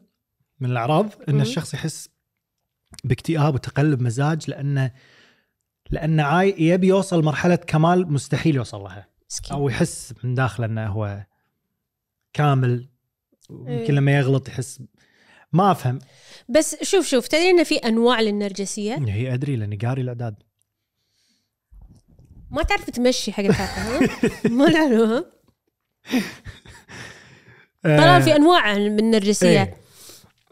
من 0.61 0.71
الأعراض 0.71 1.11
إن 1.29 1.35
مم. 1.35 1.41
الشخص 1.41 1.75
يحس 1.75 2.09
باكتئاب 3.05 3.55
وتقلب 3.55 4.03
مزاج 4.03 4.51
لأنه 4.51 4.93
لأنه 5.91 6.23
عاي 6.23 6.55
يبي 6.59 6.87
يوصل 6.87 7.23
مرحلة 7.25 7.57
كمال 7.57 8.13
مستحيل 8.13 8.57
يوصل 8.57 8.81
لها. 8.81 9.09
مسكين. 9.31 9.57
أو 9.57 9.69
يحس 9.69 10.15
من 10.25 10.35
داخله 10.35 10.67
إنه 10.67 10.87
هو 10.87 11.27
كامل 12.33 12.89
إيه. 13.51 13.81
يمكن 13.81 13.95
لما 13.95 14.19
يغلط 14.19 14.49
يحس 14.49 14.83
ما 15.53 15.73
أفهم. 15.73 15.99
بس 16.49 16.85
شوف 16.85 17.07
شوف 17.07 17.29
تدري 17.29 17.51
إن 17.51 17.65
في 17.65 17.77
أنواع 17.77 18.21
للنرجسية؟ 18.21 18.95
هي 19.09 19.35
أدري 19.35 19.57
لاني 19.57 19.77
قاري 19.77 20.03
الأعداد. 20.03 20.43
ما 22.51 22.63
تعرف 22.63 22.91
تمشي 22.91 23.33
حق 23.33 23.45
الحلقة؟ 23.45 24.09
ما 24.51 24.73
تعرفها 24.73 25.25
طبعا 27.85 28.21
في 28.21 28.37
أنواع 28.37 28.75
من 28.75 28.99
النرجسيه 28.99 29.49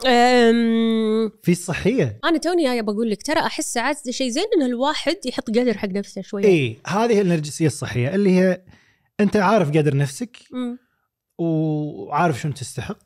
إيه. 0.06 0.50
أم، 0.50 1.30
في 1.42 1.52
الصحية 1.52 2.18
أنا 2.24 2.38
توني 2.38 2.64
جاية 2.64 2.82
بقول 2.82 3.10
لك 3.10 3.22
ترى 3.22 3.40
أحس 3.40 3.72
ساعات 3.72 4.10
شيء 4.10 4.28
زين 4.30 4.44
إن 4.56 4.62
الواحد 4.62 5.16
يحط 5.26 5.48
قدر 5.48 5.78
حق 5.78 5.88
نفسه 5.88 6.22
شوية 6.22 6.44
اي 6.44 6.76
هذه 6.86 7.20
النرجسية 7.20 7.66
الصحية 7.66 8.14
اللي 8.14 8.30
هي 8.30 8.62
أنت 9.20 9.36
عارف 9.36 9.68
قدر 9.68 9.96
نفسك. 9.96 10.36
وعارف 11.38 12.40
شنو 12.40 12.52
تستحق. 12.52 12.98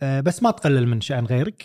آه، 0.00 0.20
بس 0.20 0.42
ما 0.42 0.50
تقلل 0.50 0.86
من 0.88 1.00
شأن 1.00 1.26
غيرك 1.26 1.64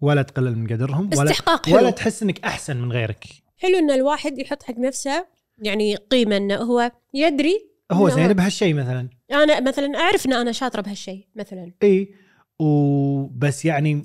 ولا 0.00 0.22
تقلل 0.22 0.58
من 0.58 0.66
قدرهم 0.66 1.10
ولا 1.16 1.30
استحقاق 1.30 1.66
حلو 1.66 1.76
ولا 1.76 1.90
تحس 1.90 2.22
إنك 2.22 2.44
أحسن 2.44 2.76
من 2.76 2.92
غيرك 2.92 3.24
حلو 3.56 3.78
إن 3.78 3.90
الواحد 3.90 4.38
يحط 4.38 4.62
حق 4.62 4.78
نفسه 4.78 5.26
يعني 5.58 5.96
قيمة 5.96 6.36
إنه 6.36 6.56
هو 6.56 6.92
يدري 7.14 7.70
هو 7.92 8.08
زين 8.08 8.32
بهالشيء 8.32 8.74
مثلا. 8.74 9.08
أنا 9.30 9.60
مثلا 9.60 9.98
أعرف 9.98 10.26
إن 10.26 10.32
أنا 10.32 10.52
شاطرة 10.52 10.80
بهالشيء 10.80 11.28
مثلا. 11.36 11.72
إي 11.82 12.14
وبس 12.58 13.64
يعني 13.64 14.02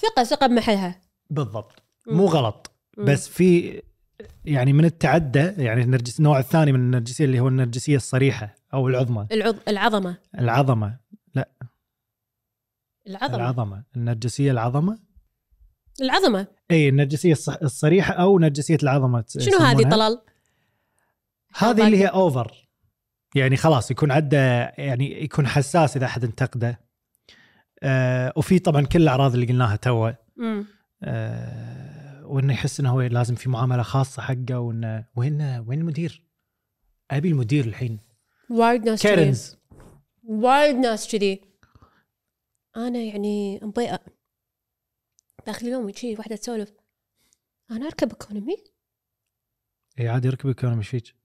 ثقة 0.00 0.24
ثقة 0.24 0.46
بمحلها. 0.46 1.00
بالضبط. 1.30 1.82
مو 2.06 2.26
غلط. 2.26 2.70
بس 2.98 3.28
في 3.28 3.82
يعني 4.44 4.72
من 4.72 4.84
التعدى 4.84 5.38
يعني 5.38 5.82
النرجس 5.82 6.18
النوع 6.18 6.38
الثاني 6.38 6.72
من 6.72 6.80
النرجسية 6.80 7.24
اللي 7.24 7.40
هو 7.40 7.48
النرجسية 7.48 7.96
الصريحة 7.96 8.54
أو 8.74 8.88
العظمى. 8.88 9.26
العض... 9.32 9.56
العظمة. 9.68 10.16
العظمة. 10.38 10.98
العظمة. 13.06 13.36
العظمة. 13.36 13.84
النرجسية 13.96 14.50
العظمة؟ 14.50 14.98
العظمة. 16.00 16.46
إي 16.70 16.88
النرجسية 16.88 17.32
الصريحة 17.62 18.14
أو 18.14 18.38
نرجسية 18.38 18.78
العظمة 18.82 19.24
شنو 19.38 19.58
هذه. 19.58 19.82
طلال؟ 19.90 20.20
هذه 21.56 21.86
اللي 21.86 21.98
هي 21.98 22.06
over 22.06 22.68
يعني 23.34 23.56
خلاص 23.56 23.90
يكون 23.90 24.10
عدى 24.10 24.36
يعني 24.36 25.24
يكون 25.24 25.46
حساس 25.46 25.96
إذا 25.96 26.06
أحد 26.06 26.24
انتقده. 26.24 26.80
آه 27.82 28.32
وفي 28.36 28.58
طبعا 28.58 28.86
كل 28.86 29.02
الأعراض 29.02 29.34
اللي 29.34 29.46
قلناها 29.46 29.76
تو. 29.76 30.12
آه 31.02 32.26
وإنه 32.26 32.52
يحس 32.52 32.80
إنه 32.80 32.90
هو 32.90 33.00
لازم 33.00 33.34
في 33.34 33.48
معاملة 33.48 33.82
خاصة 33.82 34.22
حقه 34.22 34.58
وإنه 34.58 35.04
وين 35.16 35.42
وين 35.66 35.80
المدير؟ 35.80 36.26
أبي 37.10 37.28
المدير 37.28 37.64
الحين. 37.64 38.00
وايد 38.50 38.84
ناس 38.84 39.02
كذي. 39.02 39.14
Karens. 39.16 39.56
وايد 40.22 40.76
ناس 40.76 41.12
كذي. 41.12 41.40
أنا 42.76 42.98
يعني 42.98 43.60
مضيئه 43.62 44.00
داخل 45.46 45.66
يومي 45.66 45.92
شي 45.92 46.16
واحدة 46.16 46.36
تسولف. 46.36 46.72
أنا 47.70 47.86
أركب 47.86 48.10
ايكونومي 48.10 48.56
إي 50.00 50.08
عادي 50.08 50.28
أركب 50.28 50.48
ايكونومي 50.48 50.78
إيش 50.78 50.88
فيك؟ 50.88 51.21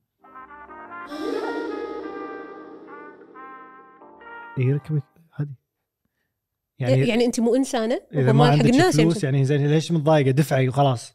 اي 4.58 4.72
اركب 4.74 5.02
عادي. 5.34 5.52
يعني, 6.80 6.94
يعني 6.94 7.08
يعني 7.08 7.26
أنت 7.26 7.40
مو 7.40 7.56
إنسانة؟ 7.56 8.02
إذا 8.14 8.32
ما 8.32 8.46
حق 8.46 8.52
عندك 8.52 8.66
الناس 8.70 8.98
فلوس 8.98 9.24
يعني 9.24 9.38
يعني 9.38 9.46
زين 9.48 9.68
ليش 9.68 9.92
متضايقة؟ 9.92 10.32
دفعي 10.32 10.70
وخلاص. 10.70 11.14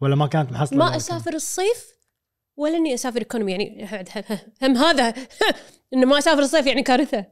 ولا 0.00 0.16
ما 0.16 0.26
كانت 0.26 0.52
محصلة 0.52 0.78
ما 0.78 0.96
أسافر 0.96 1.34
الصيف 1.34 1.98
ولا 2.56 2.76
إني 2.76 2.94
أسافر 2.94 3.18
ايكونومي 3.18 3.52
يعني 3.52 3.88
هم 4.62 4.76
هذا 4.76 5.14
إنه 5.94 6.06
ما 6.06 6.18
أسافر 6.18 6.40
الصيف 6.42 6.66
يعني 6.66 6.82
كارثة. 6.82 7.26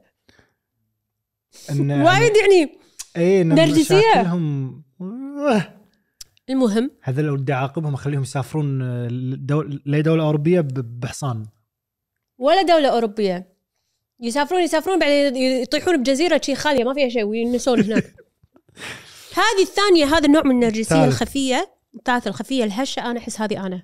وايد 1.79 2.33
يعني 2.37 2.79
اي. 3.17 3.43
مشاكلهم 3.43 4.83
آه. 5.01 5.73
المهم. 6.49 6.91
هذا 7.01 7.21
لو 7.21 7.35
بدي 7.35 7.53
أعاقبهم 7.53 7.93
أخليهم 7.93 8.21
يسافرون 8.21 8.81
آه، 8.81 9.07
لدول- 9.07 9.81
لدولة 9.85 10.23
أوروبية 10.23 10.61
بحصان. 10.71 11.45
ولا 12.37 12.61
دولة 12.61 12.89
أوروبية. 12.89 13.56
يسافرون 14.19 14.61
يسافرون 14.61 14.99
بعدين 14.99 15.35
يطيحون 15.35 15.97
بجزيرة 15.97 16.41
شي 16.43 16.55
خالية 16.55 16.83
ما 16.83 16.93
فيها 16.93 17.09
شيء 17.09 17.23
وينسون 17.23 17.81
هناك. 17.81 18.03
هذه 19.33 19.61
الثانية 19.61 20.05
هذا 20.05 20.25
النوع 20.25 20.43
من 20.43 20.51
النرجسية 20.51 20.95
ثالث. 20.95 21.13
الخفية 21.13 21.77
الثالثه 21.95 22.29
الخفية 22.29 22.63
الهشة 22.63 23.11
أنا 23.11 23.19
أحس 23.19 23.41
هذه 23.41 23.65
أنا. 23.65 23.83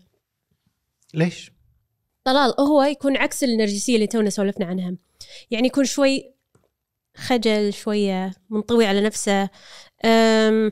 ليش؟ 1.13 1.51
طلال 2.23 2.53
هو 2.59 2.83
يكون 2.83 3.17
عكس 3.17 3.43
النرجسية 3.43 3.95
اللي 3.95 4.07
تونا 4.07 4.29
سولفنا 4.29 4.65
عنها. 4.65 4.95
يعني 5.51 5.67
يكون 5.67 5.85
شوي 5.85 6.33
خجل 7.17 7.73
شوية 7.73 8.31
منطوي 8.49 8.85
على 8.85 9.01
نفسه. 9.01 9.49
أم 10.05 10.71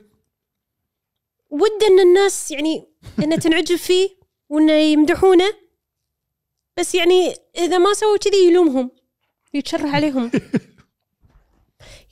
ود 1.50 1.82
أن 1.90 2.00
الناس 2.00 2.50
يعني 2.50 2.86
إنه 3.18 3.36
تنعجب 3.36 3.76
فيه 3.76 4.08
وإنه 4.48 4.72
يمدحونه. 4.72 5.52
بس 6.78 6.94
يعني 6.94 7.34
إذا 7.58 7.78
ما 7.78 7.92
سووا 7.92 8.16
كذي 8.16 8.46
يلومهم. 8.46 9.01
يتشرح 9.54 9.94
عليهم. 9.94 10.30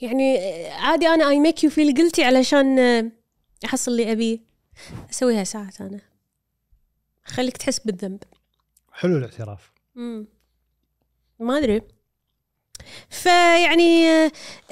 يعني 0.01 0.39
عادي 0.69 1.09
أنا 1.09 1.29
I 1.29 1.41
make 1.41 1.65
you 1.65 1.71
feel 1.71 1.95
guilty 1.97 2.25
علشان 2.25 2.79
أحصل 3.65 3.91
اللي 3.91 4.13
أبيه. 4.13 4.39
أسويها 5.11 5.45
ساعات 5.45 5.81
أنا. 5.81 6.01
خليك 7.25 7.57
تحس 7.57 7.79
بالذنب. 7.79 8.23
حلو 8.93 9.17
الاعتراف. 9.17 9.73
مم. 9.95 10.27
ما 11.39 11.59
أدري. 11.59 11.83
فيعني 13.11 14.07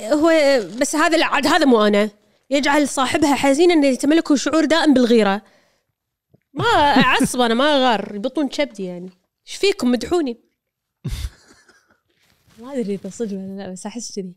هو 0.01 0.31
بس 0.81 0.97
هذا 0.97 1.17
العاد 1.17 1.47
هذا 1.47 1.65
مو 1.65 1.87
أنا. 1.87 2.11
يجعل 2.51 2.89
صاحبها 2.89 3.35
حزينا 3.35 3.75
إنه 3.75 3.87
يتملكه 3.87 4.37
شعور 4.37 4.65
دائم 4.65 4.95
بالغيرة. 4.95 5.43
ما 6.55 6.65
أعصب 6.65 7.41
أنا 7.41 7.55
ما 7.55 7.77
أغار. 7.77 8.15
يبطون 8.15 8.49
كبدي 8.49 8.85
يعني. 8.85 9.11
إيش 9.47 9.57
فيكم؟ 9.57 9.91
مدحوني. 9.91 10.37
ما 12.61 12.73
أدري 12.73 12.95
إذا 12.95 13.11
صدق 13.11 13.37
ولا 13.37 13.57
لا 13.57 13.73
بس 13.73 13.87
أحس 13.87 14.15
كذي. 14.17 14.35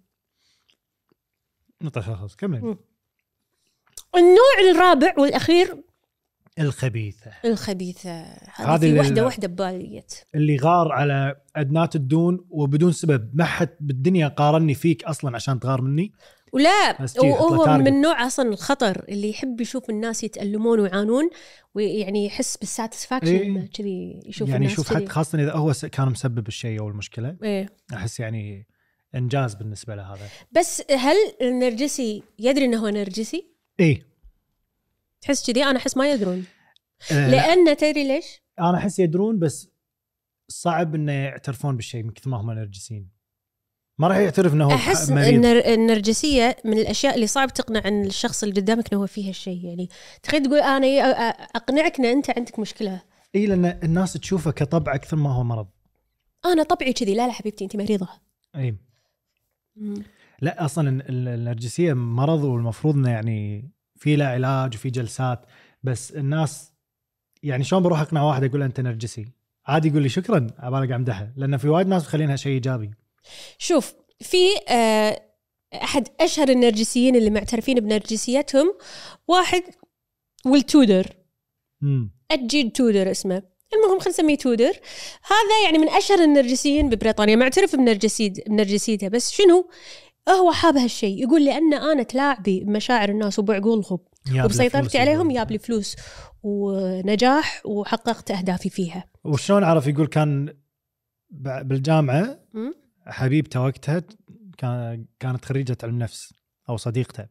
نطيح 1.81 2.13
خلاص 2.13 2.36
كمل. 2.36 2.77
النوع 4.15 4.71
الرابع 4.71 5.13
والأخير 5.17 5.84
الخبيثة. 6.60 7.31
الخبيثة. 7.45 8.21
هذه 8.55 8.79
في 8.79 8.99
وحده 8.99 9.25
وحده 9.25 9.47
ببالي 9.47 9.99
جت 9.99 10.27
اللي 10.36 10.57
غار 10.57 10.91
على 10.91 11.41
ادنات 11.55 11.95
الدون 11.95 12.45
وبدون 12.49 12.91
سبب. 12.91 13.31
ما 13.34 13.43
حد 13.43 13.77
بالدنيا 13.79 14.27
قارني 14.27 14.73
فيك 14.73 15.03
أصلا 15.03 15.36
عشان 15.36 15.60
تغار 15.60 15.81
مني. 15.81 16.12
ولا 16.52 17.08
وهو. 17.20 17.78
من 17.78 18.02
نوع 18.02 18.28
أصلا 18.28 18.50
الخطر 18.50 19.06
اللي 19.10 19.30
يحب 19.30 19.62
يشوف 19.62 19.90
الناس 19.90 20.24
يتألمون 20.24 20.80
ويعانون 20.80 21.30
ويعني 21.76 22.26
يحس 22.26 22.58
بالساتسفاكشن 22.58 23.36
إيه. 23.36 23.70
كذي 23.74 24.20
يشوف 24.26 24.50
يعني 24.50 24.66
الناس 24.66 24.74
يشوف. 24.74 24.94
حد 24.94 25.10
خاصة 25.10 25.44
إذا 25.44 25.54
هو 25.54 25.74
كان 25.92 26.10
مسبب 26.10 26.48
الشيء 26.48 26.80
أو 26.80 26.88
المشكلة 26.88 27.38
إيه 27.44 27.70
أحس 27.94 28.20
يعني 28.20 28.68
إنجاز 29.16 29.56
بالنسبة 29.56 29.96
له 29.96 30.14
هذا 30.14 30.30
بس 30.52 30.84
هل 30.92 31.16
النرجسي 31.42 32.24
يدري 32.40 32.66
إنه 32.66 32.78
هو 32.78 32.88
نرجسي؟ 32.88 33.52
اي 33.80 34.04
تحس 35.22 35.52
كذي 35.52 35.64
أنا 35.64 35.78
أحس 35.78 35.98
ما 35.98 36.12
يدرون 36.12 36.46
لا. 37.12 37.32
لأن 37.32 37.78
تدري 37.78 38.08
ليش؟ 38.08 38.42
أنا 38.60 38.78
أحس 38.78 39.00
يدرون 39.00 39.40
بس 39.40 39.70
صعب 40.48 40.96
إنه 40.96 41.12
يعترفون 41.12 41.76
بالشيء 41.76 42.04
من 42.04 42.12
كثر 42.12 42.30
ما 42.30 42.42
هم 42.42 42.52
نرجسيين 42.52 43.20
ما 44.02 44.08
راح 44.08 44.18
يعترف 44.18 44.54
إنه 44.54 44.66
هو 44.66 44.72
أحس 44.72 45.10
مريض. 45.10 45.46
النرجسيه 45.46 46.58
من 46.66 46.78
الأشياء 46.78 47.16
اللي 47.16 47.28
صعب 47.28 47.54
تقنع 47.54 47.82
عن 47.86 48.06
الشخص 48.06 48.44
اللي 48.44 48.62
قدامك 48.62 48.94
إنه 48.94 49.02
هو 49.02 49.08
فيه 49.08 49.30
هالشيء 49.30 49.66
يعني 49.66 49.90
تخيل 50.24 50.44
تقول 50.44 50.60
أنا 50.60 50.88
اقنعك 51.56 52.00
ان 52.00 52.06
أنت 52.06 52.30
عندك 52.38 52.60
مشكلة. 52.60 53.02
إي 53.36 53.46
لأن 53.46 53.66
الناس 53.84 54.14
تشوفه 54.14 54.52
كطبع 54.52 54.96
أكثر 54.96 55.18
ما 55.18 55.34
هو 55.34 55.44
مرض. 55.44 55.68
أنا 56.46 56.64
طبعي 56.64 56.94
كذي 56.94 57.14
لا 57.14 57.28
لا 57.28 57.34
حبيبتي 57.34 57.64
أنت 57.64 57.76
مريضة. 57.76 58.08
إي. 58.56 58.76
لا 60.42 60.66
أصلا 60.66 60.90
ال- 60.90 61.10
ال- 61.10 61.28
النرجسية 61.28 61.94
مرض 61.94 62.44
والمفروض 62.44 62.96
إنه 62.96 63.10
يعني 63.10 63.70
في 63.96 64.16
له 64.16 64.26
علاج 64.26 64.76
وفي 64.76 64.90
جلسات 64.90 65.46
بس 65.84 66.12
الناس 66.12 66.72
يعني 67.44 67.64
شلون 67.64 67.84
بروح 67.84 68.00
أقنع 68.02 68.22
واحد 68.24 68.44
أقول 68.44 68.62
أنت 68.64 68.80
نرجسي؟ 68.80 69.26
عادي 69.68 69.88
يقول 69.88 70.02
لي 70.02 70.10
شكرا 70.10 70.48
عبالي 70.60 70.88
قاعد 70.88 70.92
أمدحه 70.92 71.28
لأن 71.36 71.58
في 71.58 71.70
وايد 71.70 71.88
ناس 71.88 72.04
مخلينها 72.04 72.36
شيء 72.36 72.52
إيجابي. 72.52 72.92
شوف 73.57 73.93
في 74.19 74.47
آه، 74.69 75.21
أحد 75.73 76.07
أشهر 76.19 76.49
النرجسيين 76.49 77.15
اللي 77.15 77.29
معترفين 77.29 77.79
بنرجسيتهم 77.79 78.73
واحد 79.27 79.63
ويل 80.45 80.62
تودر. 80.62 81.07
امم 81.84 82.12
أجيد 82.31 82.71
تودر 82.71 83.12
اسمه. 83.12 83.43
المهم 83.73 83.99
خلينا 83.99 84.10
نسميه 84.10 84.38
تودر. 84.38 84.73
هذا 85.23 85.63
يعني 85.65 85.77
من 85.77 85.89
أشهر 85.89 86.19
النرجسيين 86.19 86.89
ببريطانيا 86.89 87.36
معترف 87.36 87.75
بنرجسيد 87.75 88.43
بنرجسيته. 88.47 89.07
بس 89.07 89.31
شنو؟ 89.31 89.69
هو 90.29 90.51
حاب 90.51 90.77
هالشيء. 90.77 91.23
يقول 91.23 91.45
لأن 91.45 91.73
أنا 91.73 92.03
تلاعبي 92.03 92.60
بمشاعر 92.60 93.10
الناس 93.10 93.39
وبعقولهم 93.39 93.99
وبسيطرتي 94.43 94.97
عليهم 94.97 95.31
جاب 95.34 95.51
لي 95.51 95.57
فلوس 95.57 95.95
ونجاح 96.43 97.62
وحققت 97.65 98.31
أهدافي 98.31 98.69
فيها. 98.69 99.03
وشلون 99.23 99.63
عرف 99.63 99.88
يقول 99.88 100.07
كان 100.07 100.53
بالجامعة. 101.63 102.39
حبيبته 103.06 103.62
وقتها 103.62 104.04
كان 104.58 105.06
كانت 105.20 105.46
خريجة 105.46 105.78
علم 105.84 106.00
نفس 106.00 106.34
أو 106.70 106.78
صديقته 106.78 107.26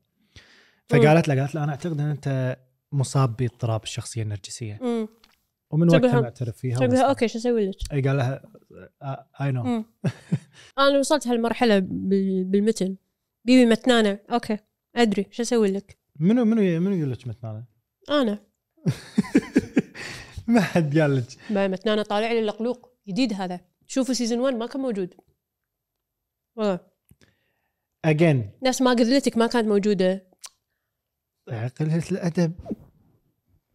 فقالت 0.88 1.28
له 1.28 1.40
قالت 1.40 1.54
له 1.54 1.64
أنا 1.64 1.72
أعتقد 1.72 2.00
إن 2.00 2.06
أنت 2.10 2.56
مصاب 2.92 3.36
باضطراب 3.36 3.82
الشخصية 3.82 4.22
النرجسية. 4.22 4.78
مم. 4.82 5.08
ومن 5.70 5.90
وقتها 5.90 6.20
معترف 6.20 6.56
فيها 6.56 6.76
تقول 6.76 6.90
لها 6.90 6.98
ومس- 7.00 7.08
okay 7.08 7.28
شو 7.28 7.38
أسوي 7.38 7.66
لك؟ 7.70 7.92
إي 7.92 8.00
قال 8.00 8.16
لها 8.16 8.42
I 9.40 9.52
know. 9.52 9.62
أنا 10.78 10.98
وصلت 10.98 11.26
هالمرحلة 11.26 11.78
بال- 11.78 12.44
بالمتن. 12.44 12.96
baby 13.44 13.70
متنانة. 13.70 14.18
okay 14.32 14.58
أدري. 14.96 15.26
شو 15.30 15.42
أسوي 15.42 15.70
لك؟ 15.70 15.98
منو 16.20 16.44
منو 16.44 16.80
منو 16.80 16.96
يقول 16.96 17.10
لك 17.12 17.26
متنانة؟ 17.26 17.64
أنا. 18.10 18.38
ما 20.46 20.60
حد 20.60 20.98
قال 20.98 21.16
لك. 21.16 21.26
متنانة 21.50 22.02
طالع 22.02 22.32
لي 22.32 22.40
لقلوق 22.42 22.90
جديد 23.08 23.32
هذا. 23.32 23.60
شوفوا 23.86 24.14
season 24.14 24.38
1 24.40 24.54
ما 24.56 24.66
كان 24.66 24.80
موجود. 24.80 25.14
والله. 26.56 26.80
اجين 28.04 28.50
نفس 28.62 28.82
ما 28.82 28.90
قلت 28.90 29.38
ما 29.38 29.46
كانت 29.46 29.68
موجودة. 29.68 30.30
قلة 31.48 32.02
الأدب. 32.12 32.52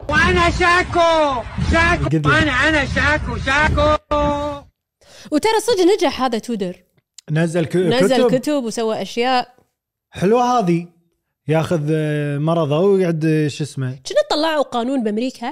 وأنا 0.10 0.50
شاكو 0.50 1.44
شاكو. 1.72 2.06
قدر. 2.06 2.38
أنا 2.38 2.52
أنا 2.52 2.86
شاكو 2.86 3.38
شاكو. 3.38 3.98
وترى 5.32 5.60
صدق 5.60 5.82
نجح 5.94 6.22
هذا 6.22 6.40
تودر. 6.40 6.84
نزل 7.32 7.66
ك- 7.66 7.76
نزل 7.76 8.28
كتب. 8.28 8.38
كتب 8.38 8.64
وسوى 8.64 9.02
أشياء. 9.02 9.56
حلوة 10.10 10.60
هذه. 10.60 10.88
ياخذ 11.48 11.90
آه، 11.92 12.38
مرضه 12.38 12.80
ويقعد 12.80 13.26
آه، 13.26 13.48
شو 13.48 13.64
اسمه؟ 13.64 13.92
كنا 13.92 14.22
طلعوا 14.32 14.64
قانون 14.64 15.04
بأمريكا. 15.04 15.48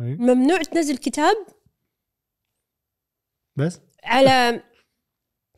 أي. 0.00 0.16
ممنوع 0.16 0.62
تنزل 0.62 0.96
كتاب 0.96 1.36
بس؟ 3.56 3.80
على 4.04 4.62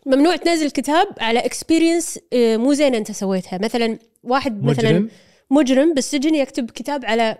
ممنوع 0.06 0.36
تنزل 0.36 0.70
كتاب 0.70 1.08
على 1.20 1.38
اكسبيرينس 1.38 2.18
مو 2.34 2.72
زينه 2.72 2.98
انت 2.98 3.12
سويتها. 3.12 3.58
مثلا 3.58 3.98
واحد 4.22 4.62
مثلا 4.62 4.90
مجرم؟ 4.90 5.10
مجرم 5.50 5.94
بالسجن 5.94 6.34
يكتب 6.34 6.70
كتاب 6.70 7.04
على 7.04 7.38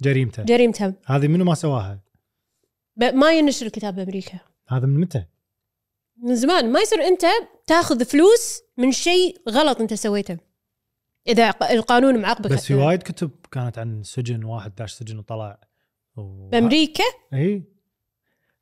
جريمته. 0.00 0.42
جريمته. 0.42 0.94
هذه 1.06 1.28
منو 1.28 1.44
ما 1.44 1.54
سواها؟ 1.54 2.00
ما 2.96 3.32
ينشر 3.32 3.66
الكتاب 3.66 3.94
بأمريكا. 3.94 4.38
هذا 4.68 4.86
من 4.86 5.00
متى؟ 5.00 5.24
من 6.16 6.34
زمان. 6.36 6.72
ما 6.72 6.80
يصير 6.80 7.06
انت 7.06 7.24
تاخذ 7.66 8.04
فلوس 8.04 8.62
من 8.76 8.92
شيء 8.92 9.40
غلط 9.48 9.80
انت 9.80 9.94
سويته 9.94 10.38
إذا 11.28 11.54
القانون 11.70 12.18
معاقبك 12.18 12.52
بس 12.52 12.66
في. 12.66 12.74
وايد 12.74 13.02
كتب 13.02 13.30
كانت 13.50 13.78
عن 13.78 14.02
سجن 14.02 14.44
واحد 14.44 14.74
داش 14.74 14.92
سجن 14.92 15.18
وطلع 15.18 15.60
و... 16.16 16.48
بأمريكا؟ 16.48 17.04
إي. 17.34 17.71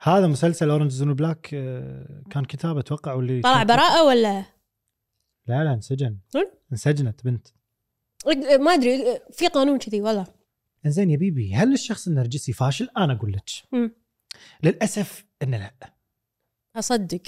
هذا 0.03 0.27
مسلسل 0.27 0.71
Orange 0.71 0.91
Is 0.91 0.97
the 0.97 1.06
New 1.06 1.15
Black 1.15 1.41
كان 2.31 2.45
كتاب 2.49 2.79
أتوقع 2.79 3.13
واللي 3.13 3.41
طلع 3.41 3.63
براءة 3.63 4.05
ولا 4.07 4.45
لا 5.47 5.65
لا 5.65 5.75
انسجن 5.75 6.19
هل؟ 6.35 6.51
انسجنت 6.73 7.25
بنت 7.25 7.49
ما 8.61 8.75
أدري 8.75 9.21
في 9.33 9.47
قانون 9.47 9.79
كذي 9.79 10.01
والله 10.01 10.27
إنزين 10.87 11.11
يا 11.11 11.17
baby 11.17 11.55
هل 11.55 11.73
الشخص 11.73 12.09
النرجسي 12.09 12.53
فاشل؟ 12.53 12.89
أنا 12.97 13.13
أقول 13.13 13.33
لك. 13.33 13.51
للأسف 14.63 15.25
إنه 15.43 15.59
لا 15.59 15.95
أصدق 16.77 17.23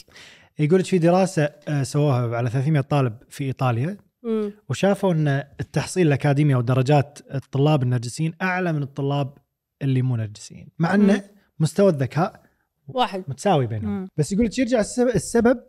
يقول 0.58 0.80
لك 0.80 0.86
في 0.86 0.98
دراسة 0.98 1.42
آه، 1.44 1.82
سووها 1.82 2.36
على 2.36 2.50
300 2.50 2.80
طالب 2.80 3.16
في 3.28 3.44
إيطاليا 3.44 3.96
مم. 4.22 4.52
وشافوا 4.68 5.12
إن 5.12 5.28
التحصيل 5.60 6.06
الأكاديمي 6.06 6.54
أو 6.54 6.60
درجات 6.60 7.18
الطلاب 7.34 7.82
النرجسيين 7.82 8.34
أعلى 8.42 8.72
من 8.72 8.82
الطلاب 8.82 9.38
اللي 9.82 10.02
مو 10.02 10.16
نرجسيين 10.16 10.68
مع. 10.78 10.94
انه 10.94 11.30
مستوى 11.58 11.90
الذكاء 11.90 12.42
واحد 12.88 13.24
متساوي 13.28 13.66
بينهم 13.66 14.00
مم. 14.00 14.08
بس 14.16 14.32
يقول 14.32 14.46
لك 14.46 14.58
يرجع 14.58 14.80
السبب, 14.80 15.08
السبب 15.08 15.60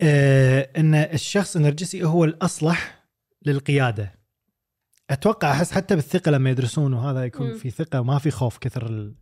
آه 0.00 0.70
إن 0.76 0.94
الشخص 0.94 1.56
النرجسي 1.56 2.04
هو 2.04 2.24
الأصلح 2.24 3.04
للقيادة 3.46 4.18
أتوقع 5.10 5.52
أحس 5.52 5.72
حتى 5.72 5.94
بالثقة 5.94 6.30
لما 6.30 6.50
يدرسون 6.50 6.94
وهذا 6.94 7.24
يكون 7.24 7.46
مم. 7.46 7.54
في 7.54 7.70
ثقة 7.70 8.00
وما 8.00 8.18
في 8.18 8.30
خوف 8.30 8.58
كثر 8.58 8.86
ال... 8.86 9.14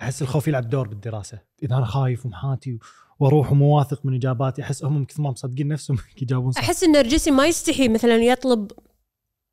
أحس 0.00 0.22
الخوف 0.22 0.48
يلعب 0.48 0.68
دور 0.68 0.88
بالدراسة 0.88 1.40
إذا 1.62 1.76
أنا 1.76 1.84
خايف 1.84 2.26
ومحاتي 2.26 2.78
وأروح 3.20 3.52
ومو 3.52 3.78
واثق 3.78 4.06
من 4.06 4.14
إجاباتي 4.14 4.62
أحس 4.62 4.84
هم 4.84 5.04
كثر 5.04 5.22
ما 5.22 5.30
مصدقين 5.30 5.68
نفسهم 5.68 5.98
يجاوبون 6.22 6.52
صح 6.52 6.62
أحس 6.62 6.84
النرجسي 6.84 7.30
ما 7.30 7.46
يستحي 7.46 7.88
مثلا 7.88 8.16
يطلب 8.16 8.72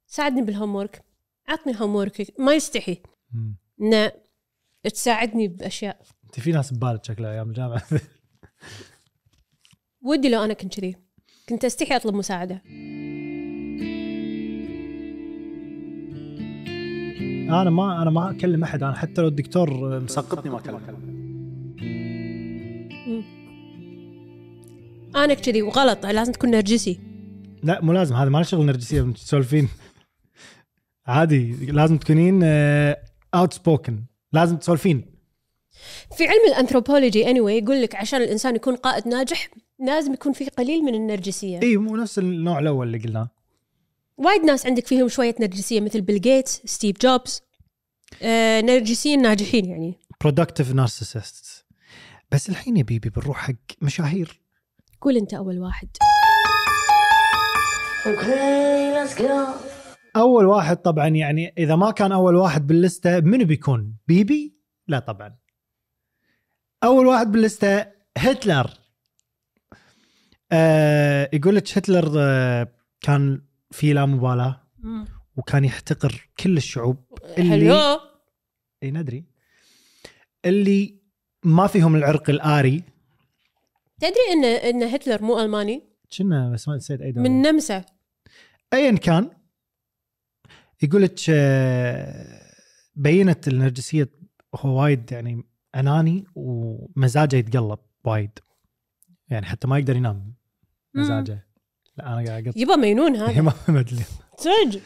ساعدني 0.07 0.41
بالهوم 0.41 0.75
ورك 0.75 1.03
عطني 1.47 1.73
هوم 1.81 2.09
ما 2.39 2.53
يستحي. 2.53 3.01
إنه 3.81 4.11
تساعدني 4.83 5.47
بأشياء؟ 5.47 6.01
أنت 6.25 6.39
في 6.39 6.51
ناس 6.51 6.73
ببالك 6.73 7.05
شكلها 7.05 7.31
أيام 7.31 7.49
الجامعة. 7.49 7.83
ودي 10.07 10.29
لو 10.29 10.43
أنا 10.43 10.53
كنت 10.53 10.79
كذي. 10.79 10.95
كنت 11.49 11.65
أستحي 11.65 11.95
أطلب 11.95 12.15
مساعدة. 12.15 12.61
أنا 17.49 17.69
ما 17.69 18.01
أنا 18.01 18.09
ما 18.09 18.31
أكلم 18.31 18.63
أحد. 18.63 18.83
أنا 18.83 18.95
حتى 18.95 19.21
لو 19.21 19.27
الدكتور 19.27 19.99
مسقطني 19.99 20.51
ما 20.51 20.57
أكلم. 20.57 20.79
أنا 25.15 25.33
كذي 25.33 25.61
وغلط. 25.61 26.05
لازم 26.05 26.31
تكون 26.31 26.51
نرجسي. 26.51 26.99
لا 27.63 27.81
مو 27.81 27.93
لازم. 27.93 28.15
هذا 28.15 28.29
ما 28.29 28.37
له 28.37 28.43
شغل 28.43 28.65
نرجسية. 28.65 29.01
تسولفين 29.01 29.69
عادي. 31.07 31.65
لازم 31.65 31.97
تكونين 31.97 32.43
outspoken 33.33 34.08
لازم 34.33 34.57
تسولفين. 34.57 35.19
في 36.17 36.27
علم 36.27 36.47
الأنثروبولوجي 36.47 37.29
anyway 37.29 37.63
يقول 37.63 37.81
لك 37.81 37.95
عشان 37.95 38.21
الإنسان 38.21 38.55
يكون 38.55 38.75
قائد 38.75 39.07
ناجح 39.07 39.49
لازم 39.79 40.13
يكون 40.13 40.33
فيه 40.33 40.47
قليل 40.49 40.83
من 40.83 40.95
النرجسية. 40.95 41.61
اي 41.61 41.77
مو 41.77 41.95
نفس 41.95 42.19
النوع 42.19 42.59
الأول 42.59 42.87
اللي 42.87 42.97
قلناه. 42.97 43.29
وايد 44.17 44.41
ناس 44.41 44.65
عندك 44.65 44.87
فيهم 44.87 45.07
شوية 45.07 45.35
نرجسية 45.39 45.81
مثل 45.81 46.01
بيل 46.01 46.21
جيتس 46.21 46.61
ستيف 46.65 46.97
جوبز 47.01 47.41
آه 48.21 48.61
نرجسيين 48.61 49.21
ناجحين 49.21 49.65
يعني. 49.65 49.99
برودكتيف 50.21 50.71
نارسيسست 50.73 51.65
بس 52.31 52.49
الحين 52.49 52.77
يا 52.77 52.83
بيبي 52.83 53.09
بنروح 53.09 53.37
حق 53.37 53.53
مشاهير. 53.81 54.41
قول 55.01 55.17
أنت 55.17 55.33
أول 55.33 55.59
واحد. 55.59 55.89
أول 60.15 60.45
واحد 60.45 60.77
طبعا 60.77 61.07
يعني 61.07 61.53
إذا 61.57 61.75
ما 61.75 61.91
كان 61.91 62.11
أول 62.11 62.35
واحد 62.35 62.67
باللستة 62.67 63.19
منو 63.19 63.45
بيكون؟ 63.45 63.95
بيبي؟ 64.07 64.55
لا 64.87 64.99
طبعا. 64.99 65.37
أول 66.83 67.05
واحد 67.05 67.31
باللستة 67.31 67.85
هتلر. 68.17 68.69
آه 70.51 71.29
يقول 71.33 71.55
لك 71.55 71.77
هتلر 71.77 72.13
آه 72.17 72.73
كان 73.01 73.41
في 73.71 73.93
لا 73.93 74.05
مبالاة 74.05 74.63
وكان 75.37 75.65
يحتقر 75.65 76.29
كل 76.39 76.57
الشعوب. 76.57 76.97
اللي 77.37 77.49
حلو 77.49 77.99
إي 78.83 78.91
ندري. 78.91 79.25
اللي 80.45 80.99
ما 81.43 81.67
فيهم 81.67 81.95
العرق 81.95 82.29
الآري. 82.29 82.83
تدري 83.99 84.33
إن 84.33 84.45
إن 84.45 84.83
هتلر 84.83 85.21
مو 85.21 85.39
ألماني؟ 85.39 85.83
كنا 86.17 86.51
بس 86.53 86.67
ما 86.67 86.75
نسيت 86.75 87.01
أي 87.01 87.11
دولة. 87.11 87.29
من 87.29 87.41
نمسا. 87.41 87.85
ايا 88.73 88.91
كان. 88.91 89.29
يقول 90.81 91.01
لك 91.01 91.19
آه، 91.29 92.41
بينت 92.95 93.47
النرجسية 93.47 94.09
هو 94.55 94.81
وايد 94.81 95.11
يعني 95.11 95.43
أناني 95.75 96.25
ومزاجه 96.35 97.35
يتقلب 97.35 97.79
وايد. 98.03 98.39
يعني 99.29 99.45
حتى 99.45 99.67
ما 99.67 99.77
يقدر 99.77 99.95
ينام 99.95 100.33
مزاجه. 100.93 101.47
لا 101.97 102.07
أنا 102.07 102.27
قاعد 102.27 102.47
اقط 102.47 102.57
يبا 102.57 102.75
مينون 102.75 103.15
هذا. 103.15 103.41
ما 103.41 103.51
فهمت 103.51 103.93
لي 103.93 104.03
صدق. 104.37 104.81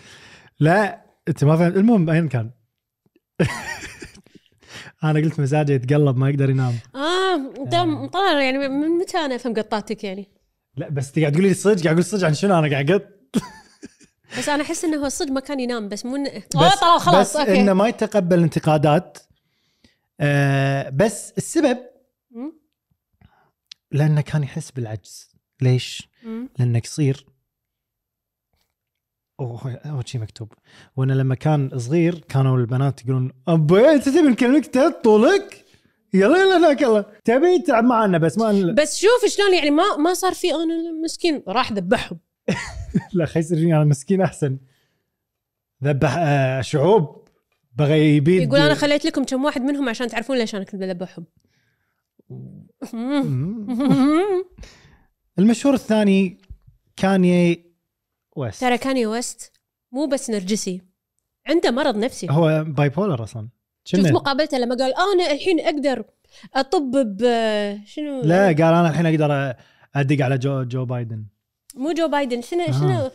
لا 0.60 1.06
أنت 1.28 1.44
ما 1.44 1.58
فهمت. 1.58 1.78
المهم 1.78 2.10
ايا 2.10 2.28
كان؟ 2.28 2.52
أنا 5.04 5.20
قلت 5.20 5.40
مزاجه 5.40 5.72
يتقلب 5.72 6.18
ما 6.18 6.30
يقدر 6.30 6.50
ينام. 6.50 6.74
آه 6.96 7.36
انت 7.62 7.76
مطلع 7.76 8.42
يعني 8.42 8.58
من 8.58 8.90
متى 8.90 9.18
أنا 9.18 9.36
أفهم 9.36 9.54
قطاتك 9.54 10.04
يعني؟ 10.04 10.28
لا 10.78 10.90
بس 10.90 11.08
انت 11.08 11.20
قاعد 11.20 11.32
تقولي 11.32 11.48
لي 11.48 11.54
صدق 11.54 11.84
قاعد 11.84 11.96
أقول 11.96 12.04
صدق 12.04 12.28
عن 12.28 12.34
شنو 12.34 12.60
أنا 12.60 12.70
قاعد 12.70 12.92
اقط 12.92 13.04
بس 14.38 14.50
أنا 14.50 14.64
أحس 14.64 14.86
إنه 14.86 14.98
هو 14.98 15.10
صدق 15.10 15.32
ما 15.32 15.40
كان 15.40 15.60
ينام 15.60 15.90
بس 15.90 16.06
مو 16.06 16.24
بس 16.24 16.30
آه، 16.56 16.76
طلع 16.76 16.98
خلاص 16.98 17.30
بس 17.30 17.36
أوكي. 17.36 17.60
إنه 17.62 17.74
ما 17.74 17.88
يتقبل 17.88 18.44
انتقادات 18.44 19.18
آه 20.20 20.90
بس 20.90 21.34
السبب. 21.38 21.78
لأنه 23.92 24.22
كان 24.22 24.44
يحس 24.44 24.72
بالعجز. 24.72 25.30
ليش؟ 25.62 26.10
لأنه 26.60 26.80
قصير. 26.80 27.26
هو 29.42 30.02
شيء 30.06 30.22
مكتوب. 30.22 30.54
وأنا 30.96 31.14
لما 31.14 31.36
كان 31.36 31.80
صغير 31.80 32.20
كانوا 32.30 32.58
البنات 32.58 33.02
يقولون 33.06 33.32
أبوي 33.48 33.92
أنت 33.94 34.10
تبي 34.10 34.22
نكلمك؟ 34.22 34.78
طولك 35.04 35.66
يلا 36.14 36.38
يلا 36.38 36.58
هناك 36.58 36.82
يلا. 36.82 37.06
تبي 37.26 37.60
تلعب 37.60 37.84
معنا 37.84 38.18
بس 38.18 38.38
ما 38.38 38.74
بس 38.78 38.98
شوف 39.00 39.26
شلون 39.28 39.54
يعني 39.54 39.72
ما 39.72 39.98
ما 39.98 40.14
صار 40.14 40.34
في 40.34 40.54
أنا 40.54 40.92
مسكين 41.04 41.44
راح 41.48 41.72
ذبحهم. 41.72 42.20
لا 43.14 43.26
خي 43.26 43.40
يصير 43.40 43.58
فيني 43.58 43.76
أنا 43.76 43.84
مسكين 43.84 44.22
أحسن. 44.22 44.58
ذبح 45.84 46.16
آه 46.18 46.62
شعوب. 46.62 47.24
بغى 47.76 48.16
يبيد 48.16 48.42
يقول 48.42 48.60
أنا 48.60 48.74
خليت 48.74 49.06
لكم 49.06 49.24
كم 49.24 49.44
واحد 49.46 49.62
منهم 49.62 49.90
عشان 49.90 50.08
تعرفون 50.08 50.38
ليش 50.38 50.56
أنا 50.56 50.64
كنت 50.64 50.76
بذبحهم. 50.76 51.26
المشهور 55.40 55.74
الثاني 55.74 56.38
كاني 56.96 57.66
ويست. 58.36 58.62
ترى 58.62 58.78
كاني 58.78 59.06
ويست 59.06 59.52
مو 59.92 60.06
بس 60.06 60.30
نرجسي 60.30 60.82
عنده 61.48 61.72
مرض 61.72 61.98
نفسي. 61.98 62.28
هو 62.30 62.64
bipolar 62.68 63.24
أصلا 63.24 63.50
شفت 63.86 64.12
مقابلته 64.12 64.58
لما 64.58 64.76
قال 64.76 64.94
أنا 65.14 65.32
الحين 65.32 65.60
أقدر 65.60 66.06
أطب 66.54 66.92
ب 66.92 67.22
شنو؟ 67.86 68.22
لا 68.24 68.46
قال 68.46 68.62
أنا 68.62 68.90
الحين 68.90 69.06
أقدر 69.06 69.56
أدق 69.96 70.26
على 70.26 70.38
جو 70.38 70.64
جو 70.64 70.86
بايدن. 70.86 71.26
مو 71.74 71.92
جو 71.92 72.08
بايدن 72.08 72.42
شنو 72.42 72.64
آه. 72.64 72.72
شنو 72.72 73.12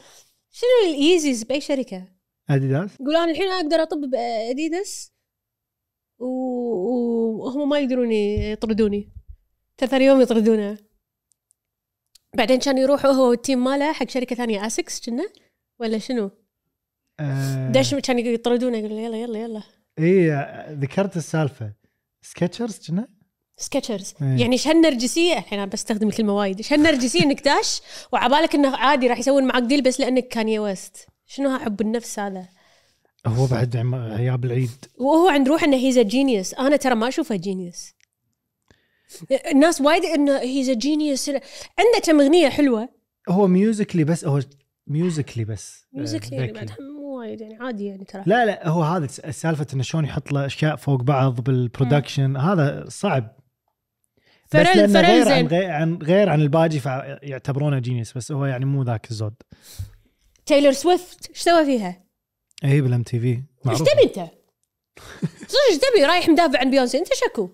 شنو 0.50 0.90
ال 0.90 0.98
Yeezys 0.98 1.44
by 1.44 1.60
شركة؟ 1.60 2.08
أديداس؟ 2.50 2.90
يقول 3.00 3.16
أنا 3.16 3.30
الحين 3.30 3.48
أقدر 3.48 3.82
أطب 3.82 4.00
باديداس 4.00 5.12
وهم 6.18 7.68
ما 7.68 7.78
يقدرون 7.78 8.12
يطردوني. 8.12 9.12
ثلاث 9.78 9.92
يوم 9.92 10.20
يطردونه. 10.20 10.78
بعدين 12.36 12.58
كان 12.58 12.78
يروح 12.78 13.06
هو 13.06 13.30
وال 13.30 13.41
team 13.41 13.64
ماله 13.64 13.92
حق 13.92 14.08
شركة 14.08 14.36
ثانية 14.36 14.66
اسكس 14.66 15.06
كنا؟ 15.06 15.28
ولا 15.80 15.98
شنو؟ 15.98 16.30
آه. 17.20 17.70
داش 17.72 17.94
كان 17.94 18.18
يطردونه 18.18 18.78
يقول 18.78 18.92
يلا 18.92 19.16
يلا 19.16 19.38
يلا. 19.38 19.62
اي 19.98 20.30
ذكرت 20.74 21.16
السالفة. 21.16 21.72
سكتشرز 22.22 22.88
كنا؟ 22.88 23.08
سكتشرز 23.58 24.14
إيه. 24.22 24.26
يعني 24.28 24.52
إيش 24.52 24.68
هالنرجسيه 24.68 25.38
الحين 25.38 25.58
أنا 25.58 25.70
بستخدم 25.70 26.08
الكلمة 26.08 26.32
وايد. 26.32 26.56
إيش 26.56 26.72
هالنرجسيه 26.72 27.22
إنك 27.22 27.44
داش؟ 27.44 27.80
وعبالك 28.12 28.54
إنه 28.54 28.76
عادي 28.76 29.06
راح 29.06 29.18
يسوون 29.18 29.44
معك 29.44 29.62
deal 29.62 29.82
بس 29.82 30.00
لأنك 30.00 30.28
كاني 30.28 30.58
ويست 30.58 31.06
شنو 31.26 31.48
هالحب 31.48 31.80
النفس 31.80 32.18
هذا؟ 32.18 32.48
هو 33.26 33.46
بعد 33.46 33.76
غياب 33.94 34.44
العيد. 34.44 34.70
وهو 34.98 35.28
عند 35.28 35.48
روح 35.48 35.64
إنه 35.64 35.76
he's 35.76 35.98
genius 35.98 36.54
أنا 36.54 36.76
ترى 36.76 36.94
ما 36.94 37.08
أشوفه 37.08 37.36
genius 37.36 37.94
الناس 39.52 39.80
وايد 39.80 40.04
إنه 40.04 40.38
he's 40.38 40.70
genius 40.70 41.28
عنده 41.28 41.98
كم 42.04 42.20
أغنية 42.20 42.48
حلوة. 42.48 42.88
هو 43.28 43.46
musically 43.46 44.04
بس 44.04 44.24
هو 44.24 44.40
musically 44.86 45.44
بس. 45.44 45.86
music 45.92 46.32
يعني. 46.32 46.52
بعد 46.52 46.70
مو 46.80 47.18
وايد 47.18 47.40
يعني 47.40 47.56
عادي 47.60 47.86
يعني 47.86 48.04
ترى. 48.04 48.22
لا 48.26 48.46
لا 48.46 48.68
هو 48.68 48.82
هذا 48.82 49.06
سالفة 49.30 49.66
إنه 49.74 49.82
شلون 49.82 50.04
يحط 50.04 50.32
له 50.32 50.46
أشياء 50.46 50.76
فوق 50.76 51.02
بعض 51.02 51.40
بال 51.40 51.56
production 51.56 52.36
هذا 52.36 52.84
صعب. 52.88 53.37
لأنه 54.54 54.86
فرل 54.86 55.06
غير 55.06 55.28
عن 55.28 55.46
غير 55.46 55.70
عن 55.70 55.98
غير 56.02 56.28
عن 56.28 56.40
الباجي 56.40 56.80
فيعتبرونه 56.80 57.78
genius 57.78 58.12
بس 58.12 58.32
هو 58.32 58.46
يعني 58.46 58.64
مو 58.64 58.82
ذاك 58.82 59.10
الزود 59.10 59.34
تايلور 60.46 60.72
سويفت 60.72 61.28
إيش 61.28 61.38
سوى 61.38 61.64
فيها؟ 61.64 62.04
اي 62.64 62.80
بال 62.80 63.02
MTV 63.02 63.42
إيش 63.70 63.78
تبي 63.78 64.02
أنت؟ 64.04 64.30
صدق 65.48 65.60
إيش 65.70 65.78
تبي 65.78 66.04
رايح 66.04 66.28
مدافع 66.28 66.60
عن 66.60 66.70
بيونسي 66.70 66.98
أنت 66.98 67.08
شكو 67.14 67.50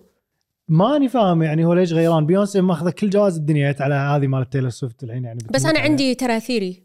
ماني 0.67 1.09
فاهم 1.09 1.43
يعني 1.43 1.65
هو 1.65 1.73
ليش 1.73 1.93
غيران 1.93 2.25
بيونسي 2.25 2.61
ماخذة 2.61 2.89
كل 2.89 3.09
جوائز 3.09 3.35
الدنيا 3.35 3.75
على 3.79 3.95
هذه 3.95 4.27
مالت 4.27 4.53
تايلور 4.53 4.69
سويفت 4.69 5.03
الحين 5.03 5.23
يعني 5.23 5.39
بس 5.49 5.65
أنا. 5.65 5.79
عندي 5.79 6.15
ترى 6.15 6.39
theory 6.39 6.83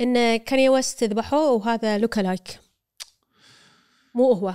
إن 0.00 0.36
كاني 0.36 0.68
ويست 0.68 1.04
ذبحوه 1.04 1.52
وهذا 1.52 1.98
lookalike 1.98 2.60
مو 4.14 4.32
هو 4.32 4.54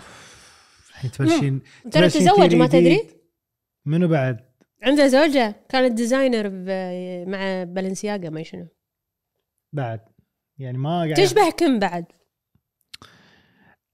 الحين 0.90 1.12
تبلشين 1.12 1.62
ترى 1.92 2.10
تزوج 2.10 2.56
ما. 2.56 2.68
تدري؟ 2.68 3.04
منو 3.86 4.08
بعد؟ 4.08 4.47
عنده 4.84 5.08
زوجة 5.08 5.56
كانت 5.70 5.94
designer 5.94 6.50
مع 7.30 7.64
بالنسياغا 7.64 8.30
ما 8.30 8.44
شنو. 8.44 8.68
بعد. 9.74 10.00
يعني 10.58 10.78
ما 10.78 10.90
قاعد 10.90 11.14
تشبه 11.14 11.50
كم 11.50 11.80
بعد؟ 11.80 12.06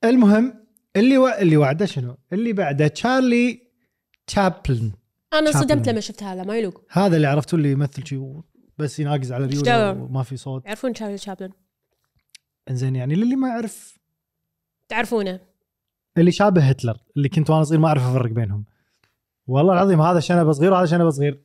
المهم 0.03 0.65
اللي 0.95 1.17
و... 1.17 1.27
اللي 1.27 1.57
وعده 1.57 1.86
شنو؟ 1.86 2.17
اللي 2.34 2.53
بعده 2.53 2.88
تشارلي 2.88 3.67
تشابلن 4.27 4.91
أنا 5.34 5.51
شابلن. 5.51 5.67
صدمت 5.67 5.89
لما 5.89 5.99
شفت 5.99 6.23
هذا 6.23 6.43
ما 6.43 6.57
يلوق. 6.57 6.86
هذا 6.91 7.15
اللي 7.15 7.27
عرفتوا 7.27 7.57
اللي 7.57 7.71
يمثل 7.71 8.07
شيء 8.07 8.41
بس 8.77 8.99
يناقز 8.99 9.31
على 9.31 9.45
ريوله؟ 9.45 9.91
وما 9.91 10.23
في 10.23 10.38
صوت. 10.38 10.65
يعرفون 10.65 10.93
تشارلي 10.93 11.17
شابلن 11.17 11.51
إنزين 12.69 12.95
يعني 12.95 13.15
للي 13.15 13.36
ما 13.36 13.47
يعرف 13.47 13.99
تعرفونه. 14.89 15.39
اللي 16.17 16.31
شابه 16.31 16.61
هتلر 16.61 16.97
اللي 17.17 17.29
كنت 17.29 17.49
وأنا 17.49 17.63
صغير 17.63 17.79
ما 17.79 17.88
أعرف 17.88 18.03
أفرق 18.03 18.31
بينهم. 18.31 18.65
والله 19.47 19.73
العظيم 19.73 20.01
هذا 20.01 20.19
شنب 20.19 20.51
صغير 20.51 20.71
وهذا 20.73 20.85
شنب 20.85 21.09
صغير 21.09 21.43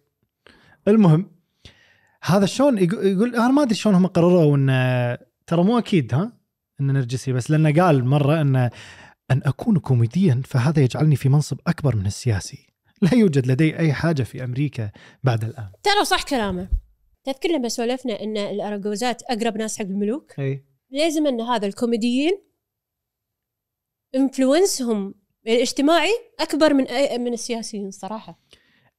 المهم 0.88 1.30
هذا 2.22 2.46
شلون 2.46 2.78
يقول, 2.78 3.36
أنا 3.36 3.48
ما 3.48 3.62
أدري 3.62 3.74
شلون 3.74 3.94
هم 3.94 4.06
قرروا 4.06 4.56
إن 4.56 5.18
ترى 5.46 5.64
مو 5.64 5.78
أكيد 5.78 6.14
ها 6.14 6.32
انه 6.80 6.92
نرجسي 6.92 7.32
بس 7.32 7.50
لأنه 7.50 7.82
قال 7.82 8.04
مرة 8.04 8.40
إن 8.40 8.56
أن 9.30 9.42
أكون 9.44 9.78
كوميديا 9.78 10.42
فهذا 10.44 10.82
يجعلني 10.82 11.16
في 11.16 11.28
منصب 11.28 11.58
أكبر 11.66 11.96
من 11.96 12.06
السياسي. 12.06 12.66
لا 13.02 13.14
يوجد 13.14 13.46
لدي 13.46 13.78
أي 13.78 13.92
حاجة 13.92 14.22
في 14.22 14.44
أمريكا 14.44 14.90
بعد 15.24 15.44
الآن. 15.44 15.70
ترى 15.82 16.04
صح 16.04 16.22
كلامه. 16.22 16.68
تذكر 17.24 17.48
لما 17.48 17.68
سولفنا 17.68 18.22
إن 18.22 18.36
الأراجوزات 18.36 19.22
أقرب 19.22 19.56
ناس 19.56 19.78
حق 19.78 19.84
الملوك؟ 19.84 20.40
أي. 20.40 20.64
لازم 20.90 21.26
إن 21.26 21.40
هذا 21.40 21.66
الكوميديين 21.66 22.42
influence 24.14 24.96
هم 24.96 25.14
الاجتماعي 25.48 26.12
أكبر 26.40 26.74
من 26.74 26.84
أي 26.84 27.18
من 27.18 27.32
السياسيين 27.32 27.90
صراحة. 27.90 28.38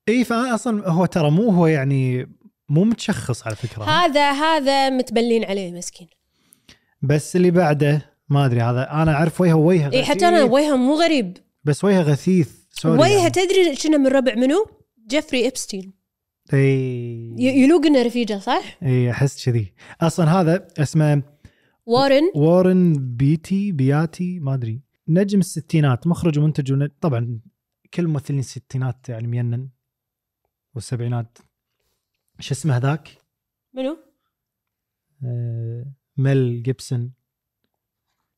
إي 0.10 0.24
أصلا 0.24 0.90
هو 0.90 1.06
ترى 1.06 1.32
مو 1.32 1.50
هو 1.50 1.68
يعني 1.68 2.30
مو 2.70 2.84
متشخص 2.84 3.48
على 3.48 3.56
فكرة. 3.56 3.84
هذا 3.84 4.32
هذا 4.32 4.90
متبلين 4.90 5.44
عليه 5.44 5.72
مسكين. 5.72 6.08
بس 7.02 7.36
اللي 7.36 7.52
بعده 7.52 8.12
ما 8.30 8.46
أدري 8.46 8.62
هذا 8.62 8.92
أنا 8.92 9.14
أعرف 9.14 9.42
وجهه 9.42 9.56
وجهه 9.56 9.92
إي 9.94 10.04
حتى 10.04 10.28
أنا 10.28 10.44
وجهه 10.44 10.76
مو 10.76 10.96
غريب. 10.96 11.38
بس 11.64 11.84
وجهه 11.84 12.02
غثيث 12.02 12.50
sorry 12.72 13.00
وجهه 13.00 13.18
يعني. 13.18 13.30
تدري 13.30 13.76
شنو 13.76 13.98
من 13.98 14.08
ربع 14.08 14.36
منو؟ 14.36 14.66
جيفري 15.08 15.48
ابستين 15.48 15.94
إي. 16.54 17.36
يلوق 17.38 17.86
إنه 17.86 18.02
رفيجة 18.02 18.40
صح؟ 18.40 18.78
إي 18.84 19.12
أحس 19.12 19.46
كذي. 19.46 19.74
أصلا 20.02 20.42
هذا 20.42 20.68
اسمه 20.78 21.24
وارن. 21.86 22.32
وارن 22.36 22.94
بيتي 23.00 23.72
بياتي 23.72 24.40
ما 24.40 24.54
أدري. 24.54 24.82
نجم 25.10 25.40
الستينات 25.40 26.08
مخرج 26.08 26.40
ومنتج 26.40 26.72
ون... 26.72 26.88
طبعا 26.88 27.40
كل 27.94 28.08
ممثلين 28.08 28.40
الستينات 28.40 29.10
يعني 29.10 29.28
مينن 29.28 29.70
والسبعينات. 30.76 31.38
شو 32.40 32.54
اسمه 32.54 32.78
هذاك؟ 32.78 33.10
منو؟ 33.74 33.98
آه 35.26 35.86
ميل 36.18 36.64
جيبسون. 36.64 37.14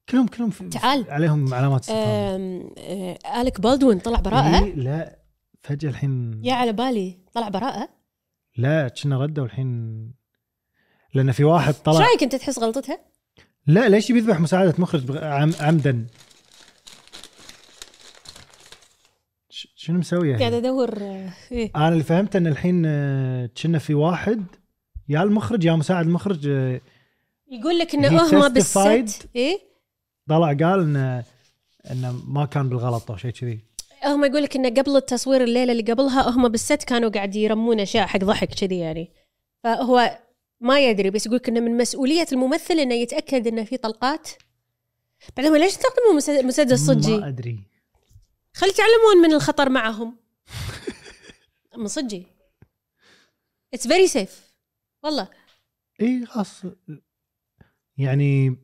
كلهم 0.10 0.28
كلهم 0.28 0.50
في... 0.50 0.70
تعال. 0.70 1.12
عليهم 1.12 1.54
علامات 1.54 1.82
استفهام. 1.82 2.74
آه، 2.78 3.42
الك 3.42 3.62
بالدوين 3.62 4.00
طلع 4.00 4.20
براءة؟ 4.20 4.66
إيه، 4.66 4.76
لا 4.76 5.20
فجأة 5.62 5.90
الحين. 5.90 6.42
يا 6.46 6.54
على 6.54 6.74
بالي 6.74 7.20
طلع 7.34 7.50
براءة؟ 7.50 7.90
لا 8.58 8.88
كنا 8.88 9.18
ردوا 9.18 9.46
الحين. 9.46 10.12
لأن 11.14 11.32
في 11.32 11.44
واحد 11.44 11.74
إيش 11.74 11.84
طلع 11.84 12.00
رأيك 12.00 12.24
أنت 12.24 12.36
تحس 12.36 12.60
غلطتها؟ 12.60 13.00
لا 13.68 13.90
ليش 13.90 14.12
بيذبح 14.12 14.40
مساعدة 14.40 14.74
مخرج 14.78 15.06
بغ- 15.06 15.24
عم... 15.24 15.52
عمدا؟ 15.60 16.08
شنو 19.82 20.00
مسوي 20.00 20.30
قاعد 20.30 20.42
يعني؟ 20.42 20.58
أدور 20.58 20.98
آه، 21.02 21.30
إيه. 21.52 21.72
أنا 21.76 21.90
اللي 21.90 22.04
فهمت 22.04 22.36
إن 22.36 22.48
الحين 22.48 22.84
آه، 22.86 23.50
كنا 23.64 23.80
في 23.80 23.94
واحد 23.94 24.46
يا 25.10 25.24
المخرج 25.24 25.64
يا 25.66 25.74
مساعد 25.74 26.06
المخرج 26.06 26.48
آه، 26.48 26.82
يقول 27.52 27.80
لك 27.80 27.96
إنه 27.96 28.30
testified. 28.30 28.52
بالست 28.52 29.28
إيه 29.36 29.60
طلع 30.30 30.48
قال 30.48 30.80
انه 30.80 31.24
انه 31.92 32.22
ما 32.28 32.46
كان 32.46 32.70
بالغلط 32.70 33.12
أو 33.12 33.18
شيء 33.18 33.32
كذي 33.32 33.60
هم 34.06 34.26
يقول 34.26 34.44
لك 34.44 34.56
انه 34.56 34.70
قبل 34.70 34.96
التصوير 34.96 35.44
الليلة 35.44 35.72
اللي 35.72 35.84
قبلها 35.94 36.30
هم 36.30 36.48
بالست 36.50 36.84
كانوا 36.84 37.10
قاعد 37.10 37.36
يرمون 37.36 37.80
أشياء 37.80 38.08
حق 38.08 38.20
ضحك 38.20 38.50
كذي 38.54 38.78
يعني 38.80 39.10
فهو 39.64 40.18
ما 40.60 40.80
يدري 40.90 41.10
بس 41.10 41.26
يقول 41.26 41.38
لك 41.38 41.50
إنه 41.50 41.60
من 41.60 41.78
مسؤولية 41.78 42.26
الممثل 42.32 42.74
إنه 42.80 42.96
يتأكد 42.96 43.48
إنه 43.48 43.64
في 43.64 43.78
طلقات 43.78 44.30
بعدين 45.38 45.54
ليش 45.58 45.72
تستخدموا 45.72 46.16
مسد- 46.16 46.46
مسدس 46.46 46.90
ما 46.90 46.94
صجي؟ 47.02 47.16
أدري 47.28 47.71
خلي 48.54 48.70
يتعلمون 48.70 49.18
من 49.24 49.34
الخطر 49.34 49.70
معهم. 49.70 50.18
من 51.78 51.88
صجي 51.88 52.28
it's 53.74 53.88
very 53.88 54.08
safe 54.08 54.56
والله. 55.04 55.28
إي 56.02 56.26
خلاص. 56.26 56.62
يعني 57.98 58.58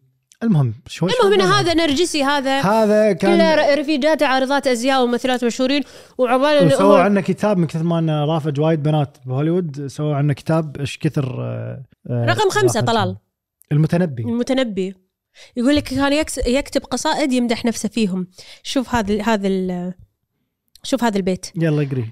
المهم 0.43 0.73
شوي 0.87 1.09
المهم 1.09 1.33
إن 1.33 1.41
هذا 1.41 1.73
نرجسي 1.73 2.23
هذا 2.23 2.61
هذا 2.61 3.13
كان 3.13 3.37
كله 3.37 3.75
رفيجات 3.75 4.23
عارضات 4.23 4.67
أزياء 4.67 5.03
وممثلات 5.03 5.45
مشهورين 5.45 5.83
وسووا 6.17 6.81
هو 6.81 6.95
عنه 6.95 7.21
كتاب 7.21 7.57
من 7.57 7.67
كثر 7.67 7.83
ما 7.83 7.99
انه 7.99 8.25
رافج 8.25 8.59
وايد 8.59 8.83
بنات 8.83 9.17
بهوليوود. 9.25 9.87
سووا 9.87 10.15
عنه 10.15 10.33
كتاب 10.33 10.77
إيش 10.77 10.97
كثر 10.97 11.43
آه، 11.43 11.83
آه، 12.09 12.25
رقم 12.25 12.49
خمسة 12.49 12.79
رافج. 12.79 12.87
طلال. 12.87 13.17
المتنبي. 13.71 14.23
المتنبي. 14.23 14.95
يقول 15.55 15.75
لك 15.75 15.83
كان 15.83 16.25
يكتب 16.47 16.81
قصائد 16.81 17.33
يمدح 17.33 17.65
نفسه 17.65 17.89
فيهم. 17.89 18.27
شوف 18.63 18.95
هذا 18.95 19.23
هذا 19.23 19.93
شوف 20.83 21.03
هذا 21.03 21.17
البيت. 21.17 21.45
يلا 21.55 21.83
اقري. 21.83 22.11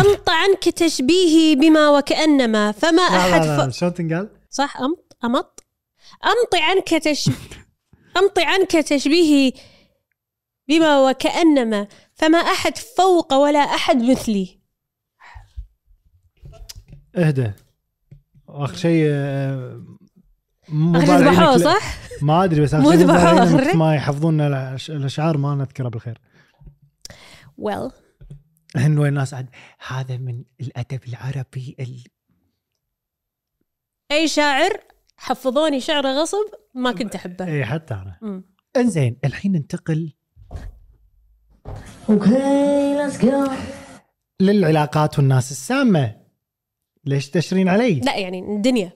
أمط 0.00 0.30
عنك 0.30 0.64
تشبيهي 0.64 1.54
بما 1.54 1.90
وكأنما 1.90 2.72
فما 2.72 3.08
لا 3.08 3.16
أحد 3.18 3.40
لا 3.40 3.56
لا 3.56 3.70
ف... 3.70 3.74
شلون 3.74 3.94
تنقال؟ 3.94 4.28
صح 4.50 4.76
أمط 4.76 5.16
أمط؟ 5.24 5.64
أمطي 6.32 6.62
عنك 6.62 6.88
تش 6.88 7.30
أمطي 8.16 8.42
عنك 8.42 8.70
تشبيهي 8.70 9.52
بما 10.68 11.08
وكأنما 11.10 11.86
فما 12.14 12.38
أحد 12.38 12.78
فوق 12.78 13.34
ولا 13.34 13.58
أحد 13.58 13.96
مثلي. 14.02 14.60
اهدى. 17.16 17.52
اخر 18.48 18.76
شيء 18.76 19.04
آه، 19.06 19.84
مو 20.68 21.58
صح؟ 21.58 21.82
ما 22.22 22.44
أدري 22.44 22.60
بس 22.60 22.70
شيء؟ 22.70 23.76
ما 23.76 23.94
يحفظون 23.94 24.40
الأشعار 24.40 25.36
ما 25.36 25.54
نذكره 25.54 25.88
بالخير 25.88 26.20
well 27.60 27.92
انه 28.76 29.06
الناس 29.06 29.34
عاد 29.34 29.48
هذا 29.88 30.16
من 30.16 30.44
الأدب 30.60 31.00
العربي 31.08 31.76
ال... 31.80 32.04
أي 34.12 34.28
شاعر 34.28 34.70
حفظوني 35.16 35.80
شعر 35.80 36.06
غصب 36.06 36.46
ما 36.74 36.92
كنت 36.92 37.14
أحبه 37.14 37.44
إي 37.44 37.64
حتى 37.64 37.94
أنا. 37.94 38.42
إنزين 38.76 39.16
الحين 39.24 39.52
ننتقل 39.52 40.12
Okay, 42.08 42.96
let's 42.98 43.22
go. 43.22 43.50
للعلاقات 44.40 45.18
والناس 45.18 45.50
السامة 45.50 46.16
ليش 47.04 47.30
تشرين 47.30 47.68
علي؟ 47.68 48.00
لا 48.00 48.16
يعني 48.16 48.56
الدنيا. 48.56 48.92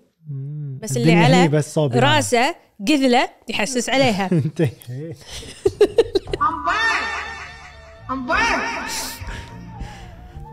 بس 0.84 0.96
اللي 0.96 1.14
على 1.14 1.48
بس 1.48 1.78
أنا. 1.78 2.00
راسه 2.00 2.54
قذلة 2.88 3.28
يحسس 3.48 3.88
عليها. 3.88 4.30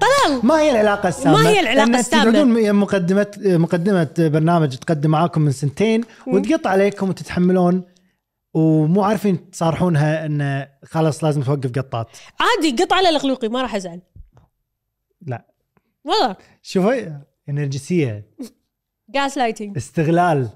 طلال! 0.02 0.46
ما 0.46 0.60
هي 0.62 0.72
العلاقة 0.72 1.10
السامة؟ 1.10 1.38
ما 1.44 1.50
هي 1.50 1.60
العلاقة 1.60 1.86
لأن 1.86 1.96
السامة؟ 1.96 2.24
تقعدون 2.24 2.74
مقدمه 2.76 3.28
مقدمة 3.46 4.10
برنامج 4.18 4.76
تقدم 4.76 5.10
معاكم 5.10 5.42
من 5.42 5.52
سنتين 5.52 6.04
وتقط 6.28 6.68
عليكم 6.68 7.10
وتتحملون 7.10 7.84
ومو 8.54 9.04
عارفين 9.04 9.52
تصارحونها 9.52 10.26
انه 10.26 10.68
خلاص 10.86 11.24
لازم 11.24 11.44
توقف 11.44 11.72
قطات. 11.72 12.08
عادي 12.40 12.84
قط 12.84 12.94
على 12.94 13.10
الخلوقي 13.10 13.48
ما 13.50 13.62
راح 13.62 13.76
أزعل. 13.76 14.02
لا. 15.22 15.46
والله. 16.06 16.36
شوفي 16.62 17.18
انرجسيه 17.50 18.26
جاس 19.12 19.38
لايتنج 19.38 19.78
استغلال. 19.78 20.50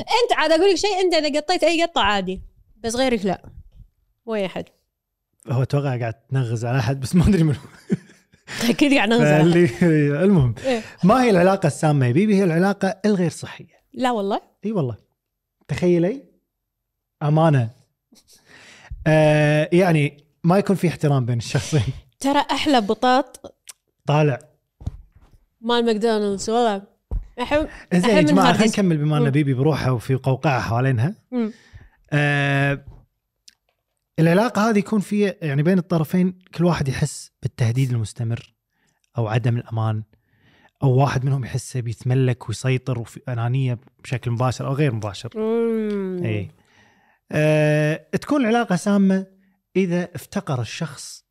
انت 0.00 0.32
عاد 0.32 0.52
أقول 0.52 0.70
لك 0.70 0.76
شيء 0.76 1.00
انت 1.00 1.14
إذا 1.14 1.40
قطيت 1.40 1.64
أي 1.64 1.82
قطة 1.82 2.00
عادي 2.00 2.42
بس 2.76 2.96
غيرك 2.96 3.24
لا. 3.24 3.42
مو 4.26 4.34
اي 4.34 4.46
أحد؟ 4.46 4.64
هو 5.48 5.62
أتوقع 5.62 5.98
قاعد 5.98 6.14
تنغز 6.14 6.64
على 6.64 6.78
أحد 6.78 7.00
بس 7.00 7.14
ما 7.14 7.28
أدري 7.28 7.42
منو. 7.42 7.58
أكيد 8.70 8.94
قاعد 8.94 9.08
نغزل 9.08 9.24
فاللي 9.24 10.24
المهم 10.24 10.54
إيه. 10.64 10.82
ما 11.04 11.22
هي 11.22 11.30
العلاقة 11.30 11.66
السامة 11.66 12.06
يا 12.06 12.12
بيبي؟ 12.12 12.36
هي 12.36 12.44
العلاقة 12.44 13.00
الغير 13.04 13.30
صحية. 13.30 13.84
لا 13.92 14.10
والله. 14.10 14.40
إي 14.64 14.72
والله. 14.72 14.96
تخيلي. 15.68 16.22
أمانة. 17.22 17.70
آه 19.06 19.68
يعني 19.72 20.24
ما 20.44 20.58
يكون 20.58 20.76
في 20.76 20.88
احترام 20.88 21.26
بين 21.26 21.38
الشخصين. 21.38 21.82
ترى 22.20 22.44
أحلى 22.50 22.80
بطاط 22.80 23.56
طالع. 24.06 24.38
مال 25.60 25.84
ماكدونالدز 25.84 26.50
والله. 26.50 26.93
احب 27.42 27.68
زين 27.94 28.16
يا 28.16 28.22
جماعة. 28.22 28.52
خلينا 28.52 28.72
نكمل 28.72 28.96
بما 28.96 29.18
أن. 29.18 29.30
بيبي 29.30 29.54
بروحها 29.54 29.90
وفي 29.90 30.14
قوقعة 30.14 30.60
حوالينها. 30.60 31.14
آه 32.12 32.84
العلاقة 34.18 34.70
هذه 34.70 34.78
يكون 34.78 35.00
في 35.00 35.34
يعني 35.42 35.62
بين 35.62 35.78
الطرفين 35.78 36.38
كل 36.54 36.64
واحد 36.64 36.88
يحس 36.88 37.32
بالتهديد 37.42 37.90
المستمر 37.90 38.54
أو 39.18 39.28
عدم 39.28 39.56
الأمان 39.56 40.02
أو 40.82 40.90
واحد 40.90 41.24
منهم 41.24 41.44
يحس 41.44 41.76
بيتملك 41.76 42.48
ويسيطر 42.48 42.98
وفي 42.98 43.20
أنانية 43.28 43.78
بشكل 44.02 44.30
مباشر 44.30 44.66
أو 44.66 44.72
غير 44.72 44.94
مباشر 44.94 45.30
مم. 45.38 46.24
اي 46.24 46.50
آه 47.32 48.06
تكون 48.12 48.40
العلاقة 48.40 48.76
سامة 48.76 49.26
إذا 49.76 50.08
افتقر 50.14 50.60
الشخص 50.60 51.24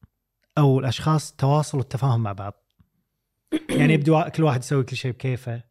أو 0.58 0.80
الأشخاص 0.80 1.32
تواصل 1.32 1.78
والتفاهم 1.78 2.24
مع 2.24 2.34
بعض 2.34 2.54
يعني 3.70 3.94
يبدو 3.94 4.24
كل 4.36 4.44
واحد 4.44 4.60
يسوي 4.60 4.84
كل 4.84 4.96
شيء 4.96 5.12
بكيفه 5.12 5.62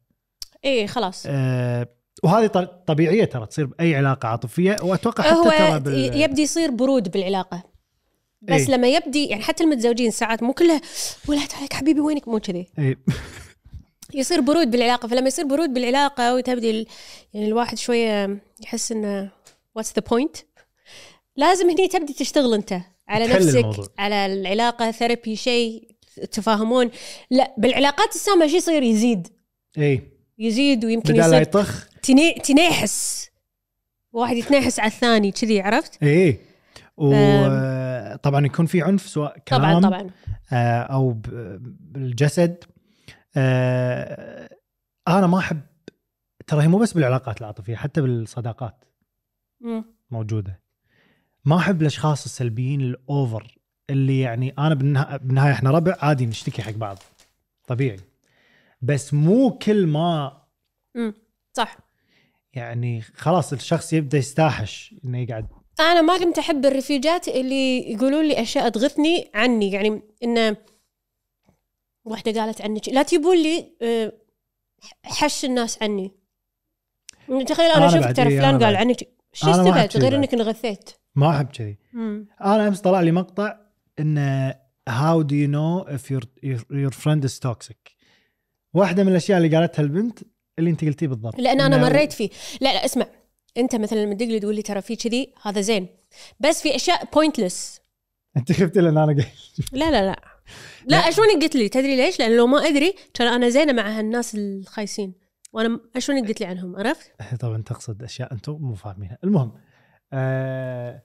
إيه 0.65 0.87
خلاص. 0.87 1.25
آه 1.27 1.89
وهذه 2.23 2.47
طبيعية 2.87 3.25
ترى 3.25 3.47
تصير 3.47 3.67
بأي 3.67 3.97
علاقة 3.97 4.29
عاطفية 4.29 4.77
وأتوقع 4.83 5.25
حتى 5.25 5.35
هو 5.35 5.51
ترى 5.51 5.81
بال... 5.81 6.21
يبدي 6.21 6.43
يصير 6.43 6.71
برود 6.71 7.11
بالعلاقة. 7.11 7.63
بس 8.43 8.61
إيه. 8.61 8.77
لما 8.77 8.89
يبدي 8.89 9.27
يعني 9.27 9.43
حتى 9.43 9.65
المتزوجين 9.65 10.11
ساعات 10.11 10.43
مو 10.43 10.53
كلها 10.53 10.81
ولات 11.29 11.55
عليك 11.55 11.73
حبيبي 11.73 12.01
وينك؟ 12.01 12.29
مو 12.29 12.39
كذي. 12.39 12.67
إيه. 12.79 12.99
يصير 14.15 14.41
برود 14.41 14.71
بالعلاقة. 14.71 15.09
فلما 15.09 15.29
يصير 15.29 15.45
برود 15.45 15.75
بالعلاقة 15.75 16.35
وتبدي 16.35 16.71
ال... 16.71 16.87
يعني 17.35 17.47
الواحد 17.47 17.79
شوية 17.79 18.39
يحس 18.61 18.93
إنه 18.93 19.31
what's 19.74 19.93
the 19.97 20.03
point 20.11 20.37
لازم 21.37 21.71
هني 21.71 21.89
تبدي 21.89 22.13
تشتغل 22.13 22.55
أنت 22.55 22.81
على 23.09 23.27
نفسك 23.27 23.59
الموضوع. 23.59 23.87
على 23.99 24.27
العلاقة 24.27 24.91
therapy 24.91 25.37
شيء 25.37 25.89
تفاهمون. 26.33 26.91
لا 27.31 27.55
بالعلاقات 27.59 28.15
السامة 28.15 28.47
شو 28.47 28.57
يصير 28.57 28.83
يزيد. 28.83 29.29
اي 29.79 30.12
يزيد 30.43 30.84
ويمكن 30.84 31.16
يصير 31.16 31.43
يطخ. 31.43 31.88
تني... 32.03 32.32
تنحس 32.32 33.30
واحد 34.12 34.36
يتنحس 34.36 34.80
على 34.80 34.88
الثاني 34.90 35.32
كذي 35.32 35.61
عرفت؟ 35.61 36.03
إيه 36.03 36.38
وطبعا 36.97 38.47
يكون 38.47 38.66
في 38.66 38.82
عنف 38.82 39.07
سواء 39.07 39.38
كلام 39.49 39.80
طبعا. 39.80 39.80
طبعا 40.01 40.11
آه، 40.53 40.82
أو 40.82 41.20
بالجسد. 41.80 42.64
آه، 43.36 44.49
أنا 45.09 45.26
ما 45.26 45.38
أحب 45.38 45.61
ترى 46.47 46.62
هي 46.62 46.68
مو 46.68 46.78
بس 46.78 46.93
بالعلاقات 46.93 47.40
العاطفية 47.40 47.76
حتى 47.76 48.01
بالصداقات. 48.01 48.84
موجودة. 50.11 50.61
ما 51.45 51.57
أحب 51.57 51.80
الأشخاص 51.82 52.24
السلبيين 52.24 52.80
الأوفر 52.80 53.59
اللي 53.90 54.20
يعني 54.20 54.55
أنا 54.59 54.74
بالنها- 54.74 55.16
بالنهاية 55.16 55.53
إحنا 55.53 55.70
ربع 55.70 55.97
عادي 56.01 56.26
نشتكي 56.26 56.62
حق 56.62 56.70
بعض. 56.72 56.99
طبيعي. 57.66 58.01
بس 58.83 59.14
مو 59.14 59.59
كل 59.59 59.87
ما 59.87 60.43
مم. 60.95 61.14
صح. 61.57 61.76
يعني 62.53 63.01
خلاص 63.01 63.53
الشخص 63.53 63.93
يبدأ 63.93 64.18
يستاحش 64.18 64.95
إنه 65.05 65.18
يقعد. 65.18 65.47
أنا 65.80 66.01
ما 66.01 66.18
كنت 66.18 66.39
أحب 66.39 66.66
الرفيجات 66.66 67.28
اللي 67.28 67.93
يقولون 67.93 68.28
لي 68.28 68.43
أشياء 68.43 68.68
تغثني 68.68 69.30
عني 69.35 69.72
يعني 69.72 70.03
انه 70.22 70.57
واحدة 72.05 72.41
قالت 72.41 72.62
عنك 72.62 72.89
لا 72.89 73.03
تجيبون 73.03 73.37
لي 73.37 73.72
آه، 73.83 74.12
حش 75.05 75.45
الناس 75.45 75.83
عني. 75.83 76.12
تخيل 77.47 77.70
أنا, 77.70 77.76
أنا 77.76 77.89
شفت 77.89 78.16
ترى 78.16 78.28
إيه، 78.28 78.39
فلان 78.41 78.64
قال. 78.64 78.76
عنك 78.76 79.09
شو 79.33 79.51
استفدت؟ 79.51 79.97
غير. 79.97 80.16
إنك 80.16 80.35
انغثيت 80.35 80.91
ما 81.14 81.30
أحب 81.37 81.47
كذي. 81.47 81.78
أنا 82.41 82.68
أمس 82.68 82.80
طلع 82.80 83.01
لي 83.01 83.12
مقطع 83.12 83.57
انه 83.99 84.55
how 84.89 85.22
do 85.22 85.35
you 85.35 85.49
know 85.49 85.78
if 85.78 86.11
your 86.11 86.24
your 86.70 86.93
friend 86.93 87.24
is 87.24 87.39
toxic 87.39 87.91
واحدة 88.75 89.05
من 89.05 89.11
الأشياء 89.11 89.39
اللي 89.39 89.57
قالتها 89.57 89.83
البنت 89.83 90.18
اللي 90.59 90.70
أنت 90.70 90.85
قلتيه 90.85 91.07
بالضبط. 91.07 91.39
لأن 91.39 91.61
أنا 91.61 91.77
مريت 91.77 92.12
فيه. 92.12 92.31
لا 92.61 92.73
لا 92.73 92.85
اسمع. 92.85 93.07
أنت 93.57 93.77
مثلا 93.77 93.99
لما 93.99 94.14
تدق 94.14 94.27
لي 94.27 94.41
تقول 94.41 94.55
لي 94.55 94.62
ترى 94.62 94.81
في 94.81 94.97
كذي 94.97 95.35
هذا 95.43 95.61
زين. 95.61 95.87
بس 96.41 96.62
في 96.62 96.77
أشياء 96.77 97.09
pointless 97.14 97.80
أنت 98.37 98.53
خفت 98.53 98.79
لأن 98.79 98.99
أنا 98.99 99.12
قلت 99.12 99.29
لا 99.73 99.91
لا 99.91 100.03
لا. 100.07 100.20
لا 100.87 100.97
اشونك 100.97 101.43
قلت 101.43 101.57
لي؟ 101.57 101.68
تدري 101.68 101.97
ليش؟ 101.97 102.18
لأن 102.18 102.37
لو 102.37 102.47
ما 102.47 102.59
أدري 102.59 102.95
كان 103.14 103.29
أنا 103.29 103.49
زينة 103.49 103.73
مع 103.73 103.99
هالناس 103.99 104.35
الخايسين. 104.35 105.12
وأنا 105.53 105.81
اشونك 105.97 106.29
قلت 106.29 106.41
لي 106.41 106.47
عنهم 106.47 106.77
عرفت؟ 106.77 107.11
طبعا 107.41 107.62
تقصد 107.62 108.03
أشياء 108.03 108.33
أنتم 108.33 108.53
مو 108.53 108.75
فاهمينها. 108.75 109.18
المهم 109.25 109.53
آه 110.12 111.03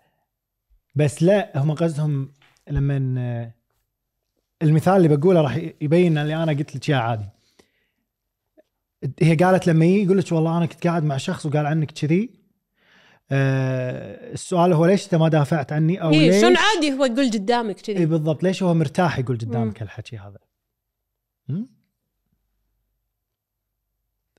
بس 0.95 1.24
لا 1.24 1.51
هم 1.55 1.72
قصدهم 1.72 2.34
لما 2.70 3.15
آه، 3.18 3.53
المثال 4.61 4.93
اللي 4.93 5.18
بقوله 5.18 5.41
راح 5.41 5.55
يبين 5.82 6.18
اللي 6.18 6.36
أنا 6.36 6.51
قلت 6.51 6.76
لك 6.76 6.89
إياه 6.89 6.97
عادي. 6.97 7.30
هي 9.21 9.35
قالت 9.35 9.67
لما 9.67 9.85
يجي 9.85 10.03
يقول 10.03 10.17
لك 10.17 10.31
والله 10.31 10.57
أنا 10.57 10.65
كنت 10.65 10.87
قاعد 10.87 11.03
مع 11.03 11.17
شخص 11.17 11.45
وقال 11.45 11.65
عنك 11.65 11.91
كذي 11.91 12.29
آه 13.31 14.33
السؤال 14.33 14.73
هو 14.73 14.85
ليش 14.85 15.05
أنت 15.05 15.15
ما 15.15 15.29
دافعت 15.29 15.73
عني 15.73 16.01
أو 16.01 16.09
إيه 16.09 16.31
ليش؟ 16.31 16.41
شلون 16.41 16.57
عادي 16.57 16.93
هو 16.93 17.05
يقول 17.05 17.31
قدامك 17.31 17.89
اي 17.89 17.95
كذي 17.95 18.05
بالضبط. 18.05 18.43
ليش 18.43 18.63
هو 18.63 18.73
مرتاح 18.73 19.19
يقول. 19.19 19.37
قدامك 19.37 19.81
هالحكي 19.81 20.17
هذا? 20.17 20.37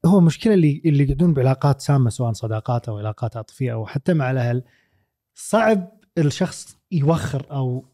هو 0.06 0.20
مشكلة 0.20 0.54
اللي 0.54 0.82
اللي 0.84 1.04
يقعدون 1.04 1.34
بعلاقات 1.34 1.80
سامة 1.80 2.10
سواء 2.10 2.32
صداقات 2.32 2.88
أو 2.88 2.98
علاقات 2.98 3.36
عاطفية 3.36 3.72
أو 3.72 3.86
حتى 3.86 4.14
مع 4.14 4.30
الأهل 4.30 4.64
صعب 5.34 5.98
الشخص 6.18 6.76
يوخر 6.92 7.46
أو 7.50 7.84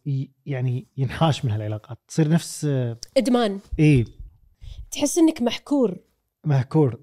يعني 0.47 0.87
ينحاش 0.97 1.45
من 1.45 1.51
هالعلاقات. 1.51 1.99
تصير 2.09 2.29
نفس 2.29 2.65
آه، 2.65 2.97
إدمان. 3.17 3.61
إيه. 3.79 4.05
تحس 4.91 5.19
إنك 5.19 5.43
محكور. 5.43 5.99
مهكور. 6.47 7.01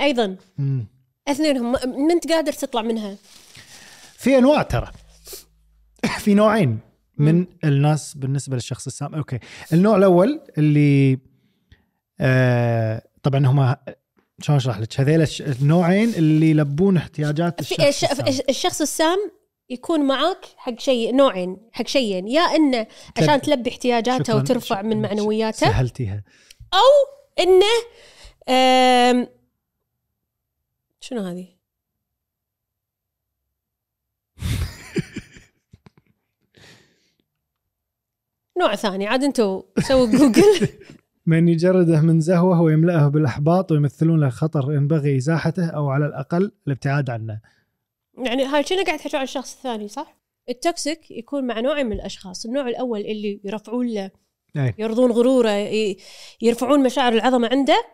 أيضا. 0.00 0.36
مم. 0.58 0.86
اثنينهم. 1.28 1.72
ما 1.72 2.12
انت 2.12 2.32
قادر 2.32 2.52
تطلع 2.52 2.82
منها؟ 2.82 3.16
في 4.16 4.38
أنواع 4.38 4.62
ترى. 4.62 4.90
في 6.24 6.34
نوعين 6.34 6.78
من 7.18 7.46
الناس 7.64 8.14
بالنسبة 8.16 8.54
للشخص 8.56 8.86
السام. 8.86 9.14
أوكي. 9.14 9.38
النوع 9.72 9.96
الأول 9.96 10.40
اللي 10.58 11.18
آه 12.20 13.02
طبعا 13.22 13.46
هم 13.46 13.76
شلون 14.40 14.56
أشرح 14.56 14.78
لك؟ 14.78 15.00
هذيل 15.00 15.26
النوعين 15.40 16.08
اللي 16.08 16.50
يلبون 16.50 16.96
احتياجات 16.96 17.60
الشخص 17.60 17.80
الش- 17.80 18.04
السام. 18.04 18.44
الشخص 18.48 18.80
السام 18.80 19.18
يكون 19.70 20.00
معاك 20.00 20.38
حق 20.56 20.78
شيء 20.80 21.14
نوعين 21.16 21.56
حق 21.72 21.86
شيئين. 21.86 22.28
يا 22.28 22.40
إنه 22.40 22.86
عشان 23.16 23.40
تلبي 23.40 23.70
احتياجاته. 23.70 24.36
وترفع 24.36 24.82
من 24.82 25.02
معنوياته 25.02 25.56
سهلتيها. 25.58 26.22
إنه 27.40 27.66
آم، 28.48 29.26
شنو 31.00 31.20
هذه؟ 31.20 31.46
نوع 38.60 38.74
ثاني 38.74 39.06
عاد 39.06 39.24
أنتم 39.24 39.62
سووا 39.78 40.06
جوجل 40.06 40.68
من 41.26 41.48
يجرده 41.48 42.00
من 42.00 42.20
زهوة 42.20 42.60
ويملأه 42.60 43.08
بالإحباط 43.08 43.72
ويمثلون 43.72 44.20
له 44.20 44.28
خطر 44.28 44.72
ينبغي 44.72 45.16
إزاحته 45.16 45.66
أو 45.66 45.90
على 45.90 46.06
الأقل 46.06 46.52
الابتعاد 46.66 47.10
عنه 47.10 47.40
يعني 48.18 48.44
هاي 48.44 48.62
كنا 48.62 48.84
قاعد 48.84 48.98
تحكي 48.98 49.16
عن 49.16 49.22
الشخص 49.22 49.56
الثاني 49.56 49.88
صح؟ 49.88 50.16
ال 50.48 50.58
toxic 50.58 51.10
يكون 51.10 51.46
مع 51.46 51.60
نوعين 51.60 51.86
من 51.86 51.92
الأشخاص، 51.92 52.46
النوع 52.46 52.68
الأول 52.68 53.00
اللي 53.00 53.40
يرفعون 53.44 53.86
له 53.86 54.10
أي. 54.56 54.74
يرضون 54.78 55.12
غروره 55.12 55.50
يرفعون 56.42 56.82
مشاعر 56.82 57.12
العظمة 57.12 57.48
عنده 57.48 57.84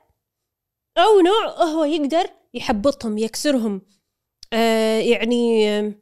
أو 0.99 1.21
نوع 1.21 1.69
هو 1.69 1.85
يقدر 1.85 2.31
يحبطهم 2.55 3.19
يكسرهم. 3.19 3.83
آه 4.53 4.99
يعني 4.99 5.69
آه، 5.69 5.93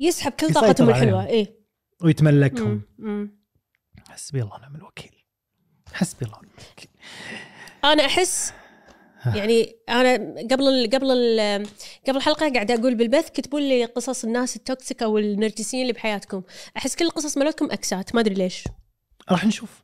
يسحب 0.00 0.32
كل 0.32 0.54
طاقتهم 0.54 0.88
الحلوة. 0.88 1.26
إيه. 1.26 1.62
ويتملكهم. 2.02 2.82
مم، 2.98 3.08
مم. 3.08 3.42
حسبي 4.08 4.42
الله 4.42 4.54
ونعم 4.54 4.76
الوكيل. 4.76 5.24
حسبي 5.92 6.26
الله 6.26 6.38
ونعم 6.38 6.52
الوكيل. 6.68 6.90
أنا 7.84 8.06
أحس 8.06 8.52
يعني 9.34 9.76
أنا 9.88 10.14
قبل 10.50 10.68
ال 10.68 10.90
قبل 10.90 11.10
ال 11.10 11.66
قبل 12.08 12.16
الحلقة 12.16 12.52
قاعدة 12.52 12.74
أقول 12.74 12.94
بالبث 12.94 13.30
كتبوا 13.30 13.60
لي 13.60 13.84
قصص 13.84 14.24
الناس 14.24 14.56
التوكسيك 14.56 15.02
أو 15.02 15.18
النرجسيين 15.18 15.82
اللي 15.82 15.92
بحياتكم. 15.92 16.42
أحس 16.76 16.96
كل 16.96 17.04
القصص 17.04 17.38
مالتكم 17.38 17.70
أكسات 17.70 18.14
ما 18.14 18.20
أدري 18.20 18.34
ليش. 18.34 18.64
راح 19.30 19.46
نشوف. 19.46 19.82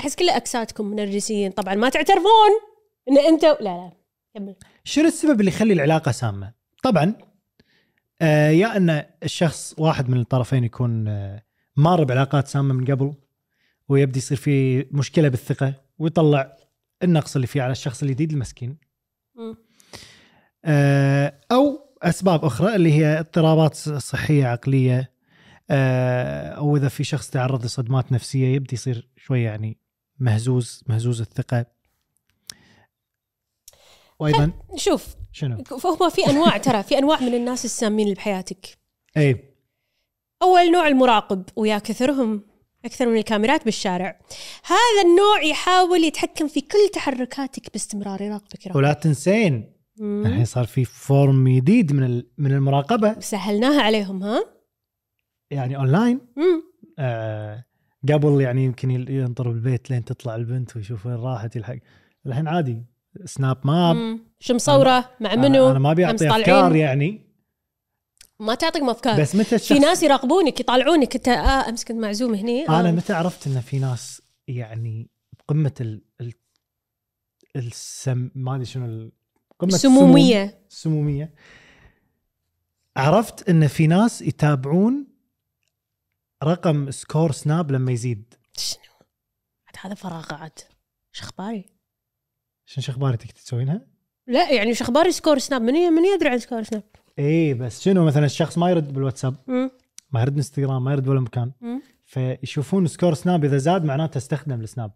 أحس 0.00 0.16
كلها 0.16 0.36
أكساتكم 0.36 0.94
نرجسيين. 0.94 1.50
طبعا 1.50 1.74
ما 1.74 1.88
تعترفون! 1.88 2.75
إن 3.08 3.18
أنتم 3.18 3.48
لا 3.48 3.56
لا 3.60 3.92
كمل 4.34 4.54
شنو 4.84 5.06
السبب 5.06 5.40
اللي 5.40 5.50
يخلي 5.50 5.72
العلاقة 5.72 6.10
سامة؟ 6.12 6.52
طبعا 6.82 7.14
آه 8.22 8.50
يا 8.50 8.76
أن 8.76 9.04
الشخص 9.22 9.74
واحد 9.78 10.08
من 10.08 10.20
الطرفين 10.20 10.64
يكون 10.64 11.08
آه 11.08 11.42
مار 11.76 12.04
بعلاقات 12.04 12.48
سامة 12.48 12.74
من 12.74 12.84
قبل 12.84 13.14
ويبدي 13.88 14.18
يصير 14.18 14.36
في 14.36 14.86
مشكلة 14.90 15.28
بالثقة 15.28 15.74
ويطلع 15.98 16.56
النقص 17.02 17.34
اللي 17.36 17.46
فيه 17.46 17.62
على 17.62 17.72
الشخص 17.72 18.02
الجديد 18.02 18.32
المسكين. 18.32 18.78
آه 20.64 21.40
أو 21.52 21.80
أسباب 22.02 22.44
أخرى 22.44 22.76
اللي 22.76 22.92
هي 22.92 23.18
اضطرابات 23.20 23.74
صحية 23.74 24.46
عقلية 24.46 25.12
آه 25.70 26.48
أو 26.48 26.76
إذا 26.76 26.88
في 26.88 27.04
شخص 27.04 27.30
تعرض 27.30 27.64
لصدمات 27.64 28.12
نفسية 28.12 28.54
يبدي 28.54 28.74
يصير 28.74 29.08
شوية 29.16 29.44
يعني 29.44 29.78
مهزوز 30.18 30.84
مهزوز 30.88 31.20
الثقة 31.20 31.66
وأيضا 34.20 34.52
شوف 34.76 35.06
شنو؟ 35.32 35.64
فهو 35.64 36.10
في 36.10 36.30
أنواع 36.30 36.56
ترى 36.56 36.82
في 36.82 36.98
أنواع 36.98 37.20
من 37.20 37.34
الناس 37.34 37.64
السامين 37.64 38.04
اللي 38.04 38.14
بحياتك 38.14 38.78
اي 39.16 39.44
أول 40.42 40.72
نوع 40.72 40.88
المراقب 40.88 41.44
ويا 41.56 41.78
كثرهم 41.78 42.42
أكثر 42.84 43.06
من 43.06 43.16
الكاميرات 43.16 43.64
بالشارع. 43.64 44.20
هذا 44.64 45.08
النوع 45.10 45.42
يحاول 45.42 46.04
يتحكم 46.04 46.48
في 46.48 46.60
كل 46.60 46.88
تحركاتك 46.92 47.72
باستمرار 47.72 48.22
يراقبك 48.22 48.66
يراقبك 48.66 48.76
ولا 48.76 48.92
تنسين. 48.92 49.72
الحين 50.00 50.44
صار 50.44 50.66
في 50.66 50.84
فورم 50.84 51.48
جديد 51.48 51.92
من 51.92 52.22
من 52.38 52.52
المراقبة. 52.52 53.20
سهلناها 53.20 53.82
عليهم 53.82 54.22
ها؟ 54.22 54.44
يعني 55.50 55.76
اونلاين. 55.76 56.20
آه 56.98 57.64
قبل 58.12 58.40
يعني 58.40 58.64
يمكن 58.64 58.90
ينطر 58.90 59.48
بالبيت 59.48 59.90
لين 59.90 60.04
تطلع 60.04 60.34
البنت 60.34 60.76
ويشوف 60.76 61.06
وين 61.06 61.16
راحت 61.16 61.56
يلحق. 61.56 61.76
الحين 62.26 62.48
عادي. 62.48 62.82
Snap 63.24 63.66
Map 63.66 63.96
مم. 63.96 64.20
شو 64.40 64.54
مصورة؟ 64.54 65.10
مع 65.20 65.34
منو؟ 65.34 65.70
أنا 65.70 65.78
ما 65.78 65.94
طالعين. 65.94 66.30
أفكار 66.30 66.76
يعني. 66.76 67.26
ما 68.40 68.54
تعطيك 68.54 68.82
أفكار. 68.82 69.20
بس 69.20 69.34
متى 69.34 69.54
الشخص 69.54 69.72
في 69.72 69.78
ناس 69.78 70.02
يراقبونك 70.02 70.60
يطالعونك 70.60 71.16
انت 71.16 71.28
آه 71.28 71.68
أمس 71.68 71.84
كنت 71.84 71.96
معزوم 71.98 72.34
هني. 72.34 72.68
آه. 72.68 72.80
أنا 72.80 72.90
متى 72.92 73.12
عرفت 73.12 73.46
إن 73.46 73.60
في 73.60 73.78
ناس 73.78 74.22
يعني 74.48 75.10
قمة 75.48 75.72
ال, 75.80 76.02
ال 76.20 76.32
السم 77.56 78.30
ما 78.34 78.54
أدري 78.54 78.64
شنو 78.64 78.84
ال- 78.86 79.12
قمة 79.58 79.74
السموم- 79.74 79.98
سمومية. 79.98 80.62
السموميه 80.70 81.34
عرفت 82.96 83.48
إن 83.48 83.66
في 83.66 83.86
ناس 83.86 84.22
يتابعون 84.22 85.06
رقم 86.44 86.90
score 86.90 87.32
سناب 87.32 87.70
لما 87.72 87.92
يزيد. 87.92 88.34
شنو؟ 88.56 88.80
عاد 89.66 89.76
هذا 89.80 89.94
فراغ 89.94 90.34
عاد. 90.34 90.58
إيش 91.14 91.22
أخباري؟ 91.22 91.64
شنو 92.66 92.84
شو 92.84 92.92
أخبارك 92.92 93.32
تسوينها؟ 93.32 93.86
لا 94.26 94.52
يعني 94.52 94.74
شو 94.74 94.84
أخبار 94.84 95.10
score 95.10 95.38
سناب 95.38 95.62
من 95.62 95.72
من 95.72 96.04
يدري 96.04 96.28
عن 96.28 96.38
سكور 96.38 96.62
سناب 96.62 96.82
اي 97.18 97.54
بس 97.54 97.82
شنو 97.82 98.04
مثلا 98.04 98.24
الشخص 98.26 98.58
ما 98.58 98.70
يرد 98.70 98.92
بالواتساب 98.92 99.34
مم. 99.46 99.70
ما 100.10 100.20
يرد 100.20 100.36
انستغرام 100.36 100.84
ما 100.84 100.92
يرد 100.92 101.08
ولا 101.08 101.20
مكان 101.20 101.52
مم. 101.60 101.82
فيشوفون 102.04 102.86
score 102.86 103.14
سناب 103.14 103.44
إذا 103.44 103.56
زاد 103.56 103.84
معناته 103.84 104.18
استخدم 104.18 104.60
السناب 104.60 104.90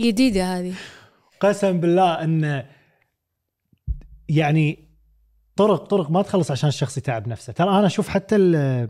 جديدة 0.00 0.58
هذه 0.58 0.74
قسم 1.40 1.80
بالله 1.80 2.24
إن 2.24 2.64
يعني 4.28 4.88
طرق 5.56 5.84
طرق 5.84 6.10
ما 6.10 6.22
تخلص 6.22 6.50
عشان 6.50 6.68
الشخص 6.68 6.98
يتعب 6.98 7.28
نفسه 7.28 7.52
ترى 7.52 7.68
أنا 7.68 7.86
أشوف 7.86 8.08
حتى 8.08 8.36
ال 8.36 8.88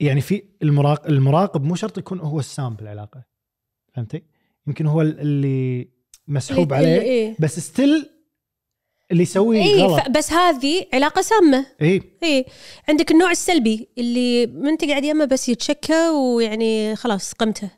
يعني 0.00 0.20
في 0.20 0.42
المراقب 0.62 1.10
المراقب 1.10 1.64
مو 1.64 1.74
شرط 1.74 1.98
يكون 1.98 2.20
هو 2.20 2.38
السام 2.38 2.74
بالعلاقه 2.74 3.35
فهمتي؟ 3.96 4.22
يمكن 4.66 4.86
هو 4.86 5.02
اللي 5.02 5.88
مسحوب 6.28 6.72
اللي- 6.72 6.86
عليه 6.86 7.00
إيه. 7.00 7.36
بس 7.38 7.60
still 7.60 8.10
اللي 9.10 9.22
يسويه 9.22 9.62
اي 9.62 9.82
غلط. 9.82 10.08
بس 10.08 10.32
هذه 10.32 10.86
علاقة 10.94 11.22
سامة. 11.22 11.66
اي 11.82 12.02
اي 12.22 12.44
عندك 12.88 13.10
النوع 13.10 13.30
السلبي 13.30 13.88
اللي 13.98 14.46
من 14.46 14.78
تقعد 14.78 15.04
يمه 15.04 15.24
بس 15.24 15.48
يتشكى 15.48 16.08
ويعني 16.08 16.96
خلاص 16.96 17.32
قمته. 17.32 17.70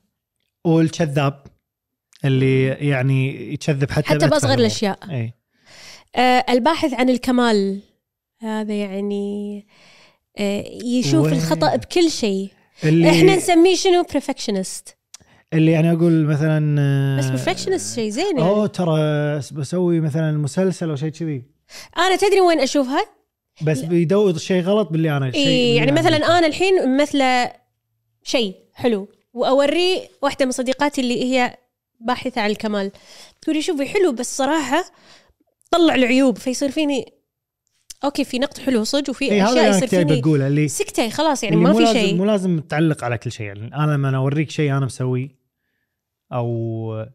والكذاب 0.64 1.42
اللي 2.24 2.66
يعني 2.66 3.52
يكذب 3.52 3.90
حتى 3.90 4.08
حتى 4.08 4.26
بأصغر. 4.28 4.54
الأشياء. 4.58 4.98
اي 5.10 5.32
آه 6.16 6.44
الباحث 6.48 6.94
عن 6.94 7.10
الكمال. 7.10 7.80
هذا 8.40 8.74
يعني 8.74 9.66
آه 10.38 10.64
يشوف 10.84 11.24
وين؟ 11.24 11.32
الخطأ 11.32 11.76
بكل 11.76 12.10
شيء. 12.10 12.48
اللي 12.84 13.10
إحنا 13.10 13.36
نسميه 13.36 13.74
شنو؟ 13.74 14.02
perfectionist. 14.02 14.97
اللي 15.52 15.72
يعني 15.72 15.92
أقول 15.92 16.24
مثلا 16.24 16.76
آه، 16.80 17.18
بس 17.18 17.42
perfectionist 17.44 17.94
شيء 17.94 18.10
زين 18.10 18.38
يعني. 18.38 18.50
اوه 18.50 18.66
ترى 18.66 18.98
بسوي 19.52 20.00
مثلا 20.00 20.32
مسلسل 20.32 20.90
أو 20.90 20.96
شيء 20.96 21.08
كذي. 21.08 21.42
أنا 21.98 22.16
تدري 22.16 22.40
وين 22.40 22.60
اشوفها؟ 22.60 23.04
بس 23.62 23.80
بيدور 23.80 24.38
شيء 24.38 24.62
غلط 24.62 24.88
باللي 24.88 25.16
أنا 25.16 25.30
شيء 25.30 25.46
إيه 25.46 25.76
يعني 25.76 25.92
مثلا 25.92 26.16
أنا 26.16 26.46
الحين 26.46 26.88
ممثله 26.88 27.52
شيء 28.22 28.54
حلو 28.74 29.08
واوريه 29.32 30.08
واحدة 30.22 30.44
من 30.44 30.52
صديقاتي 30.52 31.00
اللي 31.00 31.24
هي 31.24 31.56
باحثة 32.00 32.40
عن 32.40 32.50
الكمال. 32.50 32.90
تقولي 33.42 33.62
شوفي 33.62 33.86
حلو 33.86 34.12
بس 34.12 34.36
صراحة 34.36 34.84
طلع 35.70 35.94
العيوب 35.94 36.38
فيصير 36.38 36.70
فيني 36.70 37.12
أوكي 38.04 38.24
في 38.24 38.38
نقد 38.38 38.58
حلو 38.58 38.84
صدق 38.84 39.10
وفي 39.10 39.40
هذا 39.40 39.50
أشياء 39.50 39.66
أنا 39.66 39.76
يصير 39.76 39.88
فيني 39.88 40.20
بقوله 40.20 40.46
اللي 40.46 40.68
سكتي 40.68 41.10
خلاص 41.10 41.44
يعني 41.44 41.56
ما 41.56 41.72
في 41.72 41.86
شيء. 41.86 42.14
مو 42.14 42.24
لازم 42.24 42.60
تعلق 42.60 43.04
على 43.04 43.18
كل 43.18 43.32
شيء 43.32 43.46
يعني 43.46 43.74
أنا 43.74 43.92
لما 43.92 44.16
أوريك 44.16 44.50
شيء 44.50 44.76
أنا 44.76 44.86
مسويه 44.86 45.37
أو 46.32 47.06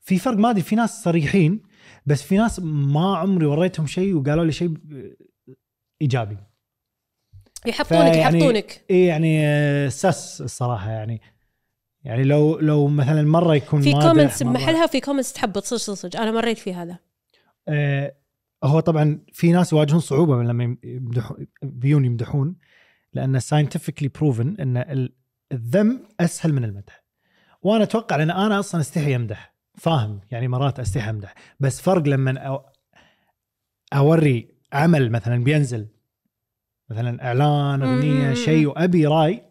في 0.00 0.18
فرق 0.18 0.36
ما 0.36 0.50
أدري 0.50 0.62
في 0.62 0.76
ناس 0.76 1.02
صريحين 1.02 1.62
بس 2.06 2.22
في 2.22 2.36
ناس 2.36 2.60
ما 2.64 3.16
عمري 3.16 3.46
وريتهم 3.46 3.86
شيء 3.86 4.14
وقالوا 4.14 4.44
لي 4.44 4.52
شيء 4.52 4.74
إيجابي. 6.02 6.36
يحطونك 7.66 8.12
فيعني- 8.12 8.38
يحطونك 8.38 8.84
اي 8.90 9.04
يعني 9.04 9.40
سس 9.90 10.40
الصراحة 10.42 10.90
يعني 10.90 11.20
يعني 12.04 12.24
لو 12.24 12.58
لو 12.58 12.86
مثلا 12.88 13.22
مرة 13.22 13.54
يكون 13.54 13.80
في 13.82 13.92
comments 13.92 14.42
بمحلها 14.42 14.84
وفي 14.84 15.00
comments 15.00 15.32
تحبط؟ 15.32 15.64
صدق 15.64 15.76
صدق 15.94 16.20
أنا 16.20 16.30
مريت 16.32 16.58
في 16.58 16.74
هذا. 16.74 16.98
آه، 17.68 18.14
هو 18.64 18.80
طبعا 18.80 19.24
في 19.32 19.52
ناس 19.52 19.72
يواجهون 19.72 20.00
صعوبة 20.00 20.42
لما 20.42 20.76
يمدحون 20.84 21.46
بيون 21.62 22.04
يمدحون 22.04 22.56
لأن 23.12 23.40
scientifically 23.40 24.08
proven 24.08 24.56
إن 24.60 24.76
ال- 24.76 25.14
الذم 25.52 26.02
أسهل 26.20 26.52
من 26.52 26.64
المدح. 26.64 26.99
وأنا 27.62 27.84
أتوقع 27.84 28.16
لأن 28.16 28.30
أنا 28.30 28.58
أصلا 28.58 28.80
أستحي 28.80 29.16
أمدح. 29.16 29.54
فاهم؟ 29.74 30.20
يعني 30.30 30.48
مرات 30.48 30.80
أستحي 30.80 31.10
أمدح. 31.10 31.34
بس 31.60 31.80
فرق 31.80 32.02
لما 32.08 32.60
أوري 33.94 34.48
عمل 34.72 35.10
مثلا 35.10 35.44
بينزل. 35.44 35.86
مثلا 36.90 37.24
إعلان 37.26 37.82
أغنية. 37.82 38.34
شيء 38.34 38.66
وأبي 38.66 39.06
رأي. 39.06 39.42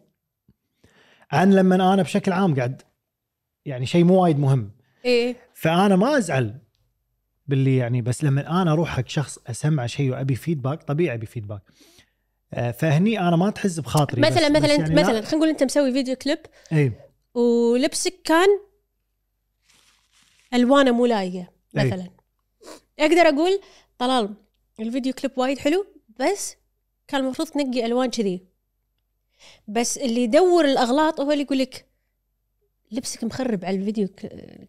عن 1.32 1.52
لما 1.52 1.74
أنا 1.94 2.02
بشكل 2.02 2.32
عام 2.32 2.54
قاعد. 2.54 2.82
يعني 3.64 3.86
شيء 3.86 4.04
مو 4.04 4.22
وايد 4.22 4.38
مهم. 4.38 4.70
إيه. 5.04 5.36
فأنا 5.54 5.96
ما 5.96 6.18
أزعل 6.18 6.58
باللي 7.46 7.76
يعني 7.76 8.02
بس 8.02 8.24
لما 8.24 8.62
أنا 8.62 8.72
أروح 8.72 8.88
حق 8.96 9.08
شخص 9.08 9.38
أسمع 9.46 9.86
شيء 9.86 10.10
وأبي 10.10 10.34
feedback 10.34 10.82
طبيعي 10.82 11.14
أبي 11.16 11.26
feedback 11.26 11.62
آه، 12.54 12.70
فهني 12.70 13.20
أنا 13.20 13.36
ما 13.36 13.50
تحز 13.50 13.80
بخاطري 13.80 14.20
مثلا 14.20 14.48
بس 14.48 14.56
مثلا 14.56 14.62
بس 14.76 14.80
يعني 14.80 14.94
لا- 14.94 15.02
مثلا 15.02 15.20
خلينا 15.20 15.36
نقول 15.36 15.48
أنت 15.48 15.62
مسوي 15.62 15.92
video 15.92 16.16
clip. 16.16 16.38
اي 16.72 16.92
ولبسك 17.34 18.14
كان 18.24 18.48
ألوانه 20.54 20.90
مو 20.92 21.06
لايقة 21.06 21.48
أي. 21.78 21.86
مثلا 21.86 22.10
أقدر 22.98 23.28
أقول 23.28 23.60
طلال 23.98 24.34
الفيديو 24.80 25.12
كليب 25.12 25.38
وايد 25.38 25.58
حلو 25.58 25.86
بس 26.20 26.56
كان 27.08 27.20
المفروض 27.20 27.48
تنقي 27.48 27.86
ألوان 27.86 28.10
كذي 28.10 28.40
بس 29.68 29.98
اللي 29.98 30.22
يدور 30.22 30.64
الأغلاط 30.64 31.20
هو 31.20 31.32
اللي 31.32 31.42
يقول 31.42 31.58
لك 31.58 31.86
لبسك 32.92 33.24
مخرب 33.24 33.64
على 33.64 33.76
الفيديو 33.76 34.08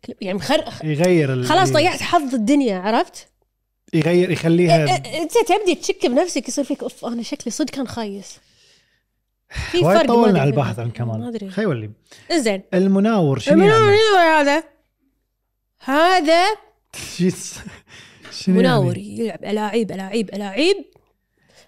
كليب 0.05 0.17
يعني 0.21 0.37
مخر... 0.37 0.73
يغير 0.83 1.43
خلاص 1.43 1.69
ضيعت 1.71 2.01
حظ 2.01 2.35
الدنيا 2.35 2.77
عرفت؟ 2.79 3.27
يغير 3.93 4.31
يخليها 4.31 4.85
أ- 4.87 5.07
إنت 5.07 5.31
تبدي 5.47 5.75
تشك 5.75 6.05
بنفسك 6.05 6.47
يصير 6.47 6.63
فيك 6.63 6.83
أوف 6.83 7.05
أنا 7.05 7.23
شكلي 7.23 7.51
صدق 7.51 7.69
كان 7.73 7.87
خايس 7.87 8.37
في 9.51 9.81
فرق 9.81 9.93
ما 9.93 10.05
طولنا 10.05 10.39
على. 10.39 10.49
البحث 10.49 10.79
عن 10.79 10.85
ما 10.85 10.91
الكمال 10.91 11.27
أدري. 11.27 11.49
خي 11.49 11.65
ولي 11.65 11.91
زين 12.31 12.63
المناور 12.73 13.39
شنو 13.39 13.53
المناور 13.53 13.93
يعني؟ 13.93 14.39
هذا؟ 14.41 14.63
هذا 15.79 16.45
شنو 18.31 18.55
مناور 18.55 18.97
يعني؟ 18.97 19.19
يلعب 19.19 19.43
ألاعيب 19.43 19.91
ألاعيب 19.91 20.29
ألاعيب. 20.29 20.85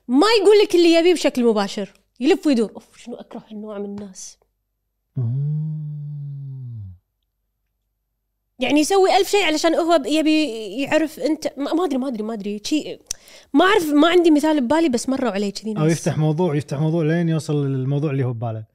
ما 0.07 0.27
يقول 0.41 0.57
لك 0.63 0.75
اللي 0.75 0.93
يبيه 0.93 1.13
بشكل 1.13 1.45
مباشر. 1.45 1.93
يلف 2.19 2.47
ويدور. 2.47 2.71
أوف 2.75 2.97
شنو 2.97 3.15
أكره 3.15 3.43
هالنوع 3.49 3.77
من 3.79 3.85
الناس. 3.85 4.37
يعني 8.59 8.79
يسوي 8.79 9.17
ألف 9.17 9.29
شيء 9.29 9.43
علشان 9.43 9.75
هو 9.75 10.01
يبي 10.05 10.47
يعرف 10.81 11.19
انت 11.19 11.53
ما 11.57 11.73
ما 11.73 11.85
أدري 11.85 11.97
ما 11.97 12.07
أدري 12.07 12.23
ما 12.23 12.33
أدري. 12.33 12.61
شيء 12.65 13.01
ما 13.53 13.65
أعرف 13.65 13.83
ما 13.83 14.07
عندي 14.07 14.31
مثال 14.31 14.61
ببالي 14.61 14.89
بس 14.89 15.09
مروا 15.09 15.31
علي 15.31 15.51
كذي 15.51 15.77
أو 15.77 15.85
يفتح 15.85 16.17
موضوع 16.17 16.55
يفتح 16.55 16.79
موضوع 16.79 17.03
لين 17.03 17.29
يوصل 17.29 17.67
للموضوع 17.67 18.11
اللي 18.11 18.23
هو 18.23 18.33
بباله. 18.33 18.65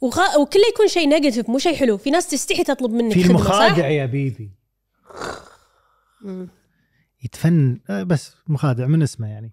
وخ... 0.00 0.36
وكله 0.36 0.62
يكون 0.74 0.88
شيء 0.88 1.08
نيجاتيف 1.08 1.48
مو 1.50 1.58
شيء 1.58 1.76
حلو. 1.76 1.96
في 1.98 2.10
ناس 2.10 2.30
تستحي 2.30 2.64
تطلب 2.64 2.90
منك 2.90 3.12
في؟ 3.12 3.26
المخادع 3.26 3.88
يا 3.88 4.06
بيبي. 4.06 4.50
مم. 6.22 6.48
يتفن 7.24 7.80
آه، 7.90 8.02
بس 8.02 8.32
مخادع 8.48 8.86
من 8.86 9.02
اسمه 9.02 9.28
يعني. 9.28 9.52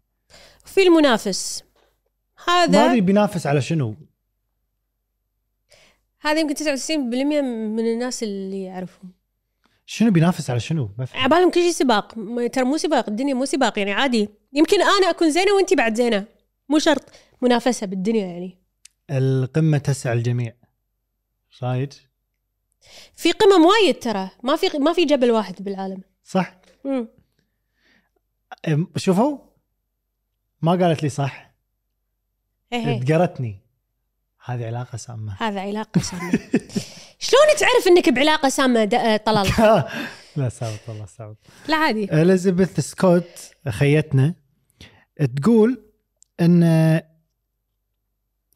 في 0.66 0.84
المنافس. 0.84 1.64
ما 2.48 2.54
هذا 2.54 2.86
أدري 2.86 3.02
بينافس 3.02 3.48
على 3.48 3.62
شنو. 3.62 3.96
هذا 6.22 6.40
يمكن 6.40 6.56
99% 6.56 6.90
من 6.90 7.94
الناس 7.94 8.24
اللي 8.24 8.64
يعرفهم. 8.64 9.12
شنو 9.86 10.12
بينافس 10.12 10.50
على 10.50 10.60
شنو؟ 10.60 10.90
ما 10.98 11.08
عبالهم 11.14 11.52
كل 11.52 11.62
شيء 11.62 11.72
سباق. 11.72 12.16
ترى 12.54 12.64
مو 12.64 12.78
سباق 12.78 13.10
الدنيا 13.10 13.34
مو 13.34 13.46
سباق 13.46 13.80
يعني 13.80 13.92
عادي. 13.92 14.30
يمكن 14.54 14.82
أنا 14.82 15.10
أكون 15.10 15.32
زينة 15.32 15.54
وانت 15.54 15.74
بعد 15.74 15.96
زينة. 15.96 16.26
مو 16.70 16.80
شرط 16.80 17.04
منافسة 17.42 17.88
بالدنيا 17.88 18.26
يعني. 18.28 18.58
القمة 19.12 19.78
تسع 19.78 20.14
الجميع. 20.14 20.54
صايد؟ 21.60 21.94
في 23.16 23.32
قمم 23.32 23.66
وايد 23.66 24.00
ترى. 24.00 24.30
ما 24.44 24.56
في 24.56 24.78
ما 24.78 24.94
في 24.94 25.06
جبل 25.06 25.32
واحد 25.32 25.64
بالعالم. 25.64 26.02
صح؟ 26.24 26.56
مم. 26.86 27.08
أم، 28.68 28.88
شوفوا. 28.98 29.38
ما 30.62 30.72
قالت 30.72 31.04
لي 31.04 31.10
صح. 31.10 31.54
هي 32.74 32.86
هي. 32.86 33.00
تقرتني. 33.00 33.60
هذه 34.46 34.66
علاقة 34.66 34.98
سامة. 34.98 35.36
هذا 35.40 35.62
علاقة 35.62 36.02
سامة. 36.02 36.32
شلون 37.20 37.44
تعرف 37.60 37.88
إنك 37.88 38.10
بعلاقة 38.10 38.50
سامة 38.50 38.86
طلال؟ 39.26 39.48
لا 40.36 40.50
سابط 40.50 40.80
والله 40.88 41.06
سابط 41.06 41.38
لا 41.68 41.76
عادي. 41.78 42.04
إليزابيث 42.22 42.80
سكوت 42.80 43.52
خيتنا 43.70 44.34
تقول 45.36 45.82
إن 46.40 46.64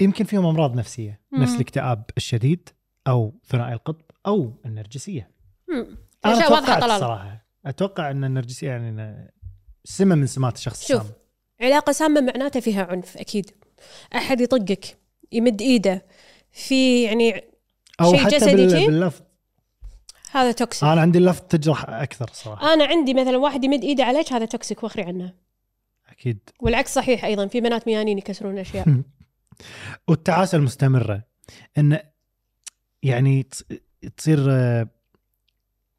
يمكن 0.02 0.26
فيهم 0.26 0.46
أمراض 0.46 0.76
نفسية 0.76 1.20
مم. 1.32 1.44
نفس 1.44 1.56
الاكتئاب 1.56 2.04
الشديد 2.18 2.70
أو 3.08 3.34
ثنائي 3.46 3.74
القطب 3.74 4.06
أو 4.28 4.54
النرجسية 4.66 5.32
مم. 5.70 5.98
أنا 6.26 6.48
طلال 6.48 6.92
الصراحه 6.92 7.46
أتوقع 7.66 8.12
إن 8.12 8.24
النرجسية 8.24 8.68
يعني 8.68 9.32
سمة 9.84 10.16
من 10.16 10.28
سمات 10.28 10.56
الشخص 10.56 10.88
شوف. 10.88 11.02
السام 11.02 11.14
علاقة 11.62 11.92
سامة 11.92 12.22
معناته 12.22 12.60
فيها 12.60 12.84
عنف 12.84 13.18
أكيد 13.18 13.52
أحد 14.16 14.42
يطقك 14.42 14.98
يمد 15.32 15.62
إيده 15.62 16.06
في 16.52 17.04
يعني 17.04 17.44
أو 18.02 18.12
شيء 18.12 18.20
حتى 18.20 18.38
جسدي 18.38 18.56
بال-؟ 18.56 18.86
باللفظ 18.86 19.22
هذا 20.32 20.52
toxic 20.52 20.84
أنا 20.84 21.02
عندي 21.02 21.20
اللفظ 21.20 21.42
تجرح 21.42 21.90
أكثر 21.90 22.30
صراحة. 22.34 22.74
أنا 22.74 22.86
عندي 22.86 23.14
مثلا 23.14 23.38
واحد 23.38 23.64
يمد 23.64 23.84
إيده 23.84 24.04
عليك 24.04 24.34
هذا 24.34 24.46
toxic 24.46 24.84
وأخري 24.84 25.04
عنه. 25.04 25.34
أكيد. 26.10 26.40
والعكس 26.60 26.94
صحيح 26.94 27.26
أيضا 27.26 27.48
في 27.48 27.62
بنات 27.62 27.88
ميانين 27.88 28.18
يكسرون 28.18 28.58
أشياء. 28.58 29.02
والتعاسة 30.08 30.58
المستمرة 30.58 31.24
إن 31.78 32.00
يعني 33.04 33.48
تصير 34.18 34.46
آه، 34.50 34.88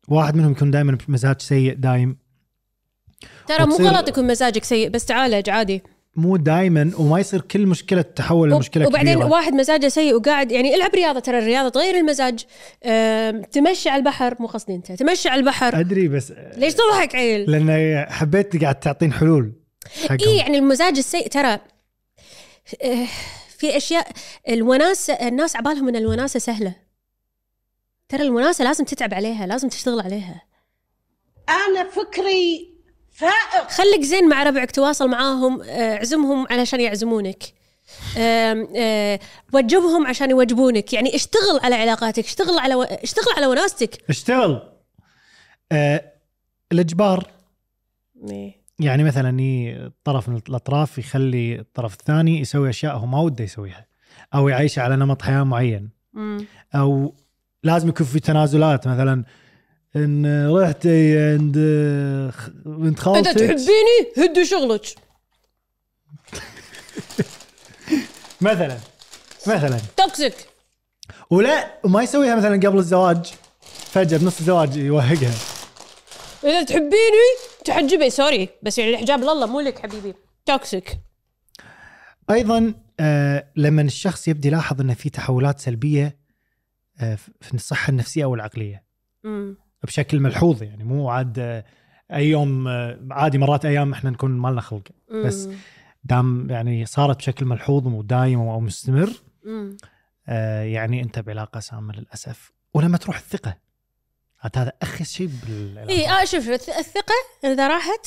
واحد 0.08 0.36
منهم 0.36 0.52
يكون 0.52 0.70
دائما 0.70 0.98
بمزاج 1.08 1.40
سيء 1.40 1.74
دايم. 1.74 2.18
ترى 3.46 3.66
مو 3.66 3.76
غلط 3.76 4.08
يكون 4.08 4.26
مزاجك 4.26 4.64
سيء 4.64 4.88
بس 4.88 5.04
تعالج 5.04 5.50
عادي. 5.50 5.82
مو 6.16 6.36
دائما 6.36 6.92
وما 6.98 7.20
يصير 7.20 7.40
كل 7.40 7.66
مشكلة 7.66 8.02
تتحول 8.02 8.50
لمشكلة 8.50 8.86
وبعدين 8.86 9.14
كبيرة. 9.14 9.28
واحد 9.28 9.52
مزاجه 9.52 9.88
سيء 9.88 10.14
وقاعد 10.14 10.52
يعني 10.52 10.74
العب 10.74 10.94
رياضة 10.94 11.20
ترى 11.20 11.38
الرياضة 11.38 11.68
تغير 11.68 11.98
المزاج. 11.98 12.44
تمشي 13.52 13.88
على 13.88 13.98
البحر 13.98 14.36
مو 14.40 14.46
قصدي 14.46 14.74
أنت 14.74 14.92
تمشي 14.92 15.28
على 15.28 15.40
البحر. 15.40 15.80
أدري 15.80 16.08
بس 16.08 16.32
ليش 16.56 16.74
تضحك 16.74 17.14
عيل؟ 17.14 17.50
لأن 17.50 18.06
حبيت 18.10 18.62
قاعد 18.62 18.80
تعطين 18.80 19.12
حلول. 19.12 19.52
اي 20.10 20.36
يعني 20.36 20.58
المزاج 20.58 20.98
السيء 20.98 21.28
ترى 21.28 21.58
آه، 22.82 23.06
في 23.58 23.76
أشياء 23.76 24.08
الوناسة 24.48 25.14
الناس 25.14 25.56
عبالهم 25.56 25.88
إن 25.88 25.96
الوناسة 25.96 26.38
سهلة. 26.38 26.74
ترى 28.08 28.22
الوناسة 28.22 28.64
لازم 28.64 28.84
تتعب 28.84 29.14
عليها 29.14 29.46
لازم 29.46 29.68
تشتغل 29.68 30.00
عليها. 30.00 30.42
أنا 31.48 31.90
فكري 31.90 32.71
فائق. 33.12 33.68
خليك 33.70 34.02
زين 34.02 34.28
مع 34.28 34.42
ربعك 34.42 34.70
تواصل 34.70 35.08
معاهم 35.08 35.62
آه، 35.62 35.96
اعزمهم 35.96 36.46
علشان 36.50 36.80
يعزمونك. 36.80 37.42
آه، 38.18 39.18
وجبهم 39.52 40.06
عشان 40.06 40.30
يوجبونك. 40.30 40.92
يعني 40.92 41.14
اشتغل 41.14 41.60
على 41.62 41.74
علاقاتك 41.74 42.24
اشتغل 42.24 42.58
على 42.58 42.74
و... 42.74 42.82
اشتغل 42.82 43.34
على 43.36 43.46
وناستك 43.46 44.10
اشتغل. 44.10 44.62
آه 45.72 46.12
الإجبار. 46.72 47.30
يعني 48.78 49.04
مثلا 49.04 49.92
طرف 50.04 50.28
من 50.28 50.40
الأطراف 50.48 50.98
يخلي 50.98 51.58
الطرف 51.58 51.94
الثاني 51.94 52.40
يسوي 52.40 52.70
أشياء 52.70 52.96
هو 52.96 53.06
ما 53.06 53.20
وده 53.20 53.44
يسويها. 53.44 53.86
أو 54.34 54.48
يعيش 54.48 54.78
على 54.78 54.96
نمط 54.96 55.22
حياة 55.22 55.42
معين. 55.42 55.90
مم. 56.12 56.46
أو 56.74 57.14
لازم 57.62 57.88
يكون 57.88 58.06
في 58.06 58.20
تنازلات. 58.20 58.88
مثلا 58.88 59.24
إن 59.96 60.50
رحتي 60.56 61.18
عند 61.18 61.58
بنت 62.64 62.98
خالتك. 62.98 63.32
تحبيني؟ 63.32 63.98
هدي 64.18 64.44
شغلك. 64.44 64.86
مثلا 68.40 68.78
مثلا. 69.46 69.80
toxic 69.96 70.34
ولا 71.30 71.78
وما 71.84 72.02
يسويها 72.02 72.36
مثلا 72.36 72.68
قبل 72.68 72.78
الزواج. 72.78 73.32
فجأة 73.92 74.18
بنص 74.18 74.38
الزواج 74.38 74.76
يوهقها. 74.76 75.34
إذا 76.44 76.62
تحبيني 76.62 77.28
تحجبي 77.64 78.10
sorry 78.10 78.48
بس 78.62 78.78
يعني 78.78 78.90
الحجاب 78.90 79.20
لله 79.20 79.46
مو 79.46 79.60
لك 79.60 79.78
حبيبي. 79.78 80.14
toxic 80.46 80.98
أيضا 82.30 82.74
آه 83.00 83.48
لما 83.56 83.82
الشخص 83.82 84.28
يبدي 84.28 84.48
يلاحظ 84.48 84.80
إن 84.80 84.94
في 84.94 85.10
تحولات 85.10 85.60
سلبية 85.60 86.18
آه 87.00 87.14
في 87.40 87.54
الصحة 87.54 87.90
النفسية 87.90 88.24
أو 88.24 88.34
العقلية. 88.34 88.84
مم. 89.24 89.56
بشكل 89.84 90.20
ملحوظ 90.20 90.62
يعني 90.62 90.84
مو 90.84 91.08
عاد 91.10 91.64
أي 92.12 92.28
يوم 92.28 92.68
عادي 93.10 93.38
مرات 93.38 93.64
أيام 93.64 93.92
إحنا 93.92 94.10
نكون 94.10 94.30
ما 94.30 94.48
لنا 94.48 94.60
خلق. 94.60 94.82
بس. 95.24 95.48
دام 96.04 96.50
يعني 96.50 96.86
صارت 96.86 97.16
بشكل 97.16 97.46
ملحوظ 97.46 97.86
ودايم 97.86 98.40
أو 98.40 98.60
مستمر. 98.60 99.10
آه 100.28 100.62
يعني 100.62 101.02
أنت 101.02 101.18
بعلاقة 101.18 101.60
سامة 101.60 101.94
للأسف. 101.94 102.52
ولما 102.74 102.96
تروح 102.96 103.16
الثقة. 103.16 103.58
عاد 104.42 104.58
هذا 104.58 104.72
اخس 104.82 105.12
شيء 105.12 105.30
بالعلاقة. 105.46 105.88
اي 105.90 106.08
آه 106.08 106.24
شوف 106.24 106.44
الث- 106.44 106.78
الثقة 106.78 107.14
إذا 107.44 107.68
راحت 107.68 108.06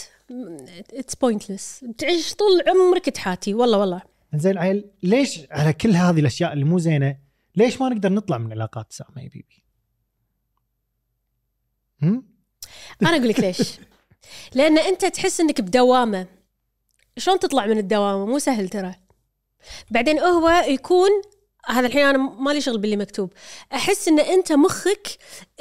it's 0.93 1.15
pointless 1.15 1.85
تعيش 1.97 2.33
طول 2.35 2.63
عمرك 2.67 3.09
تحاتي. 3.09 3.53
والله 3.53 3.77
والله. 3.77 4.01
زين 4.33 4.57
عيل 4.57 4.85
ليش 5.03 5.41
على 5.51 5.73
كل 5.73 5.91
هذه 5.91 6.19
الأشياء 6.19 6.53
اللي 6.53 6.65
مو 6.65 6.79
زينة 6.79 7.17
ليش 7.55 7.81
ما 7.81 7.89
نقدر 7.89 8.11
نطلع 8.13 8.37
من 8.37 8.51
علاقات 8.51 8.93
سامة 8.93 9.21
يا 9.21 9.29
بيبي؟ 9.29 9.63
أنا 13.01 13.17
أقول 13.17 13.27
لك 13.27 13.39
ليش. 13.39 13.71
لأن 14.53 14.77
أنت 14.77 15.05
تحس 15.05 15.39
إنك 15.39 15.61
بدوامة. 15.61 16.27
شلون 17.17 17.39
تطلع 17.39 17.65
من 17.65 17.77
الدوامة؟ 17.77 18.25
مو 18.25 18.39
سهل 18.39 18.69
ترى. 18.69 18.95
بعدين 19.91 20.19
هو 20.19 20.49
يكون 20.67 21.09
هذا 21.67 21.87
الحين 21.87 22.05
أنا 22.05 22.17
مالي 22.17 22.61
شغل 22.61 22.77
باللي 22.77 22.97
مكتوب. 22.97 23.33
أحس 23.73 24.07
إن 24.07 24.19
أنت 24.19 24.51
مخك 24.51 25.07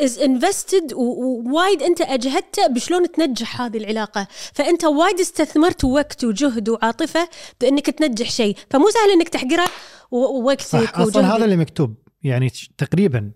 is 0.01 0.19
invested 0.19 0.93
ووايد 0.93 1.83
أنت 1.83 2.01
أجهدته 2.01 2.67
بشلون 2.67 3.13
تنجح 3.13 3.61
هذه 3.61 3.77
العلاقة. 3.77 4.27
فأنت 4.53 4.85
وايد 4.85 5.21
استثمرت 5.21 5.85
وقت 5.85 6.25
وجهد 6.25 6.69
وعاطفة 6.69 7.29
بإنك 7.61 7.91
تنجح 7.91 8.31
شيء. 8.31 8.57
فمو 8.71 8.91
سهل 8.91 9.11
إنك 9.11 9.29
تحقره 9.29 9.67
ووقتك 10.11 10.63
صح 10.63 10.99
أصلا 10.99 11.05
وجهدك. 11.05 11.25
هذا 11.25 11.45
اللي 11.45 11.57
مكتوب 11.57 11.95
يعني 12.23 12.53
تقريبا. 12.79 13.33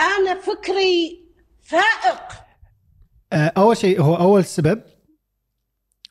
أنا 0.00 0.40
فكري 0.40 1.25
فائق 1.66 2.46
آه، 3.32 3.52
أول 3.56 3.76
شيء 3.76 4.02
هو 4.02 4.16
أول 4.16 4.44
سبب 4.44 4.82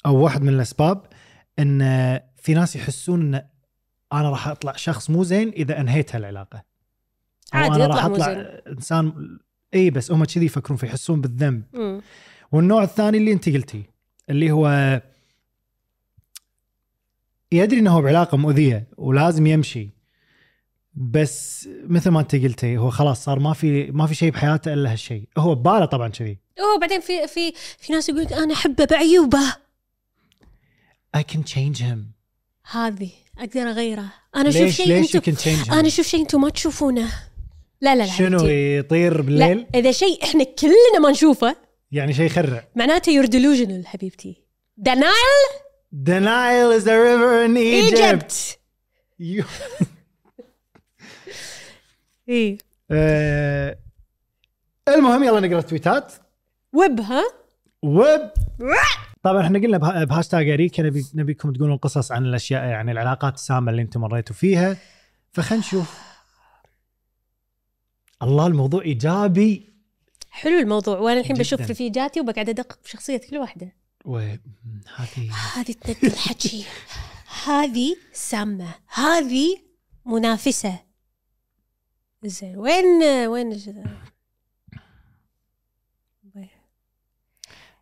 أو 0.05 0.15
واحد 0.23 0.41
من 0.41 0.49
الأسباب 0.49 1.05
إن 1.59 1.79
في 2.37 2.53
ناس 2.53 2.75
يحسون 2.75 3.21
إن 3.35 3.47
أنا 4.13 4.29
راح 4.29 4.47
أطلع 4.47 4.75
شخص 4.75 5.09
مو 5.09 5.23
زين 5.23 5.49
إذا 5.49 5.79
أنهيت 5.79 6.15
هالعلاقة 6.15 6.63
عادي 7.53 7.75
أنا 7.75 7.85
يطلع 7.85 8.07
مو 8.07 8.15
أطلع 8.15 8.33
زين. 8.33 8.37
إنسان 8.67 9.37
اي 9.73 9.89
بس 9.89 10.11
هم 10.11 10.25
كذي 10.25 10.45
يفكرون 10.45 10.77
فيه 10.77 10.87
يحسون 10.87 11.21
بالذنب 11.21 11.63
مم. 11.73 12.01
والنوع 12.51 12.83
الثاني 12.83 13.17
اللي 13.17 13.31
أنت 13.31 13.49
قلتي 13.49 13.83
اللي 14.29 14.51
هو 14.51 15.01
يدري 17.51 17.79
إنه 17.79 17.91
هو 17.91 18.01
بعلاقة 18.01 18.37
مؤذية 18.37 18.87
ولازم 18.97 19.47
يمشي 19.47 19.89
بس 20.95 21.69
مثل 21.87 22.09
ما 22.09 22.19
انت 22.19 22.35
قلتي 22.35 22.77
هو 22.77 22.89
خلاص 22.89 23.23
صار 23.23 23.39
ما 23.39 23.53
في 23.53 23.91
ما 23.91 24.07
في 24.07 24.15
شيء 24.15 24.31
بحياته 24.31 24.73
إلا 24.73 24.91
هالشيء. 24.91 25.23
هو 25.37 25.55
بباله 25.55 25.85
طبعا 25.85 26.07
كذي. 26.07 26.37
هو 26.59 26.79
بعدين 26.79 27.01
في 27.01 27.27
في 27.27 27.53
في 27.79 27.93
ناس 27.93 28.09
يقول 28.09 28.21
أنا 28.25 28.53
أحبه 28.53 28.85
بعيوبه. 28.85 29.53
I 31.17 31.19
can 31.19 31.43
change 31.53 31.79
him. 31.79 31.99
هذه 32.71 33.09
أقدر 33.37 33.61
أغيره. 33.61 34.05
أنا 34.35 34.49
أشوف 34.49 34.69
شيء 34.69 34.87
ليش 34.87 35.11
you 35.11 35.15
أنتم 35.15 35.31
can 35.31 35.35
change 35.35 35.67
him 35.67 35.73
أنا 35.73 35.87
أشوف 35.87 36.07
شيء 36.07 36.21
أنتم 36.21 36.41
ما 36.41 36.49
تشوفونه. 36.49 37.09
لا 37.81 37.95
لا 37.95 38.03
لا 38.03 38.11
شنو 38.11 38.37
حبيبتي. 38.37 38.77
يطير 38.77 39.21
بالليل؟ 39.21 39.57
لا 39.57 39.79
إذا 39.79 39.91
شيء 39.91 40.23
إحنا 40.23 40.43
كلنا 40.43 40.99
ما 41.01 41.11
نشوفه 41.11 41.55
يعني 41.91 42.13
شيء 42.13 42.25
يخرع. 42.25 42.67
معناته 42.75 43.09
you're 43.09 43.25
delusional 43.25 43.85
حبيبتي. 43.85 44.43
Denial? 44.81 45.65
Denial 46.03 46.71
is 46.79 46.85
a 46.87 46.97
river 47.07 47.45
in 47.45 47.57
Egypt, 47.57 47.93
Egypt. 47.93 48.57
You- 49.19 49.85
إي. 52.29 52.57
آه، 52.91 53.77
المهم 54.87 55.23
يلا 55.23 55.39
نقرأ 55.39 55.59
التويتات. 55.59 56.13
ويب 56.73 56.99
ها؟ 57.01 57.23
ويب. 57.81 58.29
طبعا 59.23 59.41
إحنا 59.41 59.59
قلنا 59.59 59.77
بها- 59.77 60.03
بهاشتاج 60.03 60.49
اريكا 60.49 60.83
نبي 60.83 61.05
نبيكم 61.13 61.53
تقولون 61.53 61.77
قصص 61.77 62.11
عن 62.11 62.25
الأشياء 62.25 62.63
يعني 62.65 62.91
العلاقات 62.91 63.33
السامة 63.35 63.71
اللي 63.71 63.81
أنتم 63.81 64.01
مريتوا 64.01 64.35
فيها. 64.35 64.77
فخلينا 65.33 65.63
نشوف. 65.65 65.99
الله 68.23 68.47
الموضوع 68.47 68.81
إيجابي. 68.81 69.73
حلو 70.29 70.59
الموضوع. 70.59 70.99
وأنا 70.99 71.19
الحين 71.19 71.35
بشوف. 71.35 71.61
رفيجاتي 71.61 72.19
وبقعد 72.21 72.49
ادقق 72.49 72.79
بشخصيه 72.83 73.21
كل 73.29 73.37
واحدة. 73.37 73.73
وهذه 74.05 74.39
هذه 75.55 75.71
تنقل 75.81 76.15
حكي 76.15 76.65
هذه 77.45 77.95
سامة. 78.13 78.67
هذه 78.93 79.57
منافسة. 80.05 80.84
زين 82.27 82.57
وين 82.57 83.03
وين 83.27 83.59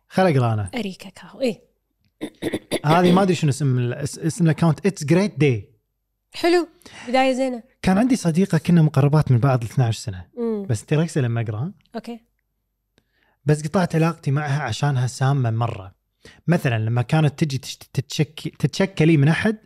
خل 0.08 0.26
اقرا 0.26 0.54
أنا 0.54 0.70
أريكا 0.74 1.08
كاو 1.08 1.40
إيه. 1.40 1.62
هذه 2.86 3.12
ما 3.12 3.22
أدري 3.22 3.34
شنو 3.34 3.50
اسم 3.50 3.92
اسم 3.92 4.44
ال 4.44 4.49
account 4.49 4.86
it's 4.86 5.04
great 5.04 5.38
day 5.38 5.74
حلو. 6.34 6.68
بداية 7.08 7.32
زينة. 7.32 7.62
كان 7.82 7.98
عندي 7.98 8.16
صديقة 8.16 8.58
كنا 8.58 8.82
مقربات 8.82 9.32
من 9.32 9.38
بعض 9.38 9.64
12 9.64 10.00
سنة. 10.00 10.26
امم 10.38 10.66
بس 10.66 10.84
تركسه 10.84 11.20
لما 11.20 11.40
أقرأ؟ 11.40 11.72
أوكي. 11.94 12.20
بس 13.44 13.62
قطعت 13.62 13.94
علاقتي 13.94 14.30
معها 14.30 14.62
عشانها 14.62 15.06
سامة 15.06 15.50
مرة. 15.50 15.94
مثلا 16.46 16.78
لما 16.78 17.02
كانت 17.02 17.44
تجي 17.44 17.58
تتشكي 17.92 18.50
تتشكلي 18.50 19.16
من 19.16 19.28
أحد 19.28 19.56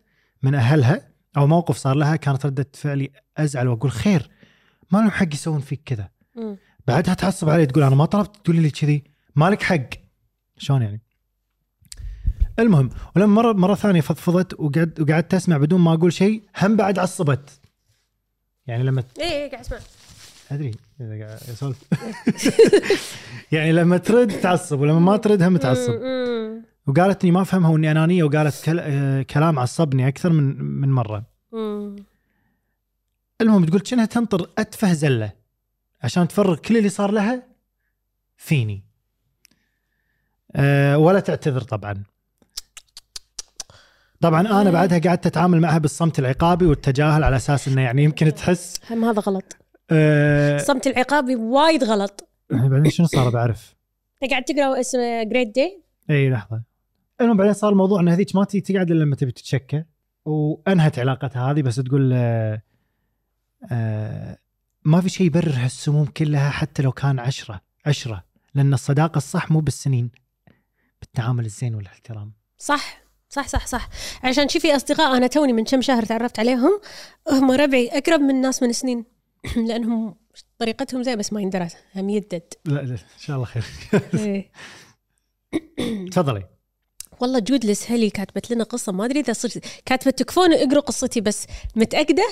من 0.42 0.54
أهلها 0.54 1.08
أو 1.36 1.46
موقف 1.46 1.76
صار 1.76 1.96
لها 1.96 2.16
كانت 2.16 2.46
ردة 2.46 2.66
فعلي 2.74 3.10
أزعل 3.36 3.68
وأقول 3.68 3.90
خير. 3.90 4.30
ما 4.90 4.98
لهم 4.98 5.10
حق 5.10 5.34
يسوون 5.34 5.60
فيك 5.60 5.82
كذا. 5.86 6.08
بعدها 6.86 7.14
تعصب 7.14 7.48
علي 7.48 7.66
تقول 7.66 7.84
أنا 7.84 7.94
ما 7.94 8.04
طلبت 8.04 8.36
تقولي 8.44 8.60
لي 8.60 8.70
كذي. 8.70 9.04
مالك 9.36 9.62
حق. 9.62 9.88
شلون 10.58 10.82
يعني؟ 10.82 11.02
المهم 12.58 12.90
ولما 13.16 13.42
مره 13.42 13.52
مرة 13.52 13.74
ثانية 13.74 14.00
فضفضت 14.00 14.60
وقعد 14.60 15.00
وقعدت 15.00 15.34
أسمع 15.34 15.56
بدون 15.56 15.80
ما 15.80 15.94
أقول 15.94 16.12
شيء 16.12 16.42
هم 16.62 16.76
بعد 16.76 16.98
عصبت. 16.98 17.60
يعني 18.66 18.82
لما 18.82 19.04
إيه 19.18 19.24
إيه 19.24 19.50
قاعد 19.50 19.64
أسمع. 19.64 19.78
أدري 20.50 20.70
إذا 21.00 21.24
قاعد 21.24 21.38
يسولف 21.48 21.84
يعني 23.52 23.72
لما 23.72 23.96
ترد 23.96 24.40
تعصب 24.40 24.80
ولما 24.80 24.98
ما 24.98 25.16
ترد 25.16 25.42
هم 25.42 25.56
تعصب. 25.56 25.94
وقالت 26.86 27.22
إني 27.22 27.32
ما 27.32 27.42
أفهمها 27.42 27.70
وإني 27.70 27.90
أنانية 27.90 28.24
وقالت 28.24 28.64
كل... 28.64 28.78
آه، 28.80 29.22
كلام 29.22 29.58
عصبني 29.58 30.08
أكثر 30.08 30.30
من 30.30 30.62
من 30.62 30.92
مرة. 30.92 31.24
المهم 33.40 33.64
تقول 33.64 33.80
كأنها 33.80 34.06
تنطر 34.06 34.50
أتفه 34.58 34.92
زلة. 34.92 35.32
عشان 36.02 36.28
تفرغ 36.28 36.56
كل 36.56 36.76
اللي 36.76 36.88
صار 36.88 37.10
لها 37.10 37.42
فيني. 38.36 38.84
أه 40.56 40.98
ولا 40.98 41.20
تعتذر 41.20 41.60
طبعا. 41.60 42.02
طبعا 44.20 44.40
أنا 44.40 44.70
بعدها 44.70 44.98
قعدت 44.98 45.26
أتعامل 45.26 45.60
معها 45.60 45.78
بالصمت 45.78 46.18
العقابي 46.18 46.66
والتجاهل 46.66 47.24
على 47.24 47.36
أساس 47.36 47.68
إنه 47.68 47.82
يعني 47.82 48.04
يمكن 48.04 48.34
تحس. 48.34 48.80
هم 48.90 49.04
هذا 49.04 49.20
غلط. 49.20 49.56
أه 49.90 50.56
الصمت 50.56 50.86
العقابي 50.86 51.36
وايد 51.36 51.84
غلط. 51.84 52.28
بعدين 52.50 52.90
شنو 52.90 53.06
صار؟ 53.06 53.30
بعرف. 53.30 53.74
أنت 54.22 54.30
قاعد 54.30 54.44
تقرأ 54.44 54.80
اسم 54.80 54.98
جريت 55.28 55.54
داي 55.54 55.82
اي 56.10 56.30
لحظة. 56.30 56.62
المهم 57.20 57.36
بعدين 57.36 57.52
صار 57.52 57.72
الموضوع 57.72 58.00
إن 58.00 58.08
هذيك 58.08 58.36
ما 58.36 58.44
تقعد 58.44 58.90
إلا 58.90 59.04
لما 59.04 59.16
تبي 59.16 59.32
تتشكى. 59.32 59.84
وانهت 60.24 60.98
علاقتها 60.98 61.50
هذه 61.50 61.62
بس 61.62 61.76
تقول 61.76 62.12
آه 62.14 62.62
آه 63.70 64.38
ما 64.84 65.00
في 65.00 65.08
شيء 65.08 65.26
يبرر 65.26 65.54
هالسموم 65.54 66.06
كلها 66.06 66.50
حتى 66.50 66.82
لو 66.82 66.92
كان 66.92 67.18
عشرة 67.18 67.60
عشرة 67.86 68.24
لأن 68.54 68.74
الصداقة 68.74 69.18
الصح 69.18 69.50
مو 69.50 69.60
بالسنين 69.60 70.10
بالتعامل 71.00 71.44
الزين 71.44 71.74
والاحترام. 71.74 72.32
صح 72.58 73.02
صح 73.28 73.48
صح 73.48 73.66
صح. 73.66 73.88
عشان 74.24 74.48
شي 74.48 74.60
في 74.60 74.76
أصدقاء 74.76 75.16
أنا 75.16 75.26
توني 75.26 75.52
من 75.52 75.64
كم 75.64 75.82
شهر 75.82 76.04
تعرفت 76.04 76.38
عليهم 76.38 76.80
هم 77.30 77.50
ربعي 77.50 77.88
أقرب 77.88 78.20
من 78.20 78.30
الناس 78.30 78.62
من 78.62 78.72
سنين 78.72 79.04
لأنهم 79.68 80.14
طريقتهم 80.58 81.02
زي 81.02 81.16
بس 81.16 81.32
ما 81.32 81.40
يندرس 81.40 81.72
هم 81.96 82.10
يدد. 82.10 82.42
لا, 82.64 82.74
لا 82.74 82.92
إن 82.92 82.98
شاء 83.18 83.36
الله 83.36 83.46
خير. 83.46 83.64
إيه. 84.14 84.50
تفضلي. 86.12 86.46
والله 87.20 87.38
جود 87.38 87.64
السهلي 87.64 88.10
كاتبت 88.10 88.50
لنا 88.50 88.64
قصة 88.64 88.92
ما 88.92 89.04
أدري 89.04 89.20
إذا 89.20 89.32
صرت 89.32 89.64
كاتبت 89.86 90.18
تكفون 90.18 90.52
اقروا 90.52 90.82
قصتي 90.82 91.20
بس 91.20 91.46
متأكدة؟ 91.76 92.28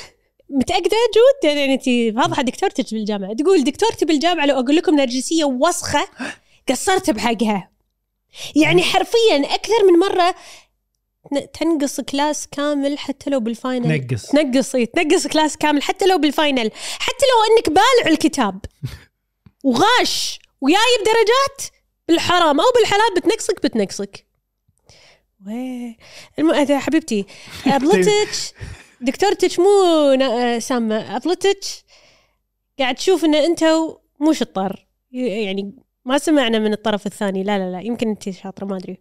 متأكدة؟ 0.51 0.97
جود. 1.15 1.55
يعني 1.57 1.75
انت 1.75 2.17
واضحة 2.19 2.43
دكتورتك 2.43 2.95
بالجامعة. 2.95 3.35
تقول 3.35 3.65
دكتورتي 3.65 4.05
بالجامعة 4.05 4.47
لو 4.47 4.61
أقول 4.61 4.77
لكم 4.77 4.95
نرجسيه 4.97 5.45
وسخة 5.45 6.09
قصرت 6.69 7.11
بحقها. 7.11 7.71
يعني 8.57 8.83
حرفيا 8.83 9.55
أكثر 9.55 9.85
من 9.93 9.99
مرة 9.99 10.35
تنقص 11.53 12.01
class 12.01 12.47
كامل 12.47 12.99
حتى 12.99 13.31
لو 13.31 13.41
بال 13.41 13.57
final. 13.57 14.07
نقص. 14.13 14.27
تنقص 14.27 14.75
إيه، 14.75 14.85
تنقص 14.85 15.27
class 15.27 15.57
كامل 15.57 15.83
حتى 15.83 16.07
لو 16.07 16.19
بال 16.19 16.32
final. 16.32 16.71
حتى 16.99 17.25
لو 17.27 17.57
إنك 17.57 17.69
بالع 17.69 18.13
الكتاب 18.13 18.61
وغاش 19.65 20.39
وجايب 20.61 21.01
درجات 21.05 21.71
بالحرام 22.09 22.61
أو 22.61 22.67
بالحلال 22.75 23.15
بتنقصك 23.17 23.63
بتنقصك. 23.63 24.27
ويه 25.47 25.97
الم... 26.39 26.79
حبيبتي 26.79 27.27
أبلتك 27.67 28.29
دكتورتك 29.01 29.61
مو 29.61 30.13
نا- 30.19 30.59
سامه 30.59 31.17
ابلتك 31.17 31.61
قاعد 32.79 32.95
تشوف 32.95 33.25
إن 33.25 33.35
انتو 33.35 33.99
مو 34.21 34.33
شطار. 34.33 34.87
يعني 35.13 35.75
ما 36.05 36.19
سمعنا 36.19 36.59
من 36.59 36.73
الطرف 36.73 37.07
الثاني. 37.07 37.43
لا 37.43 37.59
لا 37.59 37.71
لا 37.73 37.81
يمكن 37.81 38.09
أنت 38.09 38.31
شاطرة 38.31 38.67
ما 38.67 38.77
أدري. 38.77 38.99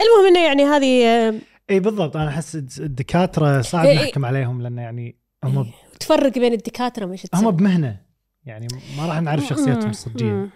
المهم 0.00 0.26
إنه 0.36 0.44
يعني 0.46 0.64
هذه 0.64 1.04
آه، 1.06 1.34
إي 1.70 1.80
بالضبط. 1.80 2.16
أنا 2.16 2.28
أحس 2.28 2.54
الدكاترة 2.80 3.60
صعب 3.60 3.86
إيه. 3.86 3.94
نحكم 4.04 4.24
عليهم 4.24 4.62
لأن 4.62 4.78
يعني 4.78 5.16
هم 5.44 5.70
تفرق 6.00 6.32
بين 6.38 6.52
الدكاترة 6.52 7.06
مش 7.06 7.26
هم 7.34 7.50
بمهنة. 7.50 8.00
يعني 8.44 8.66
ما 8.96 9.06
راح 9.06 9.20
نعرف 9.20 9.46
شخصيتهم 9.46 9.90
الصجية. 9.90 10.50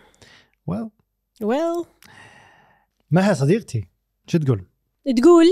واو 0.66 0.90
ويل 1.42 1.84
مها 3.10 3.32
صديقتي. 3.34 3.88
شو 4.26 4.38
تقول؟ 4.38 4.64
تقول 5.16 5.46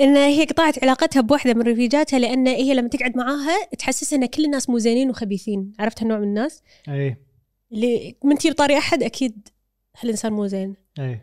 إن 0.00 0.16
هي 0.16 0.44
قطعت 0.44 0.84
علاقتها 0.84 1.20
بواحدة 1.20 1.54
من 1.54 1.62
رفيجاتها 1.62 2.18
لأن 2.18 2.46
هي 2.46 2.74
لما 2.74 2.88
تقعد 2.88 3.16
معاها 3.16 3.64
تحسسها 3.78 4.16
إن 4.16 4.26
كل 4.26 4.44
الناس 4.44 4.70
مو 4.70 4.78
زينين 4.78 5.10
وخبيثين. 5.10 5.72
عرفت 5.78 6.02
هالنوع 6.02 6.18
من 6.18 6.24
الناس؟ 6.24 6.62
اي 6.88 7.16
اللي 7.72 8.16
من 8.24 8.38
تجيب 8.38 8.52
طاري 8.52 8.78
أحد 8.78 9.02
أكيد 9.02 9.48
هالإنسان 10.00 10.32
مو 10.32 10.46
زين. 10.46 10.74
اي 10.98 11.20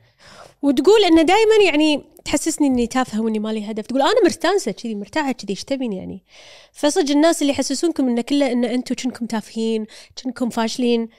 وتقول 0.62 1.04
انه 1.04 1.22
دائما 1.22 1.56
يعني 1.66 2.04
تحسسني 2.26 2.68
إني 2.68 2.88
تافهة 2.88 3.22
وإني 3.22 3.40
مالي 3.40 3.72
هدف. 3.72 3.86
تقول 3.88 4.02
أنا 4.02 4.24
مرتانسة 4.24 4.72
كذي 4.72 4.96
مرتاحة 4.96 5.32
كذي 5.32 5.50
إيش 5.50 5.64
تبين 5.64 5.94
يعني؟ 5.94 6.24
فصدق 6.72 7.12
الناس 7.12 7.42
اللي 7.42 7.54
يحسسونكم 7.54 8.08
إن 8.10 8.22
كله 8.22 8.52
إن 8.52 8.66
أنتم 8.66 8.96
كنكم 8.96 9.26
تافهين 9.26 9.86
كنكم 10.24 10.50
فاشلين. 10.50 11.10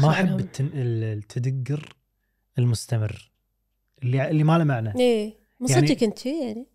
ما 0.00 0.10
أحب. 0.10 0.40
ال- 0.60 1.04
التدقر 1.04 1.96
المستمر 2.58 3.30
اللي 4.02 4.30
اللي 4.30 4.44
ما 4.44 4.58
له 4.58 4.64
معنى. 4.64 4.92
إيه. 5.00 5.41
من 5.62 5.70
يعني- 5.70 5.92
انت 6.02 6.26
يعني. 6.26 6.66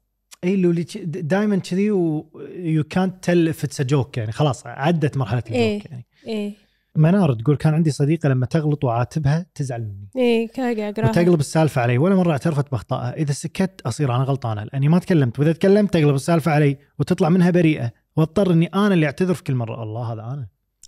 اي 0.43 0.53
اللي 0.53 0.83
دائما 1.05 1.55
كذي 1.55 1.85
يو 1.85 2.83
كانت 2.89 3.23
تل 3.23 3.49
اف 3.49 3.63
اتس 3.63 3.81
جوك 3.81 4.17
يعني. 4.17 4.31
خلاص 4.31 4.67
عدت 4.67 5.17
مرحلة 5.17 5.39
ال 5.39 5.42
joke 5.42 5.55
إيه. 5.55 5.81
يعني. 5.91 6.05
إيه. 6.27 6.53
منار 6.95 7.33
تقول 7.33 7.55
كان 7.55 7.73
عندي 7.73 7.91
صديقة 7.91 8.29
لما 8.29 8.45
تغلط 8.45 8.83
وعاتبها 8.83 9.45
تزعل 9.55 9.81
مني. 9.81 10.09
إيه 10.15 10.47
قاعد 10.47 10.79
أقراها. 10.79 11.09
وتقلب 11.09 11.39
السالفة 11.39 11.81
علي. 11.81 11.97
ولا 11.97 12.15
مرة 12.15 12.31
اعترفت 12.31 12.71
بأخطائها. 12.71 13.13
إذا 13.17 13.31
سكت 13.33 13.81
أصير 13.85 14.15
أنا 14.15 14.23
غلطانة. 14.23 14.63
لأني 14.63 14.87
ما 14.89 14.99
تكلمت. 14.99 15.39
وإذا 15.39 15.51
تكلمت 15.51 15.93
تقلب 15.93 16.15
السالفة 16.15 16.51
علي 16.51 16.77
وتطلع 16.99 17.29
منها 17.29 17.49
بريئة. 17.49 17.91
واضطر 18.15 18.51
إني 18.51 18.67
أنا 18.67 18.93
اللي 18.93 19.05
أعتذر 19.05 19.33
في 19.33 19.43
كل 19.43 19.55
مرة. 19.55 19.83
الله 19.83 20.13
هذا 20.13 20.21
أنا. 20.21 20.47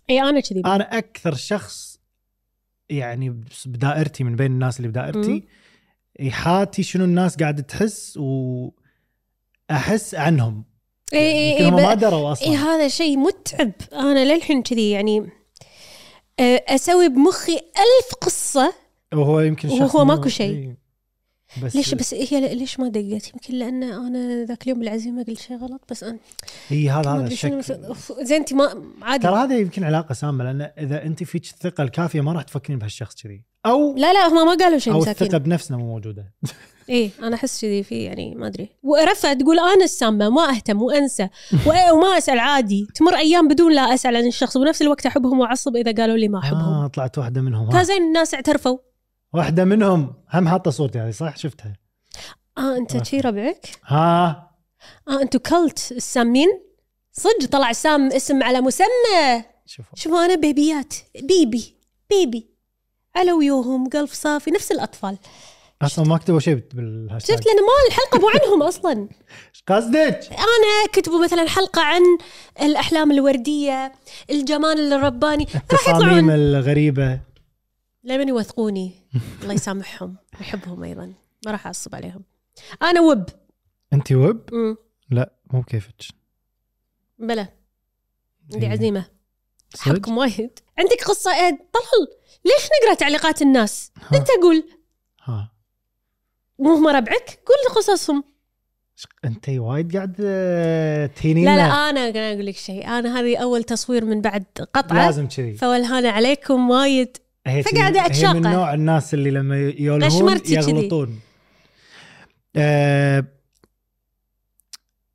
اي 0.09 0.21
أنا 0.21 0.39
كذي. 0.39 0.61
أنا 0.65 0.97
أكثر 0.97 1.33
شخص 1.35 1.99
يعني 2.89 3.41
بدائرتي 3.65 4.23
من 4.23 4.35
بين 4.35 4.51
الناس 4.51 4.77
اللي 4.77 4.87
بدائرتي 4.87 5.43
يحاتي 6.19 6.83
شنو 6.83 7.05
الناس 7.05 7.35
قاعدة 7.35 7.61
تحس 7.61 8.17
وأحس 8.17 10.15
عنهم. 10.15 10.65
اي 11.13 11.19
اي 11.19 11.57
اي 11.57 11.71
ما 11.71 11.93
دروا 11.93 12.27
اي 12.27 12.31
أصلا. 12.31 12.47
إيه، 12.47 12.57
هذا 12.57 12.87
شيء 12.87 13.17
متعب. 13.17 13.71
أنا 13.93 14.33
للحين 14.33 14.63
كذي 14.63 14.91
يعني 14.91 15.29
آه، 16.39 16.63
أسوي 16.67 17.09
بمخي 17.09 17.55
ألف 17.55 18.15
قصة 18.21 18.73
وهو 19.13 19.39
يمكن 19.39 19.69
وهو 19.69 20.05
ماكو 20.05 20.29
شيء. 20.29 20.73
بس 21.63 21.75
ليش 21.75 21.95
بس 21.95 22.13
هي 22.13 22.55
ليش 22.55 22.79
ما 22.79 22.87
دقت؟ 22.87 23.33
يمكن 23.33 23.53
لأن 23.53 23.83
أنا 23.83 24.45
ذاك 24.45 24.63
اليوم 24.63 24.79
بالعزيمة 24.79 25.23
قلت 25.23 25.39
شيء 25.39 25.57
غلط 25.57 25.81
بس 25.89 26.03
أنا 26.03 26.17
اي 26.71 26.89
هذا 26.89 27.09
هذا 27.09 27.27
الشك 27.27 27.61
زين 28.21 28.39
أنت 28.39 28.53
ما 28.53 28.83
عادي. 29.01 29.27
ترى 29.27 29.35
هذا 29.35 29.57
يمكن 29.57 29.83
علاقة 29.83 30.13
سامة 30.13 30.43
لأن 30.43 30.61
إذا 30.61 31.03
أنت 31.03 31.23
فيك 31.23 31.43
الثقة 31.43 31.83
الكافية 31.83 32.21
ما 32.21 32.33
راح 32.33 32.43
تفكرين 32.43 32.79
بهالشخص 32.79 33.15
كذي. 33.23 33.43
أو 33.65 33.95
لا 33.97 34.13
لا 34.13 34.27
هم 34.27 34.47
ما 34.47 34.55
قالوا 34.63 34.77
شيء 34.77 34.93
أو 34.93 35.03
الثقة 35.03 35.37
بنفسنا 35.37 35.77
مو 35.77 35.85
موجودة. 35.85 36.33
اي 36.89 37.11
أنا 37.23 37.35
أحس 37.35 37.61
كذي 37.61 37.83
في 37.83 38.03
يعني 38.03 38.35
ما 38.35 38.47
أدري. 38.47 38.69
ورفع 38.83 39.33
تقول 39.33 39.59
أنا 39.59 39.83
السامة 39.83 40.29
ما 40.29 40.49
أهتم 40.49 40.81
وأنسى. 40.81 41.29
وما 41.93 42.17
أسأل 42.17 42.39
عادي. 42.39 42.87
تمر 42.95 43.15
أيام 43.15 43.47
بدون 43.47 43.73
لا 43.73 43.81
أسأل 43.81 44.15
عن 44.15 44.27
الشخص 44.27 44.55
وبنفس 44.55 44.81
الوقت 44.81 45.05
أحبهم 45.05 45.39
وأعصب 45.39 45.75
إذا 45.75 45.91
قالوا 45.91 46.17
لي 46.17 46.27
ما 46.27 46.39
أحبهم. 46.39 46.61
آه 46.61 46.87
طلعت 46.87 47.17
واحدة 47.17 47.41
منهم. 47.41 47.69
ها. 47.69 47.83
فزين 47.83 48.03
الناس 48.03 48.33
اعترفوا. 48.33 48.77
واحدة 49.33 49.65
منهم 49.65 50.13
هم 50.33 50.47
حاطة 50.47 50.71
صورتي 50.71 50.99
هذه 50.99 51.11
صح؟ 51.11 51.37
شفتها. 51.37 51.73
آه 52.57 52.77
أنت 52.77 53.05
شي 53.05 53.19
ربعك؟ 53.19 53.69
ها. 53.85 54.49
آه 55.07 55.21
أنتوا 55.21 55.39
كلت 55.39 55.91
السامين 55.91 56.47
صدق 57.13 57.49
طلع 57.51 57.71
سام 57.71 58.11
اسم 58.11 58.43
على 58.43 58.61
مسمى. 58.61 59.43
شوفوا. 59.65 59.95
شوفوا 59.95 60.25
أنا 60.25 60.35
بيبيات. 60.35 60.93
بيبي 61.21 61.75
بيبي. 62.09 62.49
على 63.15 63.31
ويوهم 63.31 63.89
قلب 63.89 64.09
صافي 64.09 64.51
نفس 64.51 64.71
الأطفال. 64.71 65.17
أصلا 65.81 66.05
ما 66.05 66.17
كتبوا 66.17 66.39
شيء 66.39 66.63
بالهاشتاج. 66.73 67.37
شفت؟ 67.37 67.45
لأن 67.47 67.55
ما 67.55 67.87
الحلقة 67.87 68.19
مو 68.19 68.29
عنهم 68.29 68.63
أصلا. 68.63 68.91
إيش 69.53 69.63
قصدك؟ 69.67 70.29
أنا 70.31 70.87
كتبوا 70.93 71.23
مثلا 71.23 71.47
حلقة 71.47 71.81
عن 71.81 72.01
الأحلام 72.61 73.11
الوردية 73.11 73.93
الجمال 74.29 74.93
الرباني. 74.93 75.47
راح 75.71 75.89
يطلعون. 75.89 76.29
الغريبة. 76.29 77.19
لمن 78.03 78.27
يوثقوني؟ 78.27 78.98
الله 79.41 79.53
يسامحهم 79.53 80.15
ويحبهم 80.39 80.83
أيضا. 80.83 81.13
ما 81.45 81.51
راح 81.51 81.65
أعصب 81.65 81.95
عليهم. 81.95 82.23
أنا 82.81 83.01
وب. 83.01 83.25
أنت 83.93 84.11
ويب؟ 84.11 84.41
مم. 84.51 84.77
لا 85.11 85.33
مو 85.53 85.61
بكيفك. 85.61 86.03
بلا 87.19 87.47
عندي 88.53 88.65
إيه. 88.65 88.71
عزيمة؟ 88.71 89.05
أحبكم 89.81 90.17
وايد. 90.17 90.59
عندك 90.77 91.03
قصه 91.03 91.31
إيه؟ 91.35 91.49
طلال 91.49 92.07
ليش 92.45 92.69
نقرأ 92.81 92.93
تعليقات 92.93 93.41
الناس؟ 93.41 93.91
ها. 93.97 94.17
أنت 94.17 94.27
قول. 94.41 94.63
ها. 95.23 95.51
مو 96.59 96.73
هم 96.73 96.87
ربعك؟ 96.87 97.39
قول 97.45 97.75
قصصهم 97.75 98.23
أنت 99.25 99.49
وايد 99.49 99.95
قاعد 99.95 100.15
آه، 100.21 101.05
تهينين 101.05 101.45
لا 101.45 101.55
لا 101.55 101.89
أنا 101.89 102.31
أقول 102.33 102.45
لك 102.45 102.55
شيء. 102.55 102.87
أنا 102.87 103.19
هذه 103.19 103.37
أول 103.37 103.63
تصوير 103.63 104.05
من 104.05 104.21
بعد 104.21 104.45
قطعة. 104.73 105.05
لازم 105.05 105.27
كذي. 105.27 105.53
فولهانه 105.53 106.09
عليكم 106.09 106.69
وايد. 106.69 107.17
هي 107.49 108.05
أتشاقى. 108.05 108.33
من 108.33 108.41
نوع 108.41 108.73
الناس 108.73 109.13
اللي 109.13 109.31
لما 109.31 109.57
يولهون. 109.57 110.41
يغلطون. 110.45 111.19
آه 112.55 113.25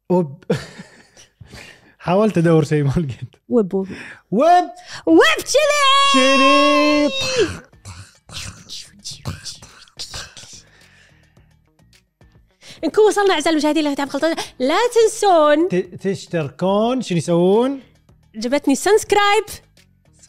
وب 0.09 0.45
حاولت 1.99 2.39
أدور 2.39 2.65
شيء 2.65 2.85
ما 2.85 2.91
لقيت. 2.91 3.35
وب 3.49 3.75
وب. 3.75 3.89
ويب 4.31 4.71
وب 5.07 5.21
كذي. 5.37 7.11
نكون 12.85 13.05
وصلنا 13.05 13.35
أعزائي 13.35 13.53
المشاهدين 13.53 13.93
لختام 13.93 14.09
خلطتنا 14.09 14.37
لا 14.59 14.79
تنسون 14.95 15.69
تشتركون 15.99 17.03
شنو 17.03 17.19
يسوون؟ 17.19 17.81
عجبتني 18.37 18.75
subscribe 18.75 19.45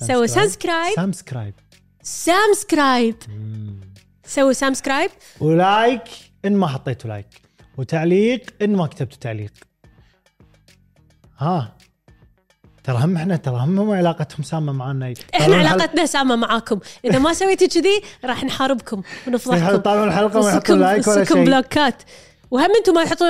سووا 0.07 0.25
subscribe 0.25 0.95
subscribe 0.95 1.53
subscribe 2.07 3.15
سووا 4.25 4.53
subscribe 4.53 5.11
و 5.39 5.52
like 5.52 6.01
إن 6.45 6.55
ما 6.55 6.67
حطيتوا 6.67 7.09
like. 7.09 7.27
وتعليق 7.77 8.41
إن 8.61 8.75
ما 8.75 8.87
كتبتوا 8.87 9.17
تعليق. 9.21 9.51
ها. 11.37 11.77
ترى 12.83 12.97
هم 12.97 13.17
إحنا 13.17 13.35
ترى 13.35 13.55
هم 13.55 13.91
علاقتهم 13.91 14.43
سامة 14.43 14.73
معنا 14.73 15.13
إحنا 15.35 15.55
علاقتنا 15.55 16.05
سامة 16.05 16.35
معاكم. 16.35 16.79
إذا 17.05 17.19
ما 17.19 17.33
سويتوا 17.33 17.67
كذي 17.67 18.01
راح 18.25 18.43
نحاربكم 18.43 19.01
ونفضحكم. 19.27 19.75
يطالعون 19.75 20.07
الحلقة 20.07 20.39
وما 20.39 20.49
يحطون 20.49 20.57
نصكم 20.57 20.79
like 20.79 21.07
ولا 21.07 21.23
شيء. 21.23 21.45
بلوكات. 21.45 22.03
وهم 22.55 22.75
أنتم 22.77 22.93
ما 22.93 23.05
تحطون 23.05 23.29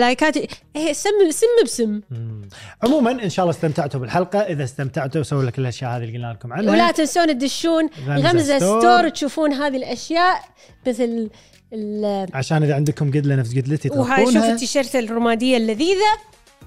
لايكات؟ 0.00 0.36
إيه 0.76 0.92
سم 0.92 1.30
سم 1.30 1.46
بسم. 1.64 2.00
مم. 2.10 2.48
عموما 2.84 3.10
إن 3.10 3.30
شاء 3.30 3.44
الله 3.44 3.56
استمتعتوا 3.56 4.00
بالحلقة. 4.00 4.38
إذا 4.38 4.64
استمتعتوا 4.64 5.22
سووا 5.22 5.44
لك 5.44 5.58
الأشياء 5.58 5.90
هذه 5.90 6.04
اللي 6.04 6.18
قلنا 6.18 6.32
لكم 6.32 6.52
عنها. 6.52 6.72
ولا 6.72 6.90
تنسون 6.90 7.26
تدشون 7.38 7.88
غمزة 8.06 8.28
غمزة 8.28 8.58
store. 8.58 8.80
store 8.80 9.08
تشوفون 9.08 9.52
هذه 9.52 9.76
الأشياء 9.76 10.44
مثل 10.86 11.30
ال- 11.72 12.28
عشان 12.34 12.62
إذا 12.62 12.74
عندكم 12.74 13.10
قدلة 13.10 13.34
نفس 13.34 13.50
قدلتي 13.58 13.88
وهاي 13.88 14.26
شوف 14.26 14.44
التيشيرت 14.44 14.96
الرمادية 14.96 15.56
اللذيذة. 15.56 16.18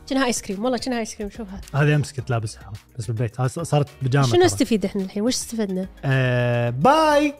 كأنها 0.09 0.25
آيس 0.25 0.41
كريم؟ 0.41 0.63
والله 0.63 0.77
كأنها 0.77 0.99
آيس 0.99 1.15
كريم 1.15 1.29
شوفها. 1.29 1.61
هذه 1.75 1.95
أمس 1.95 2.13
كنت 2.13 2.29
لابسها 2.29 2.73
بس 2.97 3.05
بالبيت. 3.05 3.41
صارت 3.41 3.87
بيجامه 4.01 4.25
شنو 4.25 4.35
ترى. 4.35 4.45
نستفيد 4.45 4.85
إحنا 4.85 5.01
الحين؟ 5.01 5.23
وش 5.23 5.33
استفدنا؟ 5.33 5.87
آه 6.05 6.69
باي. 6.69 7.33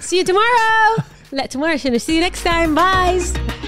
See 0.00 0.22
you 0.22 0.26
tomorrow. 0.26 1.02
لا 1.32 1.48
tomorrow 1.54 1.76
شنو؟ 1.76 1.98
See 1.98 2.02
you 2.02 2.30
next 2.30 2.42
time. 2.44 2.74
Bye. 2.76 3.65